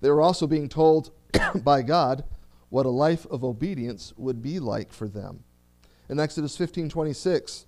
They 0.00 0.08
were 0.10 0.22
also 0.22 0.46
being 0.46 0.68
told 0.68 1.10
by 1.64 1.82
God 1.82 2.24
what 2.68 2.86
a 2.86 2.90
life 2.90 3.26
of 3.26 3.44
obedience 3.44 4.12
would 4.16 4.42
be 4.42 4.58
like 4.58 4.92
for 4.92 5.08
them. 5.08 5.44
In 6.08 6.20
Exodus 6.20 6.56
15:26 6.56 7.66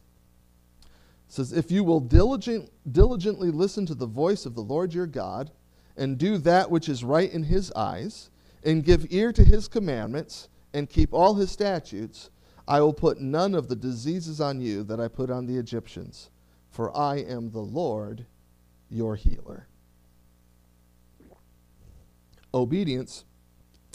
says 1.28 1.52
if 1.52 1.70
you 1.70 1.84
will 1.84 2.00
diligent, 2.00 2.70
diligently 2.90 3.50
listen 3.50 3.86
to 3.86 3.94
the 3.94 4.06
voice 4.06 4.46
of 4.46 4.54
the 4.54 4.62
Lord 4.62 4.94
your 4.94 5.06
God 5.06 5.50
and 5.96 6.16
do 6.16 6.38
that 6.38 6.70
which 6.70 6.88
is 6.88 7.04
right 7.04 7.30
in 7.30 7.44
his 7.44 7.72
eyes 7.72 8.30
and 8.64 8.84
give 8.84 9.06
ear 9.10 9.32
to 9.32 9.44
his 9.44 9.68
commandments 9.68 10.48
and 10.72 10.88
keep 10.88 11.12
all 11.12 11.34
his 11.34 11.50
statutes 11.50 12.30
I 12.66 12.80
will 12.82 12.92
put 12.92 13.20
none 13.20 13.54
of 13.54 13.68
the 13.68 13.76
diseases 13.76 14.42
on 14.42 14.60
you 14.60 14.84
that 14.84 15.00
I 15.00 15.08
put 15.08 15.30
on 15.30 15.46
the 15.46 15.56
Egyptians 15.56 16.30
for 16.70 16.96
I 16.96 17.16
am 17.16 17.50
the 17.50 17.60
Lord 17.60 18.26
your 18.90 19.16
healer 19.16 19.66
obedience 22.54 23.24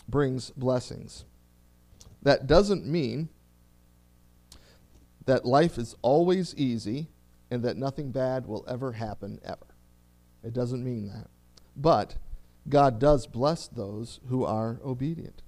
brings 0.08 0.50
blessings. 0.52 1.26
That 2.22 2.48
doesn't 2.48 2.86
mean 2.86 3.30
that 5.26 5.46
life 5.46 5.78
is 5.78 5.96
always 6.02 6.54
easy 6.56 7.08
and 7.50 7.64
that 7.64 7.78
nothing 7.78 8.12
bad 8.12 8.46
will 8.46 8.66
ever 8.68 8.94
happen 8.94 9.40
ever. 9.44 9.68
It 10.44 10.54
doesn't 10.54 10.84
mean 10.84 11.08
that. 11.08 11.28
But 11.76 12.16
God 12.70 13.00
does 13.00 13.28
bless 13.28 13.68
those 13.68 14.20
who 14.28 14.44
are 14.44 14.80
obedient. 14.84 15.42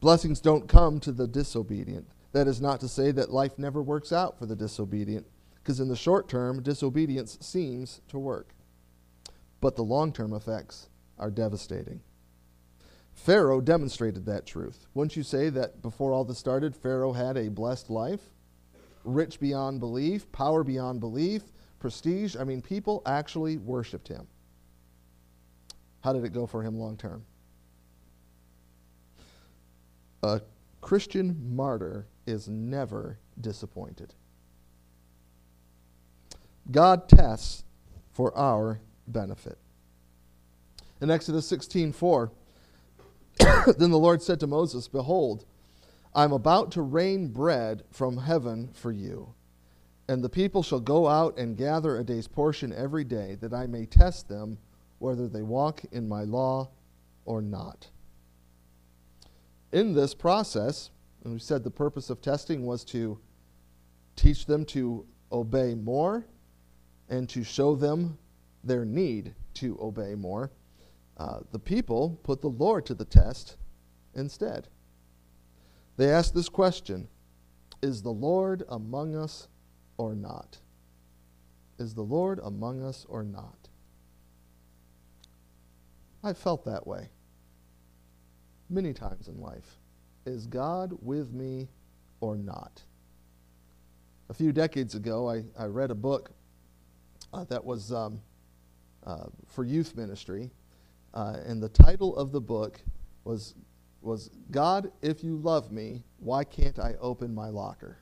Blessings 0.00 0.40
don't 0.40 0.68
come 0.68 1.00
to 1.00 1.12
the 1.12 1.26
disobedient. 1.26 2.06
That 2.32 2.46
is 2.46 2.60
not 2.60 2.80
to 2.80 2.88
say 2.88 3.10
that 3.12 3.32
life 3.32 3.58
never 3.58 3.82
works 3.82 4.12
out 4.12 4.38
for 4.38 4.46
the 4.46 4.56
disobedient, 4.56 5.26
because 5.56 5.80
in 5.80 5.88
the 5.88 5.96
short 5.96 6.28
term, 6.28 6.62
disobedience 6.62 7.36
seems 7.40 8.00
to 8.08 8.18
work. 8.18 8.54
But 9.60 9.76
the 9.76 9.82
long 9.82 10.12
term 10.12 10.32
effects 10.32 10.88
are 11.18 11.30
devastating. 11.30 12.00
Pharaoh 13.24 13.60
demonstrated 13.60 14.24
that 14.24 14.46
truth. 14.46 14.86
Wouldn't 14.94 15.14
you 15.14 15.22
say 15.22 15.50
that 15.50 15.82
before 15.82 16.10
all 16.10 16.24
this 16.24 16.38
started, 16.38 16.74
Pharaoh 16.74 17.12
had 17.12 17.36
a 17.36 17.50
blessed 17.50 17.90
life? 17.90 18.22
Rich 19.04 19.40
beyond 19.40 19.78
belief, 19.78 20.30
power 20.32 20.64
beyond 20.64 21.00
belief, 21.00 21.42
prestige. 21.78 22.34
I 22.34 22.44
mean, 22.44 22.62
people 22.62 23.02
actually 23.04 23.58
worshiped 23.58 24.08
him. 24.08 24.26
How 26.02 26.14
did 26.14 26.24
it 26.24 26.32
go 26.32 26.46
for 26.46 26.62
him 26.62 26.78
long 26.78 26.96
term? 26.96 27.26
A 30.22 30.40
Christian 30.80 31.54
martyr 31.54 32.06
is 32.26 32.48
never 32.48 33.18
disappointed. 33.38 34.14
God 36.70 37.06
tests 37.06 37.64
for 38.12 38.34
our 38.36 38.80
benefit. 39.06 39.58
In 41.02 41.10
Exodus 41.10 41.46
16 41.46 41.92
4, 41.92 42.32
then 43.78 43.90
the 43.90 43.98
Lord 43.98 44.22
said 44.22 44.40
to 44.40 44.46
Moses, 44.46 44.88
Behold, 44.88 45.44
I 46.14 46.24
am 46.24 46.32
about 46.32 46.72
to 46.72 46.82
rain 46.82 47.28
bread 47.28 47.84
from 47.90 48.18
heaven 48.18 48.70
for 48.72 48.92
you. 48.92 49.34
And 50.08 50.24
the 50.24 50.28
people 50.28 50.62
shall 50.62 50.80
go 50.80 51.06
out 51.06 51.38
and 51.38 51.56
gather 51.56 51.96
a 51.96 52.04
day's 52.04 52.26
portion 52.26 52.72
every 52.72 53.04
day, 53.04 53.36
that 53.40 53.54
I 53.54 53.66
may 53.66 53.86
test 53.86 54.28
them 54.28 54.58
whether 54.98 55.28
they 55.28 55.42
walk 55.42 55.82
in 55.92 56.08
my 56.08 56.24
law 56.24 56.70
or 57.24 57.40
not. 57.40 57.88
In 59.72 59.94
this 59.94 60.14
process, 60.14 60.90
and 61.22 61.32
we 61.32 61.38
said 61.38 61.62
the 61.62 61.70
purpose 61.70 62.10
of 62.10 62.20
testing 62.20 62.66
was 62.66 62.84
to 62.86 63.20
teach 64.16 64.46
them 64.46 64.64
to 64.66 65.06
obey 65.30 65.74
more 65.74 66.26
and 67.08 67.28
to 67.28 67.44
show 67.44 67.76
them 67.76 68.18
their 68.64 68.84
need 68.84 69.34
to 69.54 69.78
obey 69.80 70.14
more. 70.14 70.50
Uh, 71.20 71.40
the 71.52 71.58
people 71.58 72.18
put 72.22 72.40
the 72.40 72.48
Lord 72.48 72.86
to 72.86 72.94
the 72.94 73.04
test 73.04 73.58
instead. 74.14 74.68
They 75.98 76.10
asked 76.10 76.34
this 76.34 76.48
question 76.48 77.08
Is 77.82 78.00
the 78.00 78.08
Lord 78.08 78.62
among 78.70 79.14
us 79.14 79.46
or 79.98 80.14
not? 80.14 80.60
Is 81.78 81.92
the 81.92 82.02
Lord 82.02 82.40
among 82.42 82.82
us 82.82 83.04
or 83.06 83.22
not? 83.22 83.68
I've 86.24 86.38
felt 86.38 86.64
that 86.64 86.86
way 86.86 87.10
many 88.70 88.94
times 88.94 89.28
in 89.28 89.42
life. 89.42 89.76
Is 90.24 90.46
God 90.46 90.94
with 91.02 91.34
me 91.34 91.68
or 92.22 92.38
not? 92.38 92.82
A 94.30 94.32
few 94.34 94.52
decades 94.52 94.94
ago, 94.94 95.28
I, 95.28 95.44
I 95.58 95.66
read 95.66 95.90
a 95.90 95.94
book 95.94 96.30
uh, 97.34 97.44
that 97.44 97.62
was 97.62 97.92
um, 97.92 98.22
uh, 99.04 99.24
for 99.46 99.64
youth 99.64 99.94
ministry 99.94 100.50
uh, 101.14 101.36
and 101.44 101.62
the 101.62 101.68
title 101.68 102.16
of 102.16 102.32
the 102.32 102.40
book 102.40 102.80
was, 103.24 103.54
was 104.00 104.30
God, 104.50 104.90
if 105.02 105.22
you 105.24 105.36
love 105.36 105.72
me, 105.72 106.04
why 106.18 106.44
can't 106.44 106.78
I 106.78 106.94
open 107.00 107.34
my 107.34 107.48
locker? 107.48 107.98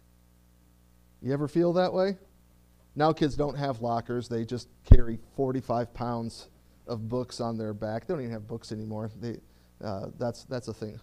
You 1.22 1.32
ever 1.32 1.48
feel 1.48 1.72
that 1.74 1.92
way? 1.92 2.16
Now 2.94 3.12
kids 3.12 3.36
don't 3.36 3.56
have 3.56 3.80
lockers. 3.80 4.28
They 4.28 4.44
just 4.44 4.68
carry 4.84 5.18
45 5.36 5.92
pounds 5.94 6.48
of 6.86 7.08
books 7.08 7.40
on 7.40 7.56
their 7.56 7.74
back. 7.74 8.06
They 8.06 8.14
don't 8.14 8.22
even 8.22 8.32
have 8.32 8.46
books 8.46 8.72
anymore. 8.72 9.10
They, 9.20 9.38
uh, 9.82 10.06
that's, 10.18 10.44
that's 10.44 10.68
a 10.68 10.74
thing. 10.74 11.00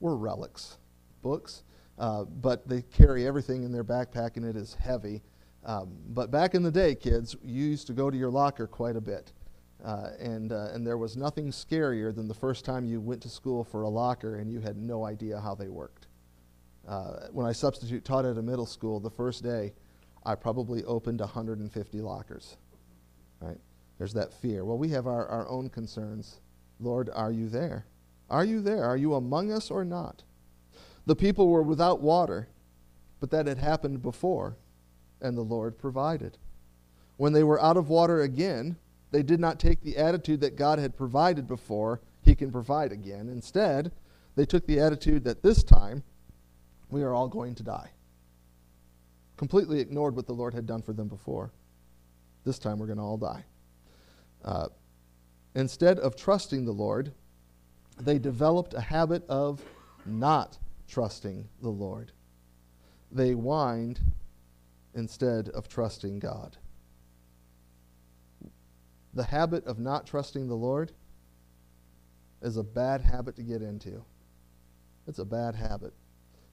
We're 0.00 0.16
relics, 0.16 0.78
books. 1.22 1.62
Uh, 1.98 2.24
but 2.24 2.68
they 2.68 2.82
carry 2.82 3.26
everything 3.26 3.62
in 3.62 3.72
their 3.72 3.84
backpack 3.84 4.36
and 4.36 4.44
it 4.44 4.56
is 4.56 4.74
heavy. 4.74 5.22
Um, 5.64 5.96
but 6.08 6.30
back 6.30 6.54
in 6.54 6.62
the 6.62 6.70
day, 6.70 6.94
kids, 6.94 7.36
you 7.42 7.64
used 7.64 7.86
to 7.86 7.92
go 7.92 8.10
to 8.10 8.16
your 8.16 8.30
locker 8.30 8.66
quite 8.66 8.96
a 8.96 9.00
bit. 9.00 9.32
Uh, 9.84 10.10
and, 10.18 10.50
uh, 10.50 10.68
and 10.72 10.86
there 10.86 10.96
was 10.96 11.14
nothing 11.14 11.48
scarier 11.48 12.14
than 12.14 12.26
the 12.26 12.34
first 12.34 12.64
time 12.64 12.86
you 12.86 13.00
went 13.00 13.20
to 13.20 13.28
school 13.28 13.62
for 13.62 13.82
a 13.82 13.88
locker 13.88 14.36
and 14.36 14.50
you 14.50 14.60
had 14.60 14.78
no 14.78 15.04
idea 15.04 15.38
how 15.38 15.54
they 15.54 15.68
worked. 15.68 16.06
Uh, 16.88 17.28
when 17.32 17.46
I 17.46 17.52
substitute 17.52 18.02
taught 18.04 18.24
at 18.24 18.38
a 18.38 18.42
middle 18.42 18.64
school, 18.64 18.98
the 18.98 19.10
first 19.10 19.42
day, 19.42 19.74
I 20.24 20.36
probably 20.36 20.84
opened 20.84 21.20
150 21.20 22.00
lockers. 22.00 22.56
Right? 23.40 23.58
There's 23.98 24.14
that 24.14 24.32
fear. 24.32 24.64
Well, 24.64 24.78
we 24.78 24.88
have 24.90 25.06
our, 25.06 25.26
our 25.26 25.48
own 25.48 25.68
concerns. 25.68 26.40
Lord, 26.80 27.10
are 27.14 27.30
you 27.30 27.50
there? 27.50 27.84
Are 28.30 28.44
you 28.44 28.62
there? 28.62 28.84
Are 28.84 28.96
you 28.96 29.14
among 29.14 29.52
us 29.52 29.70
or 29.70 29.84
not? 29.84 30.22
The 31.04 31.16
people 31.16 31.48
were 31.48 31.62
without 31.62 32.00
water, 32.00 32.48
but 33.20 33.30
that 33.30 33.46
had 33.46 33.58
happened 33.58 34.00
before, 34.00 34.56
and 35.20 35.36
the 35.36 35.42
Lord 35.42 35.78
provided. 35.78 36.38
When 37.18 37.34
they 37.34 37.44
were 37.44 37.62
out 37.62 37.76
of 37.76 37.90
water 37.90 38.22
again, 38.22 38.76
they 39.14 39.22
did 39.22 39.38
not 39.38 39.60
take 39.60 39.80
the 39.80 39.96
attitude 39.96 40.40
that 40.40 40.56
God 40.56 40.80
had 40.80 40.96
provided 40.96 41.46
before, 41.46 42.00
He 42.22 42.34
can 42.34 42.50
provide 42.50 42.90
again. 42.90 43.28
Instead, 43.28 43.92
they 44.34 44.44
took 44.44 44.66
the 44.66 44.80
attitude 44.80 45.22
that 45.22 45.40
this 45.40 45.62
time, 45.62 46.02
we 46.90 47.04
are 47.04 47.14
all 47.14 47.28
going 47.28 47.54
to 47.54 47.62
die. 47.62 47.90
Completely 49.36 49.78
ignored 49.78 50.16
what 50.16 50.26
the 50.26 50.32
Lord 50.32 50.52
had 50.52 50.66
done 50.66 50.82
for 50.82 50.92
them 50.92 51.06
before. 51.06 51.52
This 52.44 52.58
time, 52.58 52.80
we're 52.80 52.88
going 52.88 52.98
to 52.98 53.04
all 53.04 53.16
die. 53.16 53.44
Uh, 54.44 54.66
instead 55.54 56.00
of 56.00 56.16
trusting 56.16 56.64
the 56.64 56.72
Lord, 56.72 57.12
they 58.00 58.18
developed 58.18 58.74
a 58.74 58.80
habit 58.80 59.24
of 59.28 59.62
not 60.04 60.58
trusting 60.88 61.48
the 61.62 61.70
Lord. 61.70 62.10
They 63.12 63.30
whined 63.30 64.00
instead 64.92 65.50
of 65.50 65.68
trusting 65.68 66.18
God 66.18 66.56
the 69.14 69.24
habit 69.24 69.64
of 69.66 69.78
not 69.78 70.06
trusting 70.06 70.48
the 70.48 70.54
Lord 70.54 70.92
is 72.42 72.56
a 72.56 72.64
bad 72.64 73.00
habit 73.00 73.36
to 73.36 73.42
get 73.42 73.62
into. 73.62 74.04
It's 75.06 75.18
a 75.18 75.24
bad 75.24 75.54
habit. 75.54 75.94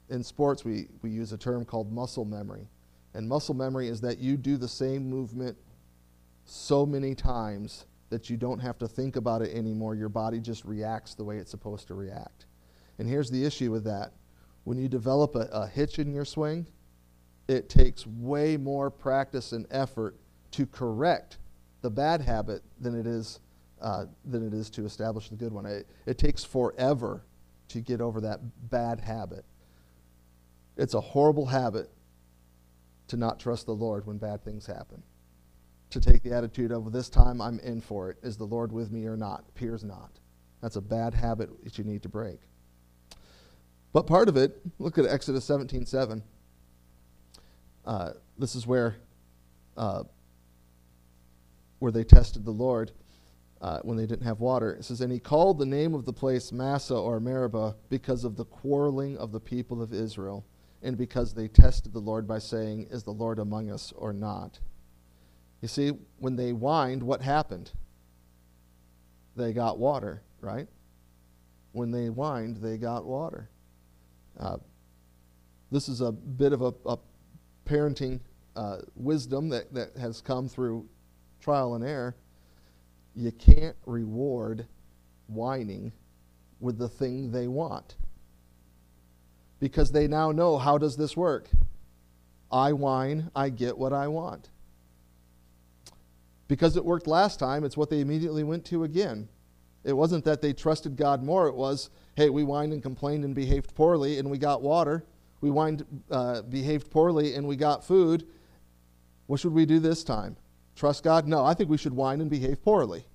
In 0.10 0.24
sports, 0.24 0.64
we, 0.64 0.88
we 1.02 1.10
use 1.10 1.32
a 1.32 1.38
term 1.38 1.66
called 1.66 1.92
muscle 1.92 2.26
memory. 2.26 2.68
And 3.14 3.28
muscle 3.28 3.56
memory 3.56 3.88
is 3.88 4.02
that 4.02 4.20
you 4.20 4.38
do 4.38 4.58
the 4.58 4.68
same 4.68 5.10
movement 5.10 5.58
so 6.46 6.86
many 6.86 7.16
times 7.16 7.86
that 8.10 8.30
you 8.30 8.38
don't 8.38 8.60
have 8.60 8.78
to 8.80 8.88
think 8.88 9.16
about 9.16 9.42
it 9.42 9.56
anymore. 9.56 9.96
Your 9.96 10.10
body 10.10 10.40
just 10.40 10.66
reacts 10.66 11.16
the 11.16 11.24
way 11.24 11.38
it's 11.38 11.52
supposed 11.52 11.88
to 11.88 11.94
react. 11.94 12.46
And 13.00 13.08
here's 13.08 13.32
the 13.32 13.44
issue 13.44 13.72
with 13.72 13.86
that 13.86 14.12
when 14.64 14.78
you 14.78 14.88
develop 14.88 15.36
a, 15.36 15.50
a 15.52 15.68
hitch 15.68 15.98
in 15.98 16.14
your 16.14 16.26
swing, 16.26 16.68
it 17.48 17.70
takes 17.70 18.06
way 18.06 18.58
more 18.58 18.92
practice 18.92 19.54
and 19.54 19.66
effort 19.72 20.16
to 20.52 20.66
correct 20.68 21.38
the 21.82 21.90
bad 21.90 22.22
habit 22.22 22.64
than 22.80 23.00
it 23.00 23.08
is 23.08 23.40
uh, 23.82 24.06
than 24.26 24.46
it 24.46 24.54
is 24.54 24.70
to 24.70 24.86
establish 24.86 25.30
the 25.30 25.36
good 25.36 25.52
one. 25.52 25.66
It, 25.66 25.88
it 26.06 26.18
takes 26.18 26.44
forever 26.44 27.24
to 27.70 27.82
get 27.82 28.00
over 28.00 28.22
that 28.22 28.40
bad 28.70 29.00
habit. 29.00 29.44
It's 30.78 30.94
a 30.94 31.02
horrible 31.02 31.48
habit 31.48 31.90
to 33.08 33.18
not 33.18 33.40
trust 33.40 33.66
the 33.66 33.74
Lord 33.74 34.06
when 34.06 34.18
bad 34.18 34.44
things 34.44 34.66
happen. 34.66 35.02
To 35.90 36.00
take 36.00 36.22
the 36.24 36.32
attitude 36.32 36.72
of 36.72 36.92
this 36.92 37.10
time 37.10 37.42
I'm 37.42 37.60
in 37.60 37.82
for 37.82 38.10
it. 38.10 38.18
Is 38.22 38.38
the 38.38 38.46
Lord 38.46 38.72
with 38.72 38.92
me 38.92 39.06
or 39.06 39.18
not? 39.18 39.46
Appears 39.50 39.84
not. 39.84 40.12
That's 40.62 40.76
a 40.76 40.82
bad 40.82 41.14
habit 41.14 41.50
that 41.64 41.78
you 41.78 41.84
need 41.84 42.04
to 42.04 42.10
break. 42.10 42.40
But 43.94 44.08
part 44.08 44.30
of 44.30 44.38
it, 44.38 44.62
look 44.80 44.98
at 44.98 45.06
Exodus 45.06 45.44
17 45.46 45.86
7. 45.86 46.24
Uh, 47.84 48.12
this 48.38 48.56
is 48.56 48.68
where, 48.68 48.96
uh, 49.76 50.04
where 51.82 51.92
they 51.92 52.04
tested 52.04 52.46
the 52.46 52.52
Lord 52.52 52.92
uh, 53.60 53.80
when 53.82 53.98
they 53.98 54.06
didn't 54.06 54.26
have 54.28 54.40
water. 54.40 54.74
It 54.74 54.86
says, 54.86 55.02
And 55.02 55.12
he 55.12 55.18
called 55.18 55.58
the 55.58 55.66
name 55.66 55.96
of 55.96 56.06
the 56.06 56.14
place 56.14 56.52
Massah 56.52 56.96
or 56.96 57.20
Meribah 57.20 57.76
because 57.90 58.24
of 58.24 58.36
the 58.36 58.46
quarreling 58.46 59.18
of 59.18 59.32
the 59.32 59.40
people 59.40 59.82
of 59.82 59.92
Israel, 59.92 60.46
and 60.84 60.96
because 60.96 61.34
they 61.34 61.48
tested 61.48 61.92
the 61.92 62.00
Lord 62.00 62.28
by 62.28 62.38
saying, 62.38 62.88
Is 62.92 63.02
the 63.02 63.12
Lord 63.12 63.40
among 63.40 63.72
us 63.72 63.92
or 63.96 64.14
not? 64.14 64.60
You 65.60 65.68
see, 65.68 65.90
when 66.20 66.36
they 66.36 66.52
whined, 66.52 67.02
what 67.02 67.24
happened? 67.24 67.72
They 69.36 69.52
got 69.52 69.80
water, 69.80 70.22
right? 70.40 70.68
When 71.72 71.90
they 71.90 72.08
whined, 72.08 72.58
they 72.58 72.78
got 72.78 73.06
water. 73.06 73.50
Uh, 74.40 74.58
this 75.72 75.90
is 75.90 76.02
a 76.02 76.12
bit 76.12 76.54
of 76.54 76.62
a, 76.62 76.74
a 76.86 76.98
parenting 77.66 78.20
uh, 78.56 78.78
wisdom 78.96 79.50
that, 79.50 79.74
that 79.74 79.98
has 79.98 80.22
come 80.22 80.48
through 80.48 80.88
trial 81.42 81.76
and 81.76 81.84
error. 81.84 82.16
You 83.16 83.32
can't 83.32 83.76
reward 83.86 84.66
whining 85.28 85.92
with 86.60 86.78
the 86.78 86.88
thing 86.88 87.32
they 87.32 87.48
want. 87.48 87.96
Because 89.60 89.92
they 89.92 90.08
now 90.08 90.32
know 90.32 90.58
how 90.58 90.78
does 90.78 90.96
this 90.96 91.18
work? 91.18 91.50
I 92.52 92.74
whine, 92.74 93.32
I 93.36 93.50
get 93.50 93.78
what 93.78 93.94
I 93.94 94.08
want. 94.08 94.50
Because 96.48 96.76
it 96.76 96.84
worked 96.84 97.08
last 97.08 97.40
time, 97.40 97.64
it's 97.64 97.78
what 97.78 97.90
they 97.90 98.02
immediately 98.02 98.44
went 98.44 98.66
to 98.66 98.84
again. 98.84 99.30
It 99.84 99.94
wasn't 99.94 100.26
that 100.26 100.42
they 100.42 100.54
trusted 100.54 100.96
God 100.96 101.24
more, 101.24 101.48
it 101.48 101.56
was, 101.56 101.90
hey, 102.16 102.30
we 102.30 102.44
whined 102.44 102.74
and 102.74 102.84
complained 102.84 103.24
and 103.24 103.34
behaved 103.34 103.74
poorly 103.74 104.20
and 104.20 104.30
we 104.30 104.38
got 104.38 104.62
water. 104.62 105.06
We 105.40 105.50
whined, 105.50 105.86
uh, 106.12 106.44
behaved 106.44 106.92
poorly 106.92 107.36
and 107.36 107.48
we 107.48 107.56
got 107.56 107.84
food. 107.84 108.28
What 109.26 109.40
should 109.40 109.54
we 109.54 109.66
do 109.66 109.80
this 109.80 110.04
time? 110.04 110.36
Trust 110.76 111.04
God? 111.04 111.28
No, 111.28 111.46
I 111.46 111.54
think 111.54 111.70
we 111.70 111.78
should 111.78 111.94
whine 111.94 112.22
and 112.22 112.30
behave 112.30 112.64
poorly. 112.64 113.06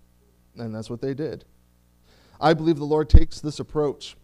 And 0.57 0.75
that's 0.75 0.91
what 0.91 1.01
they 1.01 1.15
did. 1.15 1.45
I 2.41 2.55
believe 2.55 2.77
the 2.77 2.85
Lord 2.85 3.09
takes 3.09 3.41
this 3.41 3.61
approach 3.61 4.17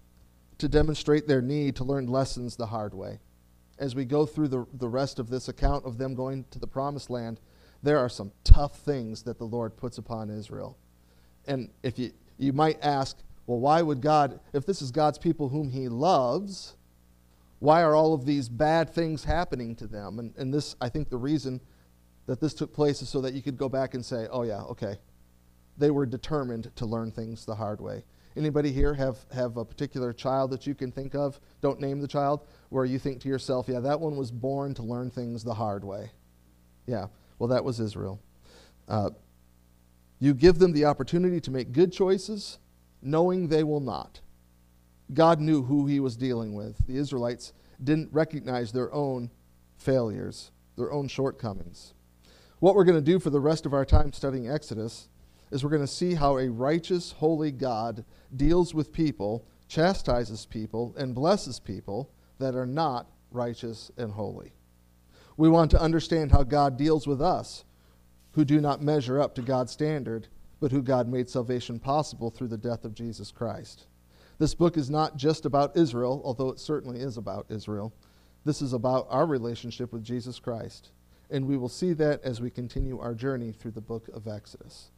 to 0.58 0.68
demonstrate 0.68 1.26
their 1.26 1.42
need 1.42 1.76
to 1.76 1.84
learn 1.84 2.06
lessons 2.06 2.56
the 2.56 2.66
hard 2.66 2.94
way. 2.94 3.20
As 3.78 3.94
we 3.94 4.04
go 4.04 4.26
through 4.26 4.48
the, 4.48 4.66
the 4.74 4.88
rest 4.88 5.18
of 5.18 5.28
this 5.28 5.48
account 5.48 5.84
of 5.84 5.98
them 5.98 6.14
going 6.14 6.44
to 6.50 6.58
the 6.58 6.66
promised 6.66 7.10
land, 7.10 7.40
there 7.82 7.98
are 7.98 8.08
some 8.08 8.30
tough 8.44 8.76
things 8.78 9.22
that 9.24 9.38
the 9.38 9.44
Lord 9.44 9.76
puts 9.76 9.98
upon 9.98 10.30
Israel. 10.30 10.78
And 11.46 11.70
if 11.82 11.98
you, 11.98 12.12
you 12.38 12.52
might 12.52 12.78
ask, 12.82 13.16
well, 13.46 13.58
why 13.58 13.82
would 13.82 14.00
God, 14.00 14.38
if 14.52 14.64
this 14.66 14.82
is 14.82 14.90
God's 14.90 15.18
people 15.18 15.48
whom 15.48 15.70
He 15.70 15.88
loves, 15.88 16.76
why 17.58 17.82
are 17.82 17.94
all 17.94 18.14
of 18.14 18.24
these 18.24 18.48
bad 18.48 18.90
things 18.90 19.24
happening 19.24 19.74
to 19.76 19.86
them? 19.86 20.18
And, 20.18 20.32
and 20.36 20.54
this, 20.54 20.76
I 20.80 20.88
think, 20.88 21.08
the 21.08 21.16
reason 21.16 21.60
that 22.26 22.40
this 22.40 22.54
took 22.54 22.72
place 22.72 23.02
is 23.02 23.08
so 23.08 23.20
that 23.20 23.34
you 23.34 23.42
could 23.42 23.56
go 23.56 23.68
back 23.68 23.94
and 23.94 24.04
say, 24.04 24.26
oh, 24.30 24.42
yeah, 24.42 24.62
okay. 24.62 24.98
They 25.76 25.90
were 25.90 26.06
determined 26.06 26.70
to 26.76 26.86
learn 26.86 27.10
things 27.10 27.44
the 27.44 27.54
hard 27.54 27.80
way. 27.80 28.04
Anybody 28.36 28.72
here 28.72 28.94
have, 28.94 29.18
have 29.34 29.56
a 29.56 29.64
particular 29.64 30.12
child 30.12 30.50
that 30.52 30.66
you 30.66 30.74
can 30.74 30.90
think 30.90 31.14
of? 31.14 31.38
Don't 31.60 31.80
name 31.80 32.00
the 32.00 32.08
child, 32.08 32.46
where 32.70 32.84
you 32.84 32.98
think 32.98 33.20
to 33.22 33.28
yourself, 33.28 33.68
yeah, 33.68 33.80
that 33.80 34.00
one 34.00 34.16
was 34.16 34.30
born 34.30 34.74
to 34.74 34.82
learn 34.82 35.10
things 35.10 35.44
the 35.44 35.54
hard 35.54 35.84
way. 35.84 36.10
Yeah, 36.86 37.06
well, 37.38 37.48
that 37.48 37.64
was 37.64 37.80
Israel. 37.80 38.20
Uh, 38.88 39.10
you 40.18 40.34
give 40.34 40.58
them 40.58 40.72
the 40.72 40.84
opportunity 40.84 41.40
to 41.40 41.50
make 41.50 41.72
good 41.72 41.92
choices, 41.92 42.58
knowing 43.02 43.48
they 43.48 43.64
will 43.64 43.80
not. 43.80 44.20
God 45.12 45.40
knew 45.40 45.62
who 45.64 45.86
he 45.86 46.00
was 46.00 46.16
dealing 46.16 46.54
with. 46.54 46.86
The 46.86 46.96
Israelites 46.96 47.52
didn't 47.82 48.12
recognize 48.12 48.72
their 48.72 48.92
own 48.94 49.30
failures, 49.76 50.52
their 50.76 50.92
own 50.92 51.08
shortcomings. 51.08 51.94
What 52.62 52.76
we're 52.76 52.84
going 52.84 53.04
to 53.04 53.12
do 53.12 53.18
for 53.18 53.30
the 53.30 53.40
rest 53.40 53.66
of 53.66 53.74
our 53.74 53.84
time 53.84 54.12
studying 54.12 54.48
Exodus 54.48 55.08
is 55.50 55.64
we're 55.64 55.70
going 55.70 55.82
to 55.82 55.86
see 55.88 56.14
how 56.14 56.38
a 56.38 56.48
righteous, 56.48 57.10
holy 57.10 57.50
God 57.50 58.04
deals 58.36 58.72
with 58.72 58.92
people, 58.92 59.44
chastises 59.66 60.46
people, 60.46 60.94
and 60.96 61.12
blesses 61.12 61.58
people 61.58 62.12
that 62.38 62.54
are 62.54 62.64
not 62.64 63.10
righteous 63.32 63.90
and 63.96 64.12
holy. 64.12 64.52
We 65.36 65.48
want 65.48 65.72
to 65.72 65.80
understand 65.80 66.30
how 66.30 66.44
God 66.44 66.76
deals 66.76 67.04
with 67.04 67.20
us 67.20 67.64
who 68.34 68.44
do 68.44 68.60
not 68.60 68.80
measure 68.80 69.20
up 69.20 69.34
to 69.34 69.42
God's 69.42 69.72
standard, 69.72 70.28
but 70.60 70.70
who 70.70 70.82
God 70.82 71.08
made 71.08 71.28
salvation 71.28 71.80
possible 71.80 72.30
through 72.30 72.46
the 72.46 72.56
death 72.56 72.84
of 72.84 72.94
Jesus 72.94 73.32
Christ. 73.32 73.88
This 74.38 74.54
book 74.54 74.76
is 74.76 74.88
not 74.88 75.16
just 75.16 75.46
about 75.46 75.76
Israel, 75.76 76.22
although 76.24 76.50
it 76.50 76.60
certainly 76.60 77.00
is 77.00 77.16
about 77.16 77.46
Israel. 77.48 77.92
This 78.44 78.62
is 78.62 78.72
about 78.72 79.08
our 79.10 79.26
relationship 79.26 79.92
with 79.92 80.04
Jesus 80.04 80.38
Christ 80.38 80.92
and 81.32 81.46
we 81.46 81.56
will 81.56 81.68
see 81.68 81.94
that 81.94 82.22
as 82.22 82.40
we 82.42 82.50
continue 82.50 83.00
our 83.00 83.14
journey 83.14 83.52
through 83.52 83.70
the 83.70 83.80
book 83.80 84.06
of 84.12 84.28
Exodus. 84.28 84.90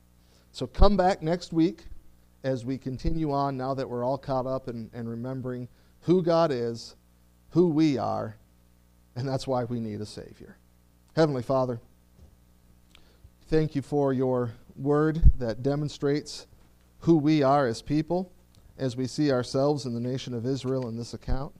So 0.50 0.66
come 0.66 0.96
back 0.96 1.22
next 1.22 1.52
week 1.52 1.84
as 2.42 2.64
we 2.64 2.76
continue 2.76 3.32
on 3.32 3.56
now 3.56 3.72
that 3.72 3.88
we're 3.88 4.04
all 4.04 4.18
caught 4.18 4.46
up 4.46 4.66
and, 4.66 4.90
and 4.92 5.08
remembering 5.08 5.68
who 6.00 6.22
God 6.22 6.50
is, 6.50 6.96
who 7.50 7.68
we 7.68 7.98
are, 7.98 8.36
and 9.14 9.26
that's 9.26 9.46
why 9.46 9.62
we 9.62 9.78
need 9.78 10.00
a 10.00 10.06
Savior. 10.06 10.58
Heavenly 11.14 11.42
Father, 11.42 11.80
thank 13.46 13.76
you 13.76 13.80
for 13.80 14.12
your 14.12 14.50
word 14.74 15.22
that 15.38 15.62
demonstrates 15.62 16.48
who 16.98 17.16
we 17.16 17.44
are 17.44 17.68
as 17.68 17.80
people 17.80 18.32
as 18.76 18.96
we 18.96 19.06
see 19.06 19.30
ourselves 19.30 19.86
in 19.86 19.94
the 19.94 20.00
nation 20.00 20.34
of 20.34 20.46
Israel 20.46 20.88
in 20.88 20.96
this 20.96 21.14
account. 21.14 21.54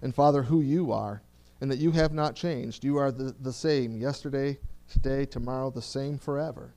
And 0.00 0.14
Father, 0.14 0.42
who 0.42 0.62
you 0.62 0.92
are 0.92 1.20
and 1.64 1.72
that 1.72 1.78
you 1.78 1.92
have 1.92 2.12
not 2.12 2.36
changed. 2.36 2.84
You 2.84 2.98
are 2.98 3.10
the, 3.10 3.34
the 3.40 3.50
same 3.50 3.96
yesterday, 3.96 4.58
today, 4.86 5.24
tomorrow, 5.24 5.70
the 5.70 5.80
same 5.80 6.18
forever 6.18 6.74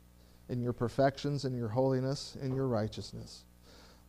in 0.48 0.62
your 0.62 0.72
perfections, 0.72 1.44
in 1.44 1.54
your 1.54 1.68
holiness, 1.68 2.38
in 2.42 2.56
your 2.56 2.70
righteousness. 2.70 3.44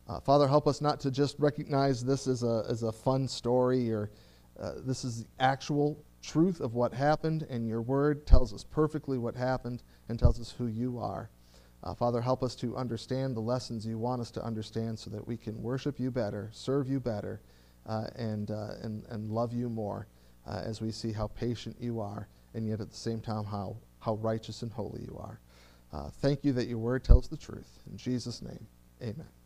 Uh, 0.07 0.21
Father, 0.21 0.47
help 0.47 0.67
us 0.67 0.79
not 0.79 1.01
to 1.01 1.11
just 1.11 1.37
recognize 1.37 2.01
this 2.01 2.27
as 2.27 2.43
a, 2.43 2.63
as 2.69 2.83
a 2.83 2.93
fun 2.93 3.27
story 3.27 3.91
or 3.91 4.09
uh, 4.57 4.75
this 4.85 5.03
is 5.03 5.23
the 5.23 5.27
actual 5.41 6.01
truth 6.23 6.61
of 6.61 6.75
what 6.75 6.93
happened, 6.93 7.45
and 7.49 7.67
your 7.67 7.81
word 7.81 8.25
tells 8.25 8.53
us 8.53 8.63
perfectly 8.63 9.17
what 9.17 9.35
happened 9.35 9.83
and 10.07 10.17
tells 10.17 10.39
us 10.39 10.55
who 10.57 10.67
you 10.67 10.97
are. 10.97 11.29
Uh, 11.83 11.93
Father, 11.93 12.21
help 12.21 12.41
us 12.41 12.55
to 12.55 12.77
understand 12.77 13.35
the 13.35 13.41
lessons 13.41 13.85
you 13.85 13.97
want 13.97 14.21
us 14.21 14.31
to 14.31 14.41
understand 14.45 14.97
so 14.97 15.09
that 15.09 15.27
we 15.27 15.35
can 15.35 15.61
worship 15.61 15.99
you 15.99 16.09
better, 16.09 16.49
serve 16.53 16.87
you 16.87 17.01
better, 17.01 17.41
uh, 17.85 18.07
and, 18.15 18.49
uh, 18.49 18.75
and, 18.81 19.03
and 19.09 19.29
love 19.29 19.51
you 19.51 19.67
more 19.67 20.07
uh, 20.49 20.61
as 20.65 20.81
we 20.81 20.91
see 20.91 21.11
how 21.11 21.27
patient 21.27 21.75
you 21.79 21.99
are, 21.99 22.27
and 22.53 22.67
yet 22.67 22.81
at 22.81 22.89
the 22.89 22.97
same 22.97 23.21
time 23.21 23.45
how, 23.45 23.77
how 23.99 24.15
righteous 24.15 24.63
and 24.63 24.71
holy 24.71 25.01
you 25.01 25.17
are. 25.19 25.39
Uh, 25.93 26.09
thank 26.21 26.43
you 26.43 26.51
that 26.53 26.67
your 26.67 26.79
word 26.79 27.03
tells 27.03 27.27
the 27.27 27.37
truth. 27.37 27.79
In 27.89 27.97
Jesus' 27.97 28.41
name, 28.41 28.65
amen. 29.01 29.38